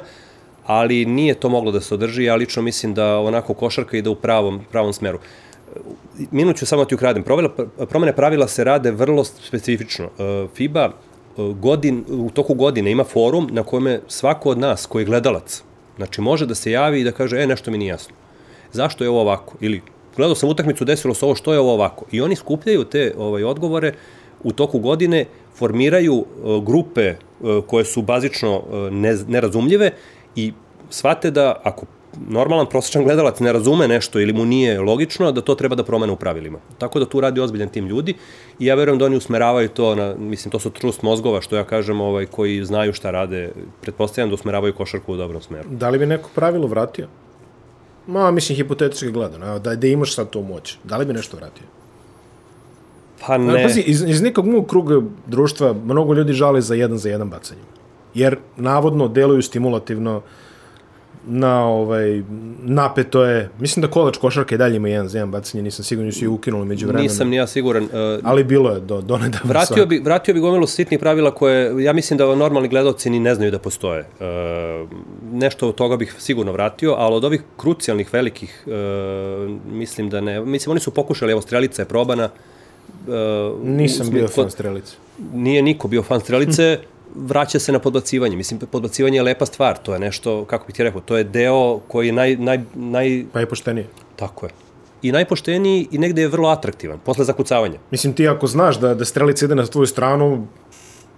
ali 0.67 1.05
nije 1.05 1.35
to 1.35 1.49
moglo 1.49 1.73
da 1.73 1.81
se 1.81 1.95
održi. 1.95 2.25
Ja 2.25 2.35
lično 2.35 2.63
mislim 2.63 2.95
da 2.95 3.19
onako 3.19 3.55
košarka 3.55 3.97
ide 3.97 4.11
u 4.11 4.15
pravom, 4.15 4.61
pravom 4.71 4.93
smeru. 4.93 5.19
Minut 6.31 6.57
ću 6.57 6.67
samo 6.67 6.83
da 6.83 6.89
ti 6.89 6.95
ukradem. 6.95 7.23
Pravila, 7.23 7.49
promene 7.89 8.13
pravila 8.13 8.49
se 8.49 8.65
rade 8.65 8.91
vrlo 8.91 9.25
specifično. 9.25 10.05
E, 10.05 10.47
FIBA 10.55 10.85
e, 10.85 10.91
godin, 11.37 12.05
u 12.09 12.31
toku 12.31 12.55
godine 12.55 12.91
ima 12.91 13.05
forum 13.05 13.49
na 13.53 13.63
kome 13.63 14.01
svako 14.09 14.51
od 14.51 14.59
nas 14.59 14.87
koji 14.87 15.03
je 15.03 15.07
gledalac, 15.07 15.63
znači 15.97 16.21
može 16.21 16.47
da 16.47 16.55
se 16.55 16.71
javi 16.71 17.01
i 17.01 17.05
da 17.05 17.13
kaže, 17.13 17.43
e, 17.43 17.47
nešto 17.47 17.71
mi 17.71 17.79
nije 17.79 17.89
jasno. 17.89 18.15
Zašto 18.73 19.05
je 19.05 19.11
ovo 19.11 19.21
ovako? 19.21 19.57
Ili, 19.61 19.83
gledao 20.17 20.35
sam 20.35 20.49
utakmicu, 20.49 20.85
desilo 20.85 21.15
se 21.15 21.25
ovo, 21.25 21.35
što 21.35 21.53
je 21.53 21.59
ovo 21.59 21.73
ovako? 21.73 22.05
I 22.11 22.21
oni 22.21 22.37
skupljaju 22.37 22.85
te 22.85 23.15
ovaj, 23.19 23.45
odgovore 23.45 23.95
u 24.43 24.53
toku 24.53 24.79
godine, 24.79 25.25
formiraju 25.55 26.25
e, 26.25 26.61
grupe 26.67 27.15
koje 27.67 27.85
su 27.85 28.03
bazično 28.03 28.63
e, 28.63 28.91
ne, 28.91 29.17
nerazumljive 29.29 29.91
i 30.37 30.53
shvate 30.91 31.31
da 31.31 31.61
ako 31.65 31.87
normalan 32.29 32.67
prosječan 32.67 33.05
gledalac 33.05 33.41
ne 33.41 33.53
razume 33.53 33.89
nešto 33.89 34.21
ili 34.21 34.33
mu 34.33 34.45
nije 34.45 34.81
logično, 34.81 35.33
da 35.33 35.41
to 35.41 35.55
treba 35.55 35.75
da 35.75 35.85
promene 35.85 36.13
u 36.13 36.17
pravilima. 36.17 36.59
Tako 36.79 36.99
da 36.99 37.07
tu 37.07 37.21
radi 37.21 37.41
ozbiljan 37.41 37.69
tim 37.69 37.87
ljudi 37.87 38.15
i 38.59 38.67
ja 38.67 38.75
verujem 38.75 38.99
da 38.99 39.05
oni 39.05 39.17
usmeravaju 39.17 39.69
to, 39.69 39.95
na, 39.95 40.15
mislim, 40.19 40.53
to 40.53 40.59
su 40.59 40.71
trust 40.71 41.03
mozgova, 41.03 41.41
što 41.41 41.57
ja 41.57 41.65
kažem, 41.65 42.01
ovaj, 42.01 42.27
koji 42.27 42.65
znaju 42.65 42.93
šta 42.93 43.11
rade, 43.11 43.53
pretpostavljam 43.81 44.29
da 44.31 44.35
usmeravaju 44.35 44.75
košarku 44.75 45.13
u 45.13 45.17
dobrom 45.17 45.43
smeru. 45.43 45.69
Da 45.71 45.91
li 45.91 45.99
bi 45.99 46.07
neko 46.07 46.31
pravilo 46.35 46.67
vratio? 46.67 47.09
Ma, 48.07 48.31
mislim, 48.31 48.57
hipotetički 48.57 49.11
gledano. 49.11 49.59
Da, 49.59 49.75
da 49.75 49.87
imaš 49.87 50.15
sad 50.15 50.31
tu 50.31 50.43
moć. 50.43 50.79
Da 50.85 50.97
li 50.97 51.07
bi 51.07 51.13
nešto 51.13 51.37
vratio? 51.37 51.67
Pa 53.27 53.39
Ne. 53.39 53.63
Pazi, 53.63 53.81
iz, 53.81 54.03
iz 54.03 54.23
nekog 54.23 54.47
mog 54.47 54.67
kruga 54.67 55.01
društva 55.27 55.73
mnogo 55.85 56.15
ljudi 56.15 56.33
žale 56.33 56.61
za 56.61 56.75
jedan 56.75 56.99
za 56.99 57.09
jedan 57.09 57.31
bacanje. 57.31 57.61
Jer, 58.15 58.37
navodno, 58.57 59.09
deluju 59.09 59.43
stimulativno 59.43 60.23
na 61.27 61.65
ovaj 61.65 62.23
napeto 62.63 63.25
je 63.25 63.51
mislim 63.59 63.81
da 63.81 63.89
kolač 63.89 64.17
košarka 64.17 64.55
i 64.55 64.59
dalje 64.59 64.77
ima 64.77 64.89
jedan 64.89 65.09
za 65.09 65.19
jedan 65.19 65.31
bacanje 65.31 65.63
nisam 65.63 65.85
siguran 65.85 66.13
su 66.13 66.25
i 66.25 66.29
ukinuli 66.29 66.67
među 66.67 66.87
vremenom 66.87 67.03
nisam 67.03 67.29
ni 67.29 67.37
ja 67.37 67.47
siguran. 67.47 67.83
Uh, 67.83 67.91
ali 68.23 68.45
bilo 68.45 68.71
je 68.71 68.81
do 68.81 69.01
do 69.01 69.19
nedavno 69.19 69.49
Vratio 69.49 69.87
bi, 69.87 69.99
vratio 70.05 70.35
bi 70.35 70.41
gomilu 70.41 70.67
sitnih 70.67 71.01
pravila 71.01 71.31
koje, 71.31 71.85
ja 71.85 71.93
mislim 71.93 72.19
da 72.19 72.35
normalni 72.35 72.69
gledalci 72.69 73.11
ni 73.11 73.21
ne 73.21 73.35
znaju 73.35 73.51
da 73.51 73.59
postoje. 73.59 74.01
E, 74.01 74.07
nešto 75.33 75.69
od 75.69 75.75
toga 75.75 75.97
bih 75.97 76.15
sigurno 76.19 76.53
vratio, 76.53 76.95
ali 76.99 77.15
od 77.15 77.25
ovih 77.25 77.43
krucijalnih 77.57 78.13
velikih, 78.13 78.65
e, 78.67 78.71
mislim 79.71 80.11
da 80.11 80.21
ne. 80.21 80.41
Mislim, 80.41 80.71
oni 80.71 80.81
su 80.81 80.91
pokušali, 80.91 81.33
evo, 81.33 81.41
strelica 81.41 81.83
je 81.83 81.87
probana. 81.87 82.29
E, 83.09 83.53
nisam 83.63 84.11
bio 84.11 84.29
fan 84.29 84.51
strelice 84.51 84.97
Nije 85.33 85.63
niko 85.63 85.89
bio 85.89 86.03
fan 86.03 86.21
strelice, 86.21 86.79
vraća 87.15 87.59
se 87.59 87.73
na 87.73 87.79
podbacivanje. 87.79 88.37
Mislim, 88.37 88.61
podbacivanje 88.61 89.19
je 89.19 89.23
lepa 89.23 89.47
stvar, 89.47 89.79
to 89.79 89.93
je 89.93 89.99
nešto, 89.99 90.45
kako 90.45 90.67
bih 90.67 90.75
ti 90.75 90.83
rekao, 90.83 91.01
to 91.01 91.17
je 91.17 91.25
deo 91.25 91.79
koji 91.89 92.07
je 92.07 92.13
naj, 92.13 92.37
naj, 92.37 92.61
naj, 92.75 93.25
pa 93.33 93.41
je 93.41 93.47
poštenije 93.47 93.89
tako 94.17 94.47
je. 94.47 94.51
I 95.03 95.13
najpošteniji 95.13 95.89
i 95.91 95.99
negde 95.99 96.23
je 96.23 96.29
vrlo 96.29 96.49
atraktivan, 96.49 96.99
posle 97.05 97.25
zakucavanja. 97.25 97.79
mislim 97.91 98.13
ti 98.13 98.29
ako 98.29 98.47
znaš 98.47 98.81
da 98.81 98.95
da 98.95 99.05
strelica 99.05 99.45
ide 99.45 99.55
na 99.55 99.67
tvoju 99.67 99.87
stranu 99.87 100.47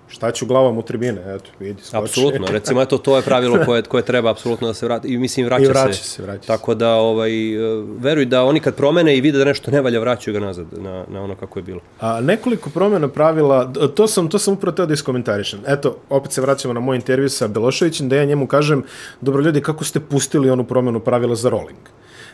šta 0.08 0.30
ću 0.32 0.46
glavom 0.46 0.78
u 0.78 0.82
tribine 0.82 1.34
eto 1.34 1.50
vidi 1.60 1.82
skoči. 1.82 1.96
Apsolutno, 2.04 2.46
recimo 2.50 2.82
eto 2.82 2.98
to 2.98 3.16
je 3.16 3.22
pravilo 3.22 3.58
koje 3.66 3.82
koje 3.82 4.02
treba 4.02 4.30
apsolutno 4.30 4.66
da 4.66 4.74
se 4.74 4.86
vrati 4.86 5.08
i 5.08 5.18
mislim 5.18 5.46
vraća, 5.46 5.64
I 5.64 5.66
vraća 5.66 6.02
se, 6.02 6.22
vraća 6.22 6.42
se. 6.42 6.46
Tako 6.46 6.74
da 6.74 6.94
ovaj 6.94 7.54
e, 7.54 7.84
veruj 7.98 8.24
da 8.24 8.44
oni 8.44 8.60
kad 8.60 8.74
promene 8.74 9.16
i 9.16 9.20
vide 9.20 9.38
da 9.38 9.44
nešto 9.44 9.70
ne 9.70 9.80
valja 9.80 10.00
vraćaju 10.00 10.34
ga 10.34 10.46
nazad 10.46 10.66
na 10.72 11.04
na 11.08 11.22
ono 11.22 11.34
kako 11.34 11.58
je 11.58 11.62
bilo. 11.62 11.80
A 12.00 12.20
nekoliko 12.20 12.70
promjena 12.70 13.08
pravila, 13.08 13.72
to 13.94 14.06
sam, 14.06 14.28
to 14.28 14.38
sam 14.38 14.54
upravo 14.54 14.76
teo 14.76 14.86
da 14.86 14.94
iskomentarišem. 14.94 15.60
Eto, 15.66 15.96
opet 16.10 16.32
se 16.32 16.40
vraćamo 16.40 16.74
na 16.74 16.80
moj 16.80 16.96
intervju 16.96 17.28
sa 17.28 17.48
Beloševićem, 17.48 18.08
da 18.08 18.16
ja 18.16 18.24
njemu 18.24 18.46
kažem, 18.46 18.82
dobro 19.20 19.42
ljudi, 19.42 19.60
kako 19.60 19.84
ste 19.84 20.00
pustili 20.00 20.50
onu 20.50 20.64
promjenu 20.64 21.00
pravila 21.00 21.34
za 21.34 21.48
rolling? 21.48 21.78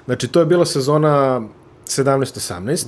Znači, 0.05 0.29
to 0.29 0.41
je 0.41 0.47
bila 0.47 0.67
sezona 0.67 1.43
17-18, 1.87 2.87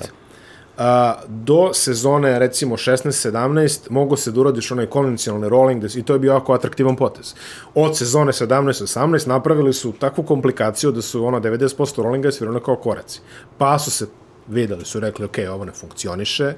a, 0.79 1.15
do 1.29 1.71
sezone, 1.75 2.39
recimo, 2.39 2.77
16-17, 2.77 3.91
mogo 3.91 4.17
se 4.17 4.31
da 4.31 4.41
uradiš 4.41 4.71
onaj 4.71 4.87
konvencionalni 4.87 5.49
rolling, 5.49 5.83
da, 5.83 5.89
s- 5.89 5.97
i 5.97 6.03
to 6.03 6.13
je 6.13 6.19
bio 6.19 6.33
jako 6.33 6.53
atraktivan 6.53 6.97
potez. 6.97 7.35
Od 7.75 7.97
sezone 7.97 8.33
17-18 8.33 9.29
napravili 9.29 9.73
su 9.73 9.93
takvu 9.93 10.25
komplikaciju 10.25 10.93
da 10.93 11.03
su 11.03 11.25
ono 11.27 11.41
90% 11.41 12.03
rollinga 12.03 12.29
je 12.29 12.33
svirano 12.33 12.61
kao 12.61 12.77
koraci. 12.77 13.21
Pa 13.59 13.79
su 13.79 13.91
se 13.91 14.07
videli, 14.49 14.85
su 14.85 15.01
rekli, 15.01 15.25
ok, 15.25 15.39
ovo 15.51 15.65
ne 15.65 15.73
funkcioniše, 15.73 16.53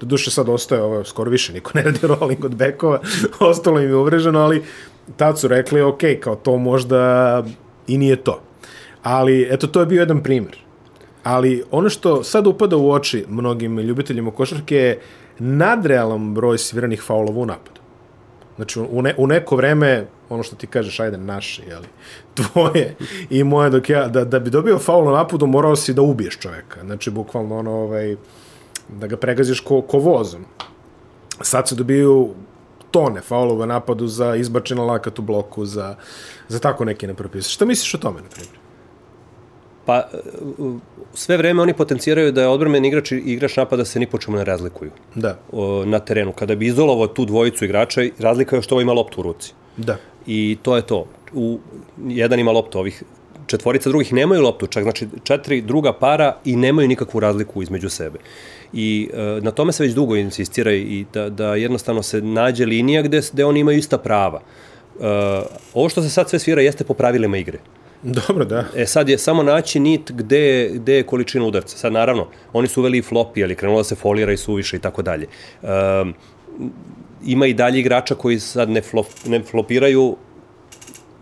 Doduše 0.00 0.30
sad 0.30 0.48
ostaje, 0.48 0.82
ovo 0.82 1.04
skoro 1.04 1.30
više 1.30 1.52
niko 1.52 1.70
ne 1.74 1.82
radi 1.82 1.98
rolling 2.20 2.44
od 2.44 2.54
bekova, 2.54 3.00
ostalo 3.40 3.80
im 3.80 3.88
je 3.88 3.94
uvreženo, 3.96 4.40
ali 4.40 4.64
tad 5.16 5.38
su 5.38 5.48
rekli, 5.48 5.80
ok, 5.80 6.00
kao 6.20 6.36
to 6.36 6.56
možda 6.56 7.44
i 7.86 7.98
nije 7.98 8.16
to. 8.16 8.40
Ali, 9.02 9.48
eto, 9.50 9.66
to 9.66 9.80
je 9.80 9.86
bio 9.86 10.00
jedan 10.00 10.22
primjer. 10.22 10.56
Ali 11.26 11.64
ono 11.70 11.88
što 11.88 12.24
sad 12.24 12.46
upada 12.46 12.76
u 12.76 12.90
oči 12.90 13.24
mnogim 13.28 13.78
ljubiteljima 13.78 14.30
košarke 14.30 14.76
je 14.76 15.00
nadrealan 15.38 16.34
broj 16.34 16.58
sviranih 16.58 17.02
faulova 17.02 17.40
u 17.40 17.46
napadu. 17.46 17.80
Znači, 18.56 18.80
u, 18.80 19.02
ne, 19.02 19.14
u 19.18 19.26
neko 19.26 19.56
vreme, 19.56 20.06
ono 20.28 20.42
što 20.42 20.56
ti 20.56 20.66
kažeš, 20.66 21.00
ajde, 21.00 21.18
naše, 21.18 21.62
jeli, 21.68 21.86
tvoje 22.36 22.94
i 23.30 23.44
moje, 23.44 23.70
dok 23.70 23.90
ja, 23.90 24.08
da, 24.08 24.24
da 24.24 24.38
bi 24.38 24.50
dobio 24.50 24.78
faul 24.78 25.04
na 25.04 25.12
napadu, 25.12 25.46
morao 25.46 25.76
si 25.76 25.94
da 25.94 26.02
ubiješ 26.02 26.38
čoveka. 26.38 26.80
Znači, 26.84 27.10
bukvalno, 27.10 27.58
ono, 27.58 27.72
ovaj, 27.72 28.16
da 28.88 29.06
ga 29.06 29.16
pregaziš 29.16 29.60
ko, 29.60 29.82
ko 29.82 29.98
vozom. 29.98 30.44
Sad 31.40 31.68
se 31.68 31.74
dobiju 31.74 32.34
tone 32.90 33.20
faulova 33.20 33.66
napadu 33.66 34.06
za 34.06 34.36
izbačena 34.36 34.84
lakat 34.84 35.18
u 35.18 35.22
bloku, 35.22 35.64
za, 35.64 35.96
za 36.48 36.58
tako 36.58 36.84
neke 36.84 37.06
nepropise. 37.06 37.50
Šta 37.50 37.64
misliš 37.64 37.94
o 37.94 37.98
tome, 37.98 38.22
na 38.22 38.28
primjer? 38.28 38.65
Pa 39.86 39.96
e, 39.98 40.18
sve 41.14 41.36
vreme 41.36 41.62
oni 41.62 41.74
potenciraju 41.74 42.32
da 42.32 42.42
je 42.42 42.48
odbrambeni 42.48 42.88
igrač 42.88 43.12
i 43.12 43.16
igrač 43.16 43.56
napada 43.56 43.84
se 43.84 44.00
ni 44.00 44.06
po 44.06 44.18
čemu 44.18 44.36
ne 44.36 44.44
razlikuju 44.44 44.90
Da, 45.14 45.38
o, 45.52 45.84
na 45.86 45.98
terenu. 45.98 46.32
Kada 46.32 46.54
bi 46.54 46.66
izolovao 46.66 47.06
tu 47.06 47.24
dvojicu 47.24 47.64
igrača, 47.64 48.00
razlika 48.18 48.56
je 48.56 48.62
što 48.62 48.74
ovo 48.74 48.82
ima 48.82 48.92
loptu 48.92 49.20
u 49.20 49.22
ruci. 49.22 49.52
da. 49.76 49.96
I 50.26 50.58
to 50.62 50.76
je 50.76 50.82
to. 50.82 51.06
U, 51.34 51.58
jedan 52.08 52.40
ima 52.40 52.50
loptu, 52.50 52.78
ovih 52.78 53.02
četvorica 53.46 53.88
drugih 53.88 54.12
nemaju 54.12 54.42
loptu, 54.42 54.66
čak 54.66 54.82
znači 54.82 55.08
četiri 55.24 55.60
druga 55.60 55.92
para 55.92 56.36
i 56.44 56.56
nemaju 56.56 56.88
nikakvu 56.88 57.20
razliku 57.20 57.62
između 57.62 57.88
sebe. 57.88 58.18
I 58.72 59.10
e, 59.12 59.40
na 59.42 59.50
tome 59.50 59.72
se 59.72 59.82
već 59.82 59.92
dugo 59.92 60.16
insistira 60.16 60.72
i 60.72 61.04
da, 61.14 61.28
da 61.30 61.54
jednostavno 61.54 62.02
se 62.02 62.22
nađe 62.22 62.66
linija 62.66 63.02
gde, 63.02 63.20
gde 63.32 63.44
oni 63.44 63.60
imaju 63.60 63.78
ista 63.78 63.98
prava. 63.98 64.40
E, 64.40 65.04
ovo 65.74 65.88
što 65.88 66.02
se 66.02 66.10
sad 66.10 66.30
sve 66.30 66.38
svira 66.38 66.62
jeste 66.62 66.84
po 66.84 66.94
pravilima 66.94 67.38
igre. 67.38 67.58
Dobro, 68.06 68.44
da. 68.44 68.64
E 68.76 68.86
sad 68.86 69.08
je 69.08 69.18
samo 69.18 69.42
naći 69.42 69.80
nit 69.80 70.12
gde, 70.12 70.70
gde 70.74 70.94
je 70.94 71.02
količina 71.02 71.44
udarca. 71.44 71.76
Sad 71.76 71.92
naravno, 71.92 72.26
oni 72.52 72.68
su 72.68 72.80
uveli 72.80 72.98
i 72.98 73.02
flopi, 73.02 73.44
ali 73.44 73.54
krenulo 73.54 73.80
da 73.80 73.84
se 73.84 73.94
folira 73.94 74.32
i 74.32 74.36
suviše 74.36 74.76
i 74.76 74.80
tako 74.80 75.02
dalje. 75.02 75.26
Um, 75.62 76.14
ima 77.26 77.46
i 77.46 77.54
dalje 77.54 77.80
igrača 77.80 78.14
koji 78.14 78.38
sad 78.38 78.70
ne, 78.70 78.82
flop, 78.82 79.06
ne 79.26 79.42
flopiraju 79.42 80.16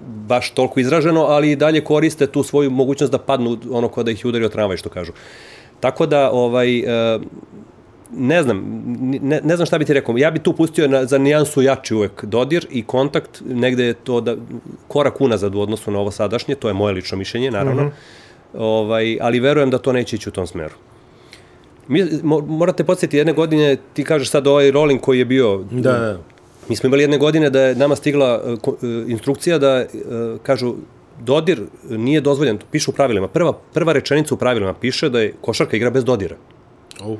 baš 0.00 0.50
toliko 0.50 0.80
izraženo, 0.80 1.24
ali 1.24 1.50
i 1.50 1.56
dalje 1.56 1.84
koriste 1.84 2.26
tu 2.26 2.42
svoju 2.42 2.70
mogućnost 2.70 3.12
da 3.12 3.18
padnu 3.18 3.58
ono 3.70 3.88
kada 3.88 4.10
ih 4.10 4.24
je 4.24 4.28
udario 4.28 4.48
tramvaj, 4.48 4.76
što 4.76 4.88
kažu. 4.88 5.12
Tako 5.80 6.06
da, 6.06 6.30
ovaj, 6.30 6.84
ne 8.16 8.42
znam, 8.42 8.84
ne, 9.22 9.40
ne 9.44 9.56
znam 9.56 9.66
šta 9.66 9.78
bi 9.78 9.84
ti 9.84 9.94
rekao. 9.94 10.18
Ja 10.18 10.30
bi 10.30 10.38
tu 10.38 10.52
pustio 10.52 10.88
na, 10.88 11.04
za 11.04 11.18
nijansu 11.18 11.62
jači 11.62 11.94
uvek 11.94 12.24
dodir 12.24 12.66
i 12.70 12.82
kontakt, 12.82 13.42
negde 13.46 13.84
je 13.84 13.94
to 13.94 14.20
da, 14.20 14.36
korak 14.88 15.20
unazad 15.20 15.54
u 15.54 15.60
odnosu 15.60 15.90
na 15.90 15.98
ovo 15.98 16.10
sadašnje, 16.10 16.54
to 16.54 16.68
je 16.68 16.74
moje 16.74 16.94
lično 16.94 17.18
mišljenje, 17.18 17.50
naravno. 17.50 17.82
Mm 17.82 17.86
-hmm. 17.86 18.58
ovaj, 18.58 19.18
ali 19.20 19.40
verujem 19.40 19.70
da 19.70 19.78
to 19.78 19.92
neće 19.92 20.16
ići 20.16 20.28
u 20.28 20.32
tom 20.32 20.46
smeru. 20.46 20.74
Mi, 21.88 22.04
mo, 22.22 22.40
morate 22.40 22.84
podsjetiti, 22.84 23.16
jedne 23.16 23.32
godine, 23.32 23.76
ti 23.92 24.04
kažeš 24.04 24.30
sad 24.30 24.46
ovaj 24.46 24.70
rolling 24.70 25.00
koji 25.00 25.18
je 25.18 25.24
bio, 25.24 25.64
Da, 25.70 25.92
da. 25.92 26.18
Mi 26.68 26.76
smo 26.76 26.86
imali 26.86 27.02
jedne 27.02 27.18
godine 27.18 27.50
da 27.50 27.60
je 27.60 27.74
nama 27.74 27.96
stigla 27.96 28.42
uh, 28.64 28.74
instrukcija 29.08 29.58
da 29.58 29.84
uh, 29.84 30.40
kažu 30.42 30.74
dodir 31.20 31.62
nije 31.90 32.20
dozvoljen, 32.20 32.58
piše 32.70 32.90
u 32.90 32.94
pravilima. 32.94 33.28
Prva, 33.28 33.52
prva 33.72 33.92
rečenica 33.92 34.34
u 34.34 34.38
pravilima 34.38 34.74
piše 34.74 35.08
da 35.08 35.20
je 35.20 35.34
košarka 35.40 35.76
igra 35.76 35.90
bez 35.90 36.04
dodira. 36.04 36.36
Oh. 37.00 37.18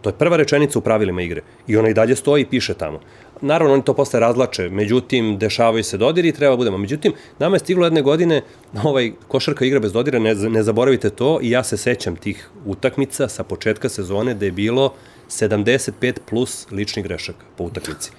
To 0.00 0.08
je 0.08 0.14
prva 0.14 0.36
rečenica 0.36 0.78
u 0.78 0.82
pravilima 0.82 1.22
igre. 1.22 1.42
I 1.66 1.76
ona 1.76 1.88
i 1.88 1.94
dalje 1.94 2.16
stoji 2.16 2.42
i 2.42 2.46
piše 2.46 2.74
tamo. 2.74 3.00
Naravno, 3.40 3.74
oni 3.74 3.84
to 3.84 3.94
posle 3.94 4.20
razlače, 4.20 4.68
međutim, 4.68 5.38
dešavaju 5.38 5.84
se 5.84 5.96
dodiri 5.96 6.28
i 6.28 6.32
treba 6.32 6.56
budemo. 6.56 6.78
Međutim, 6.78 7.12
nama 7.38 7.56
je 7.56 7.60
stiglo 7.60 7.86
jedne 7.86 8.02
godine 8.02 8.42
ovaj, 8.84 9.12
košarka 9.28 9.64
igra 9.64 9.80
bez 9.80 9.92
dodira, 9.92 10.18
ne, 10.18 10.34
ne 10.34 10.62
zaboravite 10.62 11.10
to, 11.10 11.38
i 11.42 11.50
ja 11.50 11.64
se 11.64 11.76
sećam 11.76 12.16
tih 12.16 12.48
utakmica 12.64 13.28
sa 13.28 13.44
početka 13.44 13.88
sezone 13.88 14.34
da 14.34 14.44
je 14.44 14.52
bilo 14.52 14.92
75 15.28 16.12
plus 16.30 16.66
ličnih 16.70 17.04
grešaka 17.04 17.44
po 17.56 17.64
utakmici. 17.64 18.10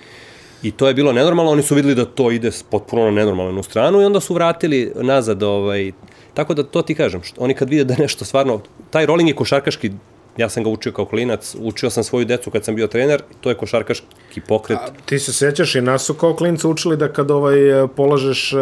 I 0.63 0.71
to 0.71 0.87
je 0.87 0.93
bilo 0.93 1.13
nenormalno, 1.13 1.51
oni 1.51 1.63
su 1.63 1.75
videli 1.75 1.95
da 1.95 2.05
to 2.05 2.31
ide 2.31 2.51
potpuno 2.69 3.05
na 3.05 3.11
nenormalnu 3.11 3.63
stranu 3.63 4.01
i 4.01 4.05
onda 4.05 4.19
su 4.19 4.33
vratili 4.33 4.91
nazad 4.95 5.43
ovaj, 5.43 5.91
Tako 6.37 6.53
da 6.53 6.63
to 6.63 6.81
ti 6.81 6.95
kažem, 6.95 7.23
što, 7.23 7.41
oni 7.41 7.53
kad 7.53 7.69
vide 7.69 7.83
da 7.83 7.95
nešto 7.97 8.25
stvarno, 8.25 8.59
taj 8.89 9.05
rolling 9.05 9.29
je 9.29 9.35
košarkaški 9.35 9.91
ja 10.37 10.49
sam 10.49 10.63
ga 10.63 10.69
učio 10.69 10.91
kao 10.91 11.05
klinac, 11.05 11.55
učio 11.59 11.89
sam 11.89 12.03
svoju 12.03 12.25
decu 12.25 12.51
kad 12.51 12.65
sam 12.65 12.75
bio 12.75 12.87
trener, 12.87 13.21
to 13.41 13.49
je 13.49 13.55
košarkaški 13.55 14.41
pokret. 14.47 14.79
A, 14.79 14.87
ti 15.05 15.19
se 15.19 15.33
sećaš 15.33 15.75
i 15.75 15.81
nas 15.81 16.03
su 16.03 16.13
kao 16.13 16.35
klinca 16.35 16.67
učili 16.67 16.97
da 16.97 17.13
kad 17.13 17.31
ovaj 17.31 17.57
polažeš, 17.95 18.53
e, 18.53 18.57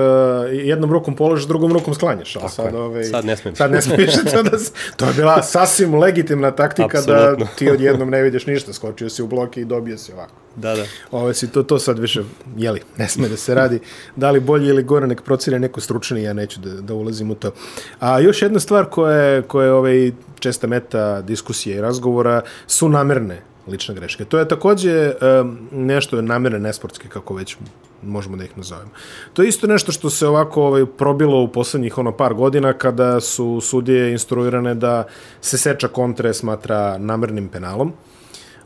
jednom 0.51 0.91
rukom 0.91 1.15
polažeš, 1.15 1.47
drugom 1.47 1.73
rukom 1.73 1.93
sklanjaš. 1.93 2.36
A 2.36 2.49
sad, 2.49 2.76
ovaj, 2.76 3.03
sad 3.03 3.26
ne 3.26 3.38
smiješ. 3.38 3.57
Sad 3.57 3.71
ne 3.71 3.82
smiješ. 3.82 4.13
to, 4.34 4.43
da, 4.43 4.57
to 4.95 5.05
je 5.05 5.13
bila 5.13 5.43
sasvim 5.43 5.95
legitimna 5.95 6.51
taktika 6.51 6.97
Absolutno. 6.97 7.45
da 7.45 7.51
ti 7.55 7.69
odjednom 7.71 8.09
ne 8.09 8.21
vidiš 8.21 8.45
ništa, 8.45 8.73
skočio 8.73 9.09
si 9.09 9.23
u 9.23 9.28
bloke 9.28 9.61
i 9.61 9.65
dobio 9.65 9.97
si 9.97 10.13
ovako. 10.13 10.45
Da, 10.56 10.76
da. 10.76 10.84
Ove, 11.12 11.34
si 11.34 11.51
to, 11.51 11.64
to 11.64 11.80
sad 11.80 11.99
više, 11.99 12.24
jeli, 12.58 12.82
ne 12.97 13.08
sme 13.08 13.30
da 13.30 13.38
se 13.38 13.56
radi. 13.56 13.80
Da 14.16 14.32
li 14.32 14.39
bolje 14.39 14.70
ili 14.70 14.84
gore, 14.84 15.08
nek 15.08 15.22
procire 15.22 15.60
neko 15.60 15.82
stručni, 15.82 16.24
ja 16.24 16.34
neću 16.34 16.60
da, 16.60 16.82
da 16.82 16.93
ulazim 16.93 17.32
u 17.32 17.36
to. 17.36 17.51
A 17.99 18.20
još 18.20 18.41
jedna 18.41 18.60
stvar 18.60 18.86
koja 18.86 19.18
je, 19.18 19.41
koja 19.41 19.66
je 19.66 19.74
ovaj, 19.74 20.12
česta 20.39 20.68
meta 20.68 21.22
diskusije 21.22 21.78
i 21.78 21.82
razgovora 21.82 22.41
su 22.68 22.89
namerne 22.89 23.41
lične 23.68 23.95
greške. 23.95 24.26
To 24.26 24.39
je 24.39 24.47
takođe 24.47 25.14
um, 25.14 25.58
nešto 25.72 26.22
namerne 26.22 26.60
nesportske, 26.60 27.08
kako 27.10 27.34
već 27.34 27.58
možemo 28.03 28.38
da 28.38 28.43
ih 28.43 28.58
nazovemo. 28.58 28.89
To 29.34 29.41
je 29.41 29.49
isto 29.49 29.68
nešto 29.68 29.91
što 29.91 30.10
se 30.10 30.28
ovako 30.28 30.64
ovaj, 30.64 30.86
probilo 30.86 31.41
u 31.41 31.47
poslednjih 31.47 31.97
ono 31.97 32.12
par 32.12 32.34
godina 32.34 32.74
kada 32.74 33.20
su 33.20 33.62
sudije 33.62 34.12
instruirane 34.12 34.76
da 34.76 35.03
se 35.41 35.58
seča 35.58 35.88
kontre 35.88 36.34
smatra 36.34 36.97
namernim 36.97 37.47
penalom. 37.47 37.93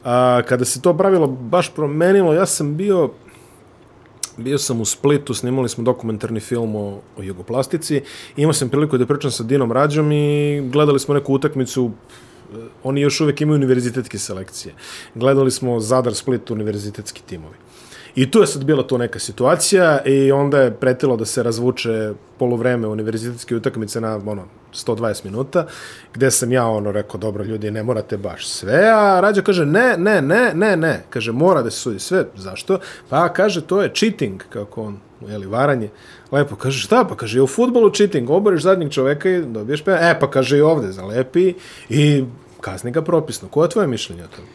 A, 0.03 0.41
kada 0.47 0.65
se 0.65 0.81
to 0.81 0.97
pravilo 0.97 1.27
baš 1.27 1.73
promenilo, 1.73 2.33
ja 2.33 2.45
sam 2.45 2.77
bio 2.77 3.09
bio 4.37 4.57
sam 4.57 4.81
u 4.81 4.85
Splitu, 4.85 5.33
snimali 5.33 5.69
smo 5.69 5.83
dokumentarni 5.83 6.39
film 6.39 6.75
o, 6.75 7.01
o 7.17 7.23
jugoplastici, 7.23 8.01
imao 8.37 8.53
sam 8.53 8.69
priliku 8.69 8.97
da 8.97 9.05
pričam 9.05 9.31
sa 9.31 9.43
Dinom 9.43 9.71
Rađom 9.71 10.11
i 10.11 10.61
gledali 10.71 10.99
smo 10.99 11.13
neku 11.13 11.33
utakmicu 11.33 11.91
oni 12.83 13.01
još 13.01 13.21
uvek 13.21 13.41
imaju 13.41 13.55
univerzitetske 13.55 14.17
selekcije. 14.17 14.73
Gledali 15.15 15.51
smo 15.51 15.79
Zadar, 15.79 16.15
Split, 16.15 16.51
univerzitetski 16.51 17.21
timovi. 17.25 17.55
I 18.15 18.31
tu 18.31 18.39
je 18.39 18.47
sad 18.47 18.63
bila 18.63 18.83
to 18.83 18.97
neka 18.97 19.19
situacija 19.19 20.03
i 20.05 20.31
onda 20.31 20.61
je 20.61 20.73
pretilo 20.73 21.17
da 21.17 21.25
se 21.25 21.43
razvuče 21.43 22.13
polovreme 22.39 22.87
univerzitetske 22.87 23.55
utakmice 23.55 24.01
na 24.01 24.15
ono, 24.25 24.45
120 24.73 25.25
minuta, 25.25 25.65
gde 26.13 26.31
sam 26.31 26.51
ja 26.51 26.67
ono 26.67 26.91
rekao, 26.91 27.19
dobro 27.19 27.43
ljudi, 27.43 27.71
ne 27.71 27.83
morate 27.83 28.17
baš 28.17 28.47
sve, 28.47 28.89
a 28.93 29.19
Rađa 29.21 29.41
kaže, 29.41 29.65
ne, 29.65 29.97
ne, 29.97 30.21
ne, 30.21 30.51
ne, 30.53 30.77
ne, 30.77 31.03
kaže, 31.09 31.31
mora 31.31 31.61
da 31.61 31.71
se 31.71 31.77
sudi 31.77 31.99
sve, 31.99 32.25
zašto? 32.35 32.79
Pa 33.09 33.33
kaže, 33.33 33.61
to 33.61 33.81
je 33.81 33.91
cheating, 33.93 34.43
kako 34.49 34.83
on, 34.83 34.99
jeli, 35.27 35.47
varanje. 35.47 35.89
Lepo, 36.31 36.55
kaže, 36.55 36.79
šta? 36.79 37.05
Pa 37.09 37.15
kaže, 37.15 37.41
u 37.41 37.47
futbolu 37.47 37.89
cheating, 37.89 38.29
oboriš 38.29 38.61
zadnjeg 38.61 38.91
čoveka 38.91 39.29
i 39.29 39.41
dobiješ 39.41 39.83
pe... 39.83 39.91
E, 39.91 40.19
pa 40.19 40.31
kaže 40.31 40.57
i 40.57 40.61
ovde, 40.61 40.91
zalepi 40.91 41.53
i 41.89 42.23
kazni 42.61 42.91
ga 42.91 43.01
propisno. 43.01 43.47
Koje 43.47 43.65
je 43.65 43.69
tvoje 43.69 43.87
mišljenje 43.87 44.23
o 44.23 44.27
tome? 44.27 44.47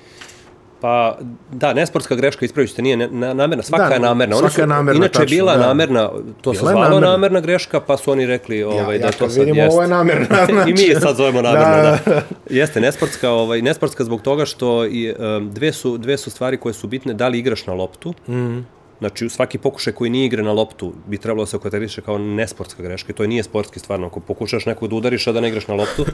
Pa, 0.84 1.18
da, 1.52 1.72
nesportska 1.74 2.14
greška, 2.14 2.44
ispravit 2.44 2.70
ćete, 2.70 2.82
nije 2.82 2.96
namerna, 3.10 3.62
svaka 3.62 3.88
da, 3.88 3.94
je 3.94 4.00
namerna. 4.00 4.36
Svaka 4.36 4.54
su, 4.54 4.60
je 4.60 4.66
namerna, 4.66 4.98
Inače 4.98 5.12
tačno, 5.12 5.36
bila 5.36 5.56
da. 5.56 5.66
namerna, 5.66 6.08
to 6.40 6.50
bila 6.50 6.54
se 6.54 6.60
zvalo 6.60 6.80
namerna. 6.80 7.10
namerna 7.10 7.40
greška, 7.40 7.80
pa 7.80 7.96
su 7.96 8.10
oni 8.10 8.26
rekli 8.26 8.62
ovaj, 8.62 8.96
ja, 8.96 8.98
da 8.98 9.06
ja, 9.06 9.12
to 9.12 9.28
sad 9.30 9.38
vidimo, 9.38 9.62
jeste. 9.62 9.74
ovo 9.74 9.82
je 9.82 9.88
namerna. 9.88 10.26
Znači. 10.52 10.70
I 10.70 10.72
mi 10.72 10.82
je 10.82 11.00
sad 11.00 11.16
zovemo 11.16 11.42
namerna, 11.42 11.82
da. 11.82 11.98
da. 12.06 12.22
Jeste, 12.50 12.80
nesportska, 12.80 13.30
ovaj, 13.30 13.62
nesportska 13.62 14.04
zbog 14.04 14.22
toga 14.22 14.44
što 14.44 14.86
i, 14.86 15.14
um, 15.18 15.50
dve, 15.54 15.72
su, 15.72 15.98
dve 15.98 16.16
su 16.16 16.30
stvari 16.30 16.56
koje 16.56 16.72
su 16.72 16.86
bitne, 16.86 17.14
da 17.14 17.28
li 17.28 17.38
igraš 17.38 17.66
na 17.66 17.74
loptu, 17.74 18.14
mm 18.28 18.32
-hmm. 18.32 18.62
Znači, 18.98 19.28
svaki 19.28 19.58
pokušaj 19.58 19.92
koji 19.92 20.10
nije 20.10 20.26
igra 20.26 20.42
na 20.42 20.52
loptu 20.52 20.92
bi 21.06 21.18
trebalo 21.18 21.42
da 21.42 21.46
se 21.46 21.56
okateriše 21.56 22.00
kao 22.00 22.18
nesportska 22.18 22.82
greška 22.82 23.12
i 23.12 23.14
to 23.14 23.26
nije 23.26 23.42
sportski 23.42 23.78
stvarno. 23.78 24.06
Ako 24.06 24.20
pokušaš 24.20 24.66
nekog 24.66 24.88
da 24.88 24.96
udariš, 24.96 25.26
a 25.26 25.32
da 25.32 25.40
ne 25.40 25.48
igraš 25.48 25.68
na 25.68 25.74
loptu, 25.74 26.04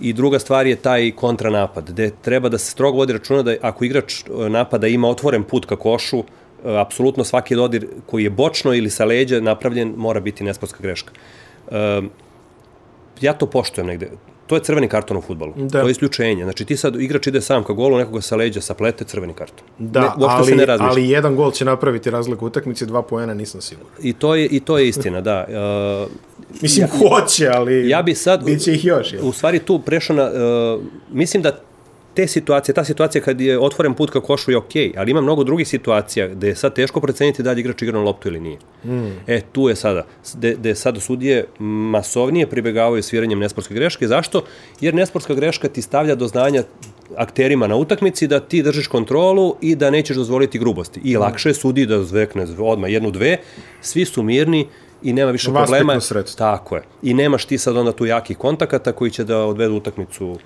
I 0.00 0.12
druga 0.12 0.38
stvar 0.38 0.66
je 0.66 0.76
taj 0.76 1.10
kontranapad, 1.10 1.90
gde 1.90 2.10
treba 2.22 2.48
da 2.48 2.58
se 2.58 2.70
strogo 2.70 2.98
vodi 2.98 3.12
računa 3.12 3.42
da 3.42 3.54
ako 3.62 3.84
igrač 3.84 4.22
e, 4.22 4.48
napada 4.48 4.86
ima 4.86 5.08
otvoren 5.08 5.44
put 5.44 5.66
ka 5.66 5.76
košu, 5.76 6.18
e, 6.18 6.22
apsolutno 6.80 7.24
svaki 7.24 7.54
dodir 7.54 7.86
koji 8.06 8.24
je 8.24 8.30
bočno 8.30 8.74
ili 8.74 8.90
sa 8.90 9.04
leđa 9.04 9.40
napravljen 9.40 9.94
mora 9.96 10.20
biti 10.20 10.44
nesportska 10.44 10.82
greška. 10.82 11.12
E, 11.70 12.02
ja 13.20 13.32
to 13.32 13.46
poštujem 13.46 13.86
negde 13.86 14.10
to 14.50 14.56
je 14.56 14.62
crveni 14.62 14.88
karton 14.88 15.16
u 15.16 15.20
futbolu. 15.20 15.52
Da. 15.56 15.80
To 15.80 15.86
je 15.86 15.90
isključenje. 15.90 16.44
Znači 16.44 16.64
ti 16.64 16.76
sad 16.76 17.00
igrač 17.00 17.26
ide 17.26 17.40
sam 17.40 17.64
ka 17.64 17.72
golu, 17.72 17.98
nekoga 17.98 18.20
sa 18.20 18.36
leđa 18.36 18.60
saplete, 18.60 19.04
crveni 19.04 19.34
karton. 19.34 19.66
Da, 19.78 20.00
ne, 20.00 20.08
ali, 20.18 20.46
se 20.46 20.56
ne 20.56 20.66
razmišlja. 20.66 20.90
ali 20.90 21.08
jedan 21.08 21.36
gol 21.36 21.52
će 21.52 21.64
napraviti 21.64 22.10
razliku 22.10 22.44
u 22.44 22.48
utakmici, 22.48 22.86
dva 22.86 23.02
poena 23.02 23.34
nisam 23.34 23.60
siguran. 23.60 23.92
I 24.02 24.12
to 24.12 24.34
je, 24.34 24.46
i 24.46 24.60
to 24.60 24.78
je 24.78 24.88
istina, 24.88 25.20
da. 25.20 25.46
Uh, 25.48 26.10
mislim, 26.62 26.86
ja, 26.86 26.98
hoće, 26.98 27.48
ali 27.54 27.88
ja 27.88 28.02
bi 28.02 28.14
sad, 28.14 28.44
biće 28.44 28.74
ih 28.74 28.84
još. 28.84 29.12
Je. 29.12 29.20
U 29.22 29.32
stvari 29.32 29.58
tu 29.58 29.78
prešao 29.78 30.16
na, 30.16 30.24
uh, 30.24 30.82
mislim 31.12 31.42
da 31.42 31.60
te 32.14 32.26
situacije, 32.26 32.74
ta 32.74 32.84
situacija 32.84 33.22
kad 33.22 33.40
je 33.40 33.58
otvoren 33.58 33.94
put 33.94 34.10
ka 34.10 34.20
košu 34.20 34.50
je 34.50 34.56
okej, 34.56 34.88
okay, 34.88 34.98
ali 34.98 35.10
ima 35.10 35.20
mnogo 35.20 35.44
drugih 35.44 35.68
situacija 35.68 36.28
gde 36.28 36.48
je 36.48 36.56
sad 36.56 36.74
teško 36.74 37.00
proceniti 37.00 37.42
da 37.42 37.52
li 37.52 37.60
igrač 37.60 37.82
igra 37.82 37.98
na 37.98 38.04
loptu 38.04 38.28
ili 38.28 38.40
nije. 38.40 38.58
Mm. 38.84 39.10
E, 39.26 39.40
tu 39.52 39.68
je 39.68 39.76
sada, 39.76 40.06
gde, 40.34 40.54
gde 40.54 40.74
sada 40.74 41.00
sudije 41.00 41.46
masovnije 41.58 42.46
pribegavaju 42.46 43.02
sviranjem 43.02 43.38
nesportske 43.38 43.74
greške. 43.74 44.08
Zašto? 44.08 44.44
Jer 44.80 44.94
nesportska 44.94 45.34
greška 45.34 45.68
ti 45.68 45.82
stavlja 45.82 46.14
do 46.14 46.26
znanja 46.26 46.62
akterima 47.16 47.66
na 47.66 47.76
utakmici 47.76 48.26
da 48.26 48.40
ti 48.40 48.62
držiš 48.62 48.86
kontrolu 48.86 49.56
i 49.60 49.76
da 49.76 49.90
nećeš 49.90 50.16
dozvoliti 50.16 50.58
grubosti. 50.58 51.00
I 51.04 51.16
mm. 51.16 51.20
lakše 51.20 51.48
je 51.48 51.54
sudi 51.54 51.86
da 51.86 52.02
zvekne 52.02 52.46
odmah 52.58 52.92
jednu, 52.92 53.10
dve, 53.10 53.36
svi 53.80 54.04
su 54.04 54.22
mirni 54.22 54.66
i 55.02 55.12
nema 55.12 55.30
više 55.30 55.52
problema. 55.52 55.98
Tako 56.38 56.76
je. 56.76 56.82
I 57.02 57.14
nemaš 57.14 57.44
ti 57.44 57.58
sad 57.58 57.76
onda 57.76 57.92
tu 57.92 58.06
jakih 58.06 58.38
kontakata 58.38 58.92
koji 58.92 59.10
će 59.10 59.24
da 59.24 59.44
odvedu 59.44 59.74
utakmicu 59.74 60.38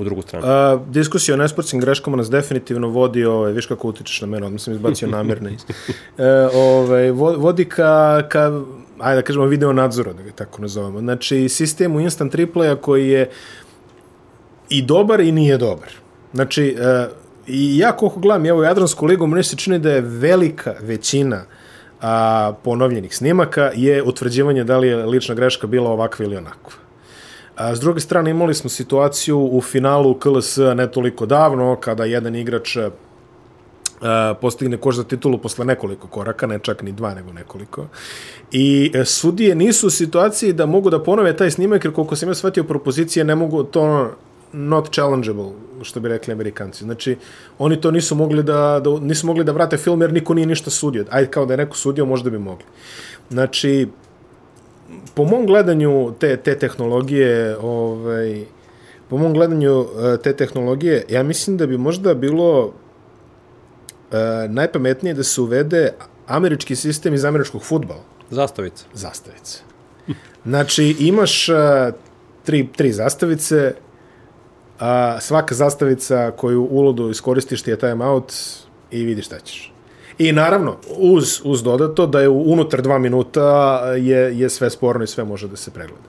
u 0.00 0.04
drugu 0.04 0.22
stranu. 0.22 0.46
A, 0.46 0.78
diskusija 0.88 1.34
o 1.34 1.38
nesportskim 1.38 1.80
greškama 1.80 2.16
nas 2.16 2.30
definitivno 2.30 2.88
vodi, 2.88 3.24
ovaj, 3.24 3.52
viš 3.52 3.66
kako 3.66 3.88
utičeš 3.88 4.20
na 4.20 4.26
mene, 4.26 4.46
odmah 4.46 4.60
sam 4.60 4.74
izbacio 4.74 5.08
namerno. 5.08 5.50
e, 6.18 6.48
ovaj, 6.54 7.10
vodi 7.10 7.64
ka, 7.64 8.22
ka, 8.28 8.60
ajde 8.98 9.20
da 9.20 9.22
kažemo, 9.22 9.46
video 9.46 9.72
nadzora, 9.72 10.12
da 10.12 10.22
ga 10.22 10.32
tako 10.32 10.62
nazovemo. 10.62 11.00
Znači, 11.00 11.48
sistem 11.48 11.96
u 11.96 12.00
instant 12.00 12.34
replaya 12.34 12.76
koji 12.76 13.08
je 13.08 13.30
i 14.68 14.82
dobar 14.82 15.20
i 15.20 15.32
nije 15.32 15.58
dobar. 15.58 15.88
Znači, 16.34 16.76
e, 16.80 17.06
i 17.46 17.78
ja 17.78 17.92
koliko 17.92 18.20
gledam 18.20 18.46
evo 18.46 18.62
Jadransku 18.62 19.06
ligu, 19.06 19.26
meni 19.26 19.44
se 19.44 19.56
čini 19.56 19.78
da 19.78 19.90
je 19.90 20.00
velika 20.00 20.74
većina 20.80 21.44
a, 22.00 22.52
ponovljenih 22.64 23.16
snimaka 23.16 23.70
je 23.74 24.02
utvrđivanje 24.02 24.64
da 24.64 24.78
li 24.78 24.88
je 24.88 25.06
lična 25.06 25.34
greška 25.34 25.66
bila 25.66 25.90
ovakva 25.90 26.24
ili 26.24 26.36
onakva. 26.36 26.72
A, 27.60 27.76
s 27.76 27.80
druge 27.80 28.00
strane 28.00 28.30
imali 28.30 28.54
smo 28.54 28.70
situaciju 28.70 29.38
u 29.52 29.60
finalu 29.60 30.14
KLS 30.18 30.56
ne 30.56 30.90
toliko 30.90 31.26
davno, 31.26 31.76
kada 31.80 32.04
jedan 32.04 32.36
igrač 32.36 32.76
a, 32.76 34.34
postigne 34.40 34.76
koš 34.76 34.96
za 34.96 35.04
titulu 35.04 35.38
posle 35.38 35.64
nekoliko 35.64 36.08
koraka, 36.08 36.46
ne 36.46 36.58
čak 36.58 36.82
ni 36.82 36.92
dva, 36.92 37.14
nego 37.14 37.32
nekoliko. 37.32 37.86
I 38.52 38.90
e, 38.94 39.04
sudije 39.04 39.54
nisu 39.54 39.86
u 39.86 39.90
situaciji 39.90 40.52
da 40.52 40.66
mogu 40.66 40.90
da 40.90 41.02
ponove 41.02 41.36
taj 41.36 41.50
snimak, 41.50 41.84
jer 41.84 41.94
koliko 41.94 42.16
sam 42.16 42.28
ja 42.28 42.34
shvatio 42.34 42.64
propozicije, 42.64 43.24
ne 43.24 43.34
mogu 43.34 43.62
to 43.64 44.10
not 44.52 44.92
challengeable, 44.92 45.52
što 45.82 46.00
bi 46.00 46.08
rekli 46.08 46.32
amerikanci. 46.32 46.84
Znači, 46.84 47.16
oni 47.58 47.80
to 47.80 47.90
nisu 47.90 48.14
mogli 48.14 48.42
da, 48.42 48.80
da, 48.84 49.00
nisu 49.00 49.26
mogli 49.26 49.44
da 49.44 49.52
vrate 49.52 49.76
film, 49.76 50.00
jer 50.00 50.12
niko 50.12 50.34
nije 50.34 50.46
ništa 50.46 50.70
sudio. 50.70 51.04
Ajde, 51.10 51.30
kao 51.30 51.46
da 51.46 51.52
je 51.52 51.56
neko 51.56 51.76
sudio, 51.76 52.06
možda 52.06 52.30
bi 52.30 52.38
mogli. 52.38 52.64
Znači, 53.30 53.88
po 55.14 55.24
mom 55.24 55.46
gledanju 55.46 56.12
te, 56.18 56.36
te 56.36 56.58
tehnologije, 56.58 57.56
ovaj, 57.58 58.44
po 59.08 59.18
mom 59.18 59.34
gledanju 59.34 59.80
eh, 59.80 60.16
te 60.22 60.36
tehnologije, 60.36 61.04
ja 61.08 61.22
mislim 61.22 61.56
da 61.56 61.66
bi 61.66 61.78
možda 61.78 62.14
bilo 62.14 62.64
uh, 62.66 62.72
najpametnije 64.48 65.14
da 65.14 65.22
se 65.22 65.40
uvede 65.40 65.92
američki 66.26 66.76
sistem 66.76 67.14
iz 67.14 67.24
američkog 67.24 67.62
futbala. 67.62 68.02
Zastavice. 68.30 68.84
Zastavice. 68.94 69.58
Znači, 70.44 70.96
imaš 70.98 71.48
uh, 71.48 71.56
tri, 72.44 72.68
tri 72.76 72.92
zastavice, 72.92 73.74
a 74.78 75.20
svaka 75.20 75.54
zastavica 75.54 76.30
koju 76.36 76.64
ulodu 76.70 77.10
iskoristiš 77.10 77.62
ti 77.62 77.70
je 77.70 77.78
time 77.78 78.04
out 78.04 78.34
i 78.90 79.04
vidiš 79.04 79.26
šta 79.26 79.38
ćeš. 79.38 79.69
I 80.20 80.32
naravno, 80.32 80.76
uz, 80.96 81.40
uz 81.44 81.62
dodato 81.62 82.06
da 82.06 82.20
je 82.20 82.28
unutar 82.28 82.82
dva 82.82 82.98
minuta 82.98 83.80
je, 83.96 84.38
je 84.38 84.50
sve 84.50 84.70
sporno 84.70 85.04
i 85.04 85.06
sve 85.06 85.24
može 85.24 85.48
da 85.48 85.56
se 85.56 85.70
pregleda. 85.70 86.08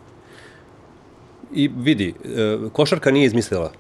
I 1.54 1.72
vidi, 1.78 2.14
e, 2.26 2.58
košarka 2.74 3.12
nije 3.12 3.26
izmislila 3.26 3.72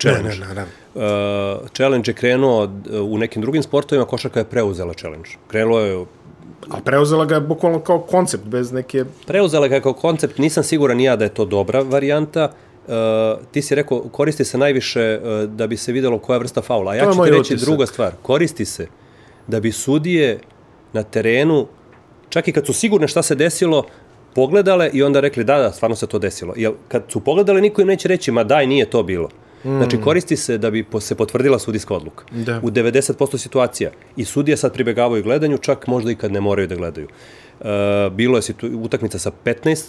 challenge. 0.00 0.28
Ne, 0.28 0.34
ne, 0.34 0.46
naravno. 0.46 0.72
Uh, 0.94 1.68
challenge 1.72 2.10
je 2.10 2.14
krenuo 2.14 2.64
uh, 2.64 2.70
u 3.12 3.18
nekim 3.18 3.42
drugim 3.42 3.62
sportovima, 3.62 4.06
košarka 4.06 4.40
je 4.40 4.44
preuzela 4.44 4.94
challenge. 4.94 5.28
Krenulo 5.48 5.80
je 5.80 6.04
A 6.70 6.80
preuzela 6.84 7.24
ga 7.24 7.34
je 7.34 7.40
bukvalno 7.40 7.80
kao 7.80 7.98
koncept, 7.98 8.44
bez 8.44 8.72
neke... 8.72 9.04
preuzela 9.26 9.68
ga 9.68 9.80
kao 9.80 9.92
koncept, 9.92 10.38
nisam 10.38 10.64
siguran 10.64 11.00
ja 11.00 11.16
da 11.16 11.24
je 11.24 11.34
to 11.34 11.44
dobra 11.44 11.80
varijanta. 11.80 12.52
Uh, 12.86 12.92
ti 13.52 13.62
si 13.62 13.74
rekao, 13.74 14.00
koristi 14.00 14.44
se 14.44 14.58
najviše 14.58 15.20
uh, 15.22 15.50
da 15.50 15.66
bi 15.66 15.76
se 15.76 15.92
videlo 15.92 16.18
koja 16.18 16.38
vrsta 16.38 16.62
faula. 16.62 16.92
A 16.92 16.94
ja 16.94 17.04
To 17.04 17.10
je 17.10 17.14
ću 17.14 17.24
ti 17.24 17.30
reći 17.30 17.40
utisak. 17.40 17.68
druga 17.68 17.86
stvar. 17.86 18.12
Koristi 18.22 18.64
se 18.64 18.86
da 19.46 19.60
bi 19.60 19.72
sudije 19.72 20.38
na 20.92 21.02
terenu, 21.02 21.66
čak 22.28 22.48
i 22.48 22.52
kad 22.52 22.66
su 22.66 22.72
sigurne 22.72 23.08
šta 23.08 23.22
se 23.22 23.34
desilo, 23.34 23.84
pogledale 24.34 24.90
i 24.92 25.02
onda 25.02 25.20
rekli 25.20 25.44
da, 25.44 25.58
da, 25.58 25.72
stvarno 25.72 25.96
se 25.96 26.06
to 26.06 26.18
desilo. 26.18 26.54
Jer 26.56 26.72
kad 26.88 27.04
su 27.08 27.20
pogledale, 27.20 27.60
niko 27.60 27.82
im 27.82 27.88
neće 27.88 28.08
reći, 28.08 28.32
ma 28.32 28.44
daj, 28.44 28.66
nije 28.66 28.90
to 28.90 29.02
bilo. 29.02 29.28
Mm. 29.64 29.76
Znači, 29.76 30.00
koristi 30.00 30.36
se 30.36 30.58
da 30.58 30.70
bi 30.70 30.84
se 31.00 31.14
potvrdila 31.14 31.58
sudijska 31.58 31.94
odluka. 31.94 32.24
Da. 32.30 32.60
U 32.62 32.70
90% 32.70 33.38
situacija. 33.38 33.90
I 34.16 34.24
sudije 34.24 34.56
sad 34.56 34.72
pribegavaju 34.72 35.22
gledanju, 35.22 35.58
čak 35.58 35.86
možda 35.86 36.10
i 36.10 36.14
kad 36.14 36.32
ne 36.32 36.40
moraju 36.40 36.68
da 36.68 36.76
gledaju. 36.76 37.08
Uh, 37.60 37.66
bilo 38.12 38.38
je 38.38 38.42
situ, 38.42 38.68
utakmica 38.82 39.18
sa 39.18 39.30
15 39.44 39.84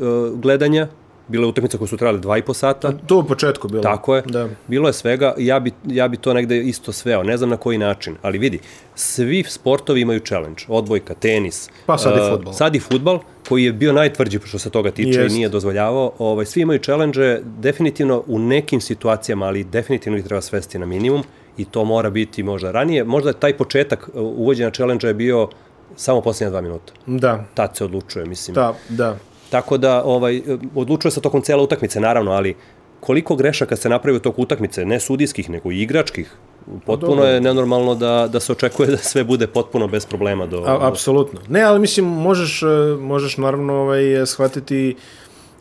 uh, 0.00 0.40
gledanja, 0.40 0.88
bilo 1.30 1.46
je 1.46 1.48
utakmica 1.48 1.78
koje 1.78 1.88
su 1.88 1.96
trajale 1.96 2.18
2,5 2.18 2.54
sata. 2.54 2.92
To 3.06 3.18
u 3.18 3.24
početku 3.24 3.68
bilo. 3.68 3.82
Tako 3.82 4.16
je. 4.16 4.22
Da. 4.26 4.48
Bilo 4.68 4.88
je 4.88 4.92
svega, 4.92 5.34
ja 5.38 5.60
bi, 5.60 5.72
ja 5.86 6.08
bi 6.08 6.16
to 6.16 6.34
negde 6.34 6.60
isto 6.60 6.92
sveo, 6.92 7.22
ne 7.22 7.36
znam 7.36 7.50
na 7.50 7.56
koji 7.56 7.78
način, 7.78 8.16
ali 8.22 8.38
vidi, 8.38 8.58
svi 8.94 9.44
sportovi 9.48 10.00
imaju 10.00 10.20
challenge, 10.20 10.62
odbojka, 10.68 11.14
tenis. 11.14 11.70
Pa 11.86 11.98
sad 11.98 12.16
i 12.16 12.20
uh, 12.20 12.30
fudbal. 12.30 12.52
Sad 12.52 12.74
i 12.74 12.80
futbal, 12.80 13.18
koji 13.48 13.64
je 13.64 13.72
bio 13.72 13.92
najtvrđi 13.92 14.38
što 14.44 14.58
se 14.58 14.70
toga 14.70 14.90
tiče 14.90 15.20
Jest. 15.20 15.34
i 15.34 15.36
nije 15.36 15.48
dozvoljavao. 15.48 16.12
Ovaj, 16.18 16.46
svi 16.46 16.60
imaju 16.60 16.78
challenge, 16.78 17.38
definitivno 17.44 18.22
u 18.26 18.38
nekim 18.38 18.80
situacijama, 18.80 19.46
ali 19.46 19.64
definitivno 19.64 20.18
ih 20.18 20.24
treba 20.24 20.40
svesti 20.40 20.78
na 20.78 20.86
minimum 20.86 21.22
i 21.56 21.64
to 21.64 21.84
mora 21.84 22.10
biti 22.10 22.42
možda 22.42 22.70
ranije. 22.70 23.04
Možda 23.04 23.32
taj 23.32 23.56
početak 23.56 24.08
uh, 24.08 24.22
uvođenja 24.22 24.70
challenge 24.70 25.06
je 25.06 25.14
bio 25.14 25.48
samo 25.96 26.20
posljednja 26.20 26.50
dva 26.50 26.60
minuta. 26.60 26.92
Da, 27.06 27.44
Tad 27.54 27.76
se 27.76 27.84
odlučuje, 27.84 28.24
mislim. 28.26 28.54
da, 28.54 28.74
da. 28.88 29.16
Tako 29.50 29.78
da 29.78 30.02
ovaj 30.04 30.42
odlučuje 30.74 31.12
se 31.12 31.20
tokom 31.20 31.42
cele 31.42 31.62
utakmice 31.62 32.00
naravno, 32.00 32.30
ali 32.32 32.54
koliko 33.00 33.36
grešaka 33.36 33.76
se 33.76 33.88
napravi 33.88 34.16
u 34.16 34.20
toku 34.20 34.42
utakmice, 34.42 34.84
ne 34.84 35.00
sudijskih, 35.00 35.50
nego 35.50 35.72
i 35.72 35.82
igračkih. 35.82 36.36
Potpuno 36.86 37.14
dobro. 37.14 37.28
je 37.28 37.40
nenormalno 37.40 37.94
da, 37.94 38.28
da 38.32 38.40
se 38.40 38.52
očekuje 38.52 38.88
da 38.88 38.96
sve 38.96 39.24
bude 39.24 39.46
potpuno 39.46 39.88
bez 39.88 40.06
problema 40.06 40.46
do... 40.46 40.64
A, 40.66 40.88
apsolutno. 40.88 41.40
Ne, 41.48 41.62
ali 41.62 41.80
mislim, 41.80 42.06
možeš, 42.06 42.62
e, 42.62 42.66
možeš 43.00 43.36
naravno 43.36 43.74
ovaj, 43.74 44.26
shvatiti 44.26 44.96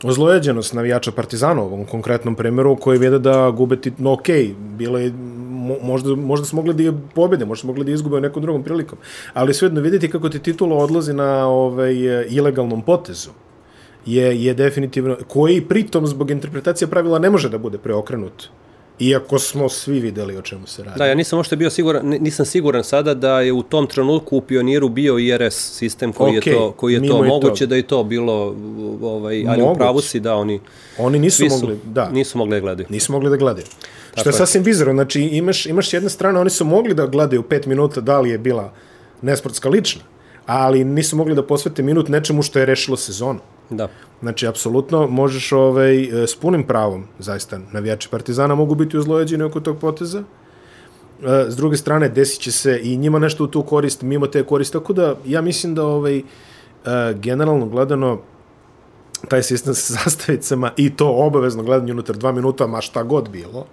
ozlojeđenost 0.03 0.73
navijača 0.73 1.11
Partizana 1.11 1.61
u 1.61 1.65
ovom 1.65 1.85
konkretnom 1.85 2.35
primjeru 2.35 2.75
koji 2.75 2.99
vide 2.99 3.19
da 3.19 3.49
gube 3.51 3.81
ti, 3.81 3.91
no 3.97 4.13
okej, 4.13 4.55
bilo 4.57 4.97
je, 4.97 5.11
mo, 5.49 5.75
možda, 5.81 6.15
možda 6.15 6.45
su 6.45 6.55
mogli 6.55 6.73
da 6.73 6.83
je 6.83 6.93
pobede, 7.15 7.45
možda 7.45 7.61
su 7.61 7.67
mogli 7.67 7.85
da 7.85 7.91
izgube 7.91 8.17
u 8.17 8.21
nekom 8.21 8.41
drugom 8.41 8.63
prilikom, 8.63 8.97
ali 9.33 9.53
svejedno 9.53 9.81
vidjeti 9.81 10.09
kako 10.09 10.29
ti 10.29 10.39
titula 10.39 10.75
odlazi 10.75 11.13
na 11.13 11.47
ovaj, 11.47 11.95
ilegalnom 12.29 12.81
potezu 12.81 13.29
je, 14.05 14.43
je 14.43 14.53
definitivno, 14.53 15.17
koji 15.27 15.61
pritom 15.61 16.07
zbog 16.07 16.31
interpretacije 16.31 16.87
pravila 16.87 17.19
ne 17.19 17.29
može 17.29 17.49
da 17.49 17.57
bude 17.57 17.77
preokrenut. 17.77 18.43
Iako 18.99 19.39
smo 19.39 19.69
svi 19.69 19.99
videli 19.99 20.37
o 20.37 20.41
čemu 20.41 20.67
se 20.67 20.83
radi. 20.83 20.97
Da, 20.97 21.05
ja 21.05 21.15
nisam 21.15 21.39
ošte 21.39 21.55
bio 21.55 21.69
siguran, 21.69 22.05
ni- 22.05 22.19
nisam 22.19 22.45
siguran 22.45 22.83
sada 22.83 23.13
da 23.13 23.41
je 23.41 23.53
u 23.53 23.63
tom 23.63 23.87
trenutku 23.87 24.37
u 24.37 24.41
Pioniru 24.41 24.89
bio 24.89 25.17
IRS 25.17 25.55
sistem 25.73 26.13
koji 26.13 26.37
Okej, 26.37 26.51
je 26.51 26.57
to, 26.57 26.71
koji 26.71 26.93
je 26.93 27.07
to 27.07 27.23
moguće 27.23 27.59
toga. 27.59 27.69
da 27.69 27.75
je 27.75 27.81
to 27.83 28.03
bilo 28.03 28.55
ovaj 29.01 29.45
ali 29.47 29.61
u 29.61 29.65
Moguće. 29.65 29.77
pravu 29.79 30.01
si 30.01 30.19
da 30.19 30.35
oni 30.35 30.59
Oni 30.97 31.19
nisu 31.19 31.37
svi 31.37 31.49
su, 31.49 31.55
mogli, 31.57 31.79
da. 31.85 32.09
nisu 32.09 32.37
mogli 32.37 32.55
da 32.55 32.59
gledaju. 32.59 32.87
Nisu 32.89 33.11
mogli 33.11 33.29
da 33.29 33.35
gledaju. 33.37 33.65
Što 34.11 34.29
je 34.29 34.33
je. 34.33 34.37
sasvim 34.37 34.63
bizarno, 34.63 34.93
znači 34.93 35.21
imaš, 35.21 35.65
imaš 35.65 35.89
s 35.89 35.93
jedne 35.93 36.09
strane, 36.09 36.39
oni 36.39 36.49
su 36.49 36.65
mogli 36.65 36.93
da 36.93 37.05
gledaju 37.05 37.43
pet 37.43 37.65
minuta 37.65 38.01
da 38.01 38.19
li 38.19 38.29
je 38.29 38.37
bila 38.37 38.73
nesportska 39.21 39.69
lična, 39.69 40.01
ali 40.45 40.83
nisu 40.83 41.15
mogli 41.15 41.35
da 41.35 41.43
posvete 41.43 41.83
minut 41.83 42.07
nečemu 42.07 42.41
što 42.43 42.59
je 42.59 42.65
rešilo 42.65 42.97
sezonu. 42.97 43.39
Da. 43.69 43.87
Znači, 44.21 44.47
apsolutno 44.47 45.07
možeš 45.07 45.51
ovaj, 45.51 46.23
e, 46.23 46.27
s 46.27 46.35
punim 46.35 46.63
pravom, 46.63 47.03
zaista, 47.19 47.59
navijači 47.71 48.09
Partizana 48.09 48.55
mogu 48.55 48.75
biti 48.75 48.97
uzlojeđeni 48.97 49.43
oko 49.43 49.59
tog 49.59 49.77
poteza. 49.77 50.19
E, 50.19 51.45
S 51.47 51.55
druge 51.55 51.77
strane, 51.77 52.09
desit 52.09 52.41
će 52.41 52.51
se 52.51 52.79
i 52.83 52.97
njima 52.97 53.19
nešto 53.19 53.43
u 53.43 53.47
tu 53.47 53.63
korist, 53.63 54.01
mimo 54.01 54.27
te 54.27 54.43
korist. 54.43 54.73
Tako 54.73 54.93
da, 54.93 55.15
ja 55.25 55.41
mislim 55.41 55.75
da 55.75 55.85
ovaj, 55.85 56.17
e, 56.17 56.23
generalno 57.13 57.65
gledano, 57.65 58.19
taj 59.27 59.43
sistem 59.43 59.73
sa 59.73 59.93
zastavicama 60.03 60.71
i 60.77 60.95
to 60.95 61.09
obavezno 61.09 61.63
gledanje 61.63 61.91
unutar 61.91 62.17
dva 62.17 62.31
minuta, 62.31 62.67
ma 62.67 62.81
šta 62.81 63.03
god 63.03 63.29
bilo, 63.29 63.65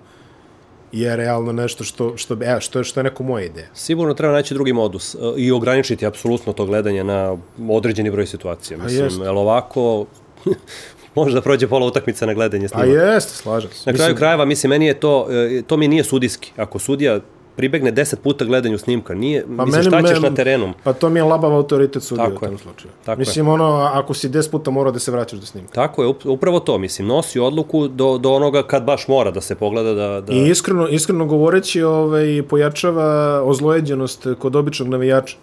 je 1.01 1.17
realno 1.17 1.53
nešto 1.53 1.85
što, 1.85 2.17
što, 2.17 2.37
evo, 2.41 2.61
što, 2.61 2.79
je, 2.79 2.85
što 2.85 3.01
je 3.01 3.05
neko 3.05 3.23
moja 3.23 3.45
ideja. 3.45 3.67
Sigurno 3.75 4.15
treba 4.15 4.33
naći 4.33 4.55
drugi 4.55 4.73
modus 4.73 5.15
e, 5.15 5.19
i 5.37 5.53
ograničiti 5.53 6.07
apsolutno 6.07 6.53
to 6.53 6.67
gledanje 6.67 7.05
na 7.05 7.37
određeni 7.69 8.11
broj 8.11 8.27
situacija. 8.27 8.79
Mislim, 8.79 9.23
jel 9.23 9.39
ovako 9.39 10.07
može 11.15 11.35
da 11.35 11.41
prođe 11.41 11.69
pola 11.69 11.87
utakmice 11.87 12.27
na 12.27 12.35
gledanje 12.35 12.65
A 12.65 12.69
snimaka. 12.69 12.91
jeste, 12.91 13.35
slažem 13.35 13.71
se. 13.71 13.91
Na 13.91 13.97
kraju 13.97 14.17
krajeva, 14.17 14.45
mislim, 14.45 14.71
meni 14.71 14.87
je 14.87 15.01
to, 15.01 15.27
e, 15.31 15.63
to 15.63 15.77
mi 15.77 15.89
nije 15.89 16.05
sudijski. 16.05 16.53
Ako 16.57 16.79
sudija 16.79 17.21
pribegne 17.57 17.93
10 17.93 18.17
puta 18.17 18.45
gledanju 18.45 18.79
snimka, 18.79 19.15
nije, 19.15 19.45
pa 19.57 19.65
mislim, 19.65 19.83
šta 19.83 20.03
ćeš 20.03 20.21
na 20.23 20.35
terenu? 20.35 20.73
Pa 20.85 20.93
to 20.93 21.09
mi 21.09 21.19
je 21.19 21.25
labav 21.25 21.55
autoritet 21.55 22.03
sudija 22.03 22.25
Tako 22.25 22.45
u 22.45 22.47
je. 22.47 22.49
tom 22.49 22.59
slučaju. 22.59 22.93
Tako 23.05 23.19
mislim, 23.19 23.49
ono, 23.49 23.91
ako 23.93 24.15
si 24.15 24.29
10 24.29 24.51
puta 24.51 24.71
morao 24.71 24.93
da 24.93 24.99
se 24.99 25.11
vraćaš 25.11 25.39
do 25.39 25.47
snimka. 25.47 25.73
Tako 25.73 26.03
je, 26.03 26.09
up- 26.09 26.29
upravo 26.29 26.61
to, 26.61 26.79
mislim, 26.79 27.09
nosi 27.09 27.41
odluku 27.41 27.89
do, 27.89 28.19
do 28.19 28.33
onoga 28.33 28.63
kad 28.63 28.85
baš 28.85 29.09
mora 29.09 29.31
da 29.31 29.41
se 29.41 29.55
pogleda 29.55 29.95
da... 29.95 30.21
da... 30.21 30.33
I 30.33 30.51
iskreno, 30.51 30.89
iskreno 30.89 31.27
govoreći, 31.27 31.83
ovaj, 31.83 32.43
pojačava 32.49 33.41
ozlojeđenost 33.45 34.27
kod 34.39 34.57
običnog 34.57 34.89
navijača. 34.89 35.37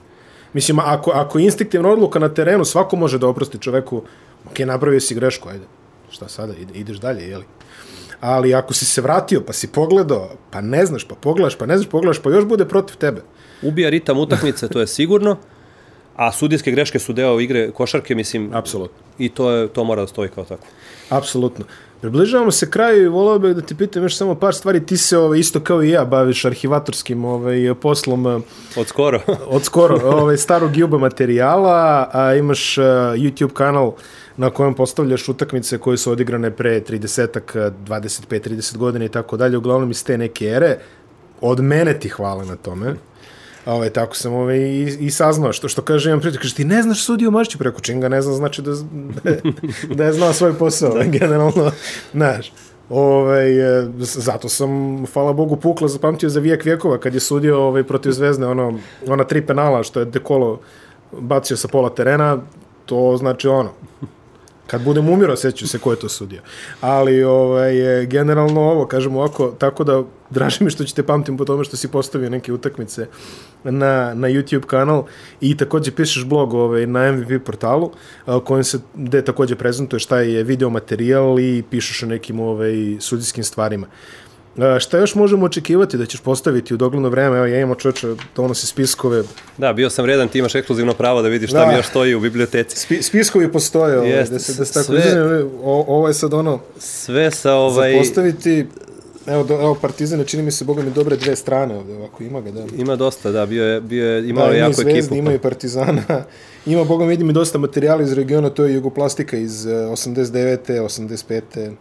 Mislim, 0.54 0.80
ako, 0.80 1.12
ako 1.12 1.40
je 1.40 1.46
instinktivna 1.46 1.90
odluka 1.90 2.20
na 2.20 2.30
terenu, 2.30 2.66
svako 2.66 2.96
može 2.96 3.18
da 3.20 3.28
oprosti 3.28 3.58
čoveku, 3.58 4.02
ok, 4.52 4.60
napravio 4.60 5.00
si 5.00 5.16
grešku, 5.16 5.50
ajde, 5.50 5.66
šta 6.12 6.28
sada, 6.28 6.54
ide, 6.62 6.74
ideš 6.74 6.98
dalje, 6.98 7.30
jeli? 7.30 7.44
Ali 8.24 8.54
ako 8.56 8.74
si 8.74 8.86
se 8.86 9.02
vratio, 9.02 9.42
pa 9.42 9.54
si 9.54 9.68
pogledao, 9.68 10.30
pa 10.52 10.62
ne 10.62 10.86
znaš, 10.86 11.04
pa 11.08 11.16
pogledaš, 11.16 11.58
pa 11.58 11.66
ne 11.66 11.78
znaš, 11.78 11.90
pogledaš, 11.90 12.22
pa 12.24 12.30
još 12.30 12.46
bude 12.46 12.66
protiv 12.66 12.96
tebe. 12.96 13.22
Ubija 13.62 13.90
ritam 13.90 14.20
utakmice, 14.20 14.68
to 14.68 14.80
je 14.80 14.88
sigurno, 14.88 15.38
a 16.16 16.32
sudijske 16.32 16.72
greške 16.72 17.00
su 17.00 17.14
deo 17.14 17.40
igre 17.40 17.72
košarke, 17.72 18.16
mislim, 18.16 18.50
Apsolutno. 18.54 18.98
i 19.18 19.30
to, 19.30 19.52
je, 19.52 19.68
to 19.68 19.84
mora 19.84 20.02
da 20.02 20.08
stoji 20.08 20.30
kao 20.30 20.46
tako. 20.46 20.64
Apsolutno. 21.10 21.66
Približavamo 22.04 22.52
se 22.52 22.70
kraju 22.70 23.04
i 23.04 23.08
volao 23.08 23.40
bih 23.40 23.56
da 23.56 23.62
ti 23.62 23.76
pitam 23.76 24.04
još 24.04 24.18
samo 24.18 24.36
par 24.36 24.56
stvari. 24.56 24.86
Ti 24.86 24.98
se 24.98 25.18
ovaj, 25.18 25.40
isto 25.40 25.60
kao 25.60 25.84
i 25.84 25.90
ja 25.90 26.06
baviš 26.06 26.46
arhivatorskim 26.46 27.26
ovaj, 27.26 27.74
poslom 27.82 28.28
eh, 28.28 28.40
Od 28.76 28.88
skoro. 28.88 29.22
od 29.56 29.64
skoro 29.64 30.00
ovaj, 30.04 30.38
starog 30.38 30.78
juba 30.78 30.98
materijala, 30.98 32.10
a 32.14 32.36
imaš 32.36 32.78
uh, 32.78 32.84
YouTube 33.16 33.54
kanal 33.54 33.94
na 34.38 34.50
kojem 34.50 34.74
postavljaš 34.74 35.30
utakmice 35.30 35.78
koje 35.78 35.98
su 35.98 36.12
odigrane 36.12 36.52
pre 36.52 36.82
30 36.82 37.72
25-30 37.88 38.78
godina 38.78 39.06
i 39.06 39.10
tako 39.10 39.38
dalje, 39.38 39.58
uglavnom 39.58 39.92
iz 39.92 40.04
te 40.04 40.18
neke 40.18 40.46
ere. 40.46 40.78
Od 41.42 41.60
mene 41.60 42.00
ti 42.00 42.10
hvala 42.10 42.46
na 42.46 42.56
tome. 42.56 42.96
Ovaj, 43.66 43.90
tako 43.90 44.16
sam 44.16 44.34
ovaj, 44.34 44.58
i, 44.58 44.98
i 45.00 45.12
saznao, 45.12 45.54
što, 45.54 45.68
što 45.68 45.82
kaže 45.82 46.10
jedan 46.10 46.20
prijatelj, 46.20 46.42
kaže, 46.42 46.56
ti 46.56 46.66
ne 46.66 46.82
znaš 46.82 47.04
sudiju 47.04 47.32
Mašću, 47.32 47.58
preko 47.58 47.82
čim 47.82 48.02
ga 48.02 48.10
ne 48.10 48.22
znam, 48.22 48.36
znači 48.36 48.62
da, 48.62 48.72
da, 49.24 49.30
je- 49.30 49.42
da 49.90 50.04
je 50.06 50.14
znao 50.14 50.34
svoj 50.34 50.54
posao, 50.54 50.94
da. 50.98 51.04
generalno, 51.04 51.72
znaš. 52.14 52.52
Ovaj, 52.90 53.80
e, 53.80 53.88
zato 53.98 54.50
sam, 54.50 54.70
hvala 55.06 55.34
Bogu, 55.34 55.56
pukla 55.56 55.88
zapamtio 55.88 56.30
za 56.30 56.40
vijek 56.40 56.66
vjekova, 56.66 56.98
kad 56.98 57.14
je 57.14 57.20
sudio 57.20 57.62
ovaj, 57.62 57.84
protiv 57.84 58.12
Zvezde, 58.12 58.46
ono, 58.46 58.80
ona 59.08 59.24
tri 59.24 59.42
penala 59.42 59.84
što 59.84 60.00
je 60.00 60.06
Dekolo 60.06 60.60
bacio 61.12 61.58
sa 61.58 61.68
pola 61.68 61.90
terena, 61.90 62.38
to 62.86 63.18
znači 63.18 63.48
ono, 63.48 63.70
kad 64.74 64.82
budem 64.82 65.10
umirao, 65.10 65.36
seću 65.36 65.68
se 65.68 65.80
ko 65.80 65.92
je 65.92 66.00
to 66.00 66.10
sudio. 66.10 66.42
Ali, 66.82 67.24
ovaj, 67.24 68.06
generalno 68.06 68.62
ovo, 68.62 68.86
kažemo 68.88 69.20
ovako, 69.20 69.56
tako 69.58 69.84
da 69.84 70.04
draži 70.30 70.64
mi 70.64 70.70
što 70.70 70.84
ćete 70.84 71.04
pamtim 71.04 71.38
po 71.38 71.46
tome 71.46 71.64
što 71.64 71.78
si 71.78 71.88
postavio 71.88 72.30
neke 72.30 72.54
utakmice 72.54 73.08
na, 73.64 74.14
na 74.14 74.28
YouTube 74.28 74.66
kanal 74.66 75.04
i 75.42 75.58
takođe 75.58 75.92
pišeš 75.92 76.26
blog 76.26 76.54
ovaj, 76.54 76.88
na 76.88 77.12
MVP 77.12 77.46
portalu 77.46 77.92
a, 78.26 78.40
kojim 78.40 78.64
se, 78.64 78.80
gde 78.96 79.22
takođe 79.22 79.56
prezentuje 79.56 80.00
šta 80.00 80.20
je 80.20 80.44
video 80.44 80.70
materijal 80.70 81.40
i 81.40 81.64
pišeš 81.70 82.04
o 82.04 82.06
nekim 82.06 82.40
ovaj, 82.40 82.98
sudijskim 83.00 83.44
stvarima. 83.44 83.88
A, 84.58 84.80
šta 84.80 84.98
još 84.98 85.16
možemo 85.16 85.46
očekivati 85.46 85.98
da 85.98 86.06
ćeš 86.06 86.20
postaviti 86.20 86.74
u 86.74 86.78
dogledno 86.78 87.10
vreme? 87.10 87.38
Evo, 87.38 87.46
ja 87.46 87.60
imam 87.60 87.76
čoveče, 87.76 88.08
to 88.34 88.48
nosi 88.48 88.68
spiskove. 88.68 89.24
Da, 89.58 89.74
bio 89.74 89.90
sam 89.90 90.04
vredan, 90.04 90.28
ti 90.28 90.40
imaš 90.40 90.56
ekskluzivno 90.56 90.94
pravo 90.94 91.22
da 91.22 91.28
vidiš 91.28 91.50
šta 91.50 91.60
Da. 91.60 91.68
mi 91.68 91.74
još 91.74 91.86
stoji 91.88 92.16
u 92.16 92.20
biblioteci. 92.20 92.78
Spi, 92.78 93.02
spiskovi 93.02 93.52
postoje, 93.52 93.98
ovaj, 93.98 94.10
Jeste, 94.10 94.34
da 94.34 94.40
se, 94.40 94.54
da 94.54 94.66
se 94.66 94.74
tako 94.74 94.86
sve- 94.86 95.44
o, 95.64 95.86
ovo 95.88 96.08
je 96.08 96.14
sad 96.14 96.34
ono, 96.34 96.60
Sve 96.78 97.32
sa 97.32 97.54
ovaj... 97.54 97.92
za 97.92 97.98
postaviti, 98.00 98.66
evo, 99.28 99.44
do, 99.44 99.54
evo 99.54 99.76
Partizane, 99.76 100.26
čini 100.26 100.44
mi 100.44 100.52
se, 100.52 100.66
boga 100.66 100.84
mi, 100.84 100.92
dobre 100.92 101.16
dve 101.16 101.36
strane 101.36 101.78
ovde, 101.78 101.94
ovako 101.96 102.24
ima 102.24 102.42
ga, 102.42 102.52
da. 102.52 102.64
Ima 102.76 102.96
dosta, 102.96 103.32
da, 103.32 103.46
bio 103.46 103.66
je, 103.66 103.82
bio 103.82 104.08
je, 104.08 104.30
imao 104.30 104.44
Da, 104.44 104.50
ima 104.50 104.60
jako 104.60 104.74
Zvezde, 104.74 105.00
ekipu. 105.00 105.16
ima 105.16 105.34
i 105.34 105.40
Partizana. 105.40 106.04
Ima, 106.66 106.84
boga 106.84 107.04
mi, 107.04 107.10
vidim 107.10 107.30
i 107.30 107.34
dosta 107.34 107.58
materijala 107.58 108.02
iz 108.02 108.14
regiona, 108.14 108.50
to 108.50 108.66
je 108.66 108.74
Jugoplastika 108.74 109.38
iz 109.38 109.66
eh, 109.66 109.70
89. 109.70 110.58
85. 110.68 111.72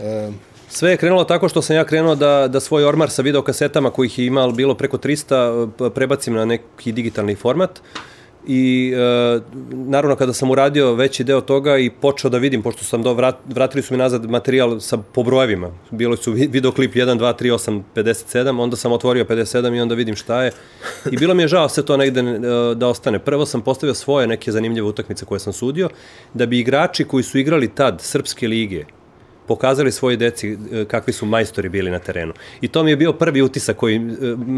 E, 0.00 0.30
Sve 0.74 0.90
je 0.90 0.96
krenulo 0.96 1.24
tako 1.24 1.48
što 1.48 1.62
sam 1.62 1.76
ja 1.76 1.84
krenuo 1.84 2.14
da, 2.14 2.48
da 2.48 2.60
svoj 2.60 2.84
ormar 2.84 3.10
sa 3.10 3.22
videokasetama 3.22 3.90
kojih 3.90 4.18
je 4.18 4.26
imalo 4.26 4.52
bilo 4.52 4.74
preko 4.74 4.98
300 4.98 5.70
p- 5.78 5.90
prebacim 5.90 6.34
na 6.34 6.44
neki 6.44 6.92
digitalni 6.92 7.34
format 7.34 7.80
i 8.46 8.92
e, 8.96 9.40
naravno 9.70 10.16
kada 10.16 10.32
sam 10.32 10.50
uradio 10.50 10.94
veći 10.94 11.24
deo 11.24 11.40
toga 11.40 11.78
i 11.78 11.90
počeo 11.90 12.30
da 12.30 12.38
vidim, 12.38 12.62
pošto 12.62 12.84
sam 12.84 13.02
do, 13.02 13.14
vrat, 13.14 13.34
vratili 13.46 13.82
su 13.82 13.94
mi 13.94 13.98
nazad 13.98 14.30
materijal 14.30 14.80
sa, 14.80 14.96
po 14.98 15.22
brojevima, 15.22 15.70
bilo 15.90 16.16
su 16.16 16.32
vi- 16.32 16.46
videoklip 16.46 16.94
1, 16.94 17.18
2, 17.18 17.42
3, 17.42 17.52
8, 17.52 17.82
57, 17.94 18.60
onda 18.60 18.76
sam 18.76 18.92
otvorio 18.92 19.24
57 19.24 19.76
i 19.76 19.80
onda 19.80 19.94
vidim 19.94 20.16
šta 20.16 20.42
je 20.42 20.52
i 21.12 21.16
bilo 21.16 21.34
mi 21.34 21.42
je 21.42 21.48
žao 21.48 21.68
sve 21.68 21.84
to 21.84 21.96
negde 21.96 22.20
e, 22.20 22.38
da 22.74 22.88
ostane. 22.88 23.18
Prvo 23.18 23.46
sam 23.46 23.60
postavio 23.60 23.94
svoje 23.94 24.26
neke 24.26 24.52
zanimljive 24.52 24.86
utakmice 24.86 25.24
koje 25.24 25.40
sam 25.40 25.52
sudio, 25.52 25.88
da 26.34 26.46
bi 26.46 26.58
igrači 26.58 27.04
koji 27.04 27.22
su 27.22 27.38
igrali 27.38 27.68
tad 27.74 28.00
Srpske 28.00 28.48
lige, 28.48 28.84
pokazali 29.46 29.92
svoje 29.92 30.16
deci 30.16 30.58
e, 30.72 30.84
kakvi 30.84 31.12
su 31.12 31.26
majstori 31.26 31.68
bili 31.68 31.90
na 31.90 31.98
terenu. 31.98 32.32
I 32.60 32.68
to 32.68 32.82
mi 32.82 32.90
je 32.90 32.96
bio 32.96 33.12
prvi 33.12 33.42
utisak 33.42 33.76
koji, 33.76 33.96
e, 33.96 34.00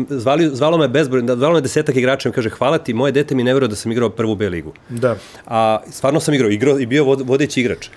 zvali, 0.09 0.51
zvalo 0.53 0.79
me 0.79 0.89
bezbroj, 0.89 1.23
zvalo 1.37 1.55
me 1.55 1.61
desetak 1.61 1.97
igrača 1.97 2.29
i 2.29 2.33
kaže 2.33 2.51
hvala 2.51 2.79
ti, 2.79 2.95
moje 2.95 3.13
dete 3.13 3.35
mi 3.35 3.45
ne 3.45 3.55
veruje 3.55 3.69
da 3.69 3.77
sam 3.77 3.93
igrao 3.93 4.11
prvu 4.11 4.35
B 4.35 4.49
ligu. 4.49 4.73
Da. 4.89 5.17
A 5.47 5.79
stvarno 5.91 6.21
sam 6.21 6.35
igrao, 6.35 6.51
igrao 6.51 6.79
i 6.79 6.87
bio 6.87 7.05
vod- 7.05 7.27
vodeći 7.27 7.61
igrač. 7.61 7.89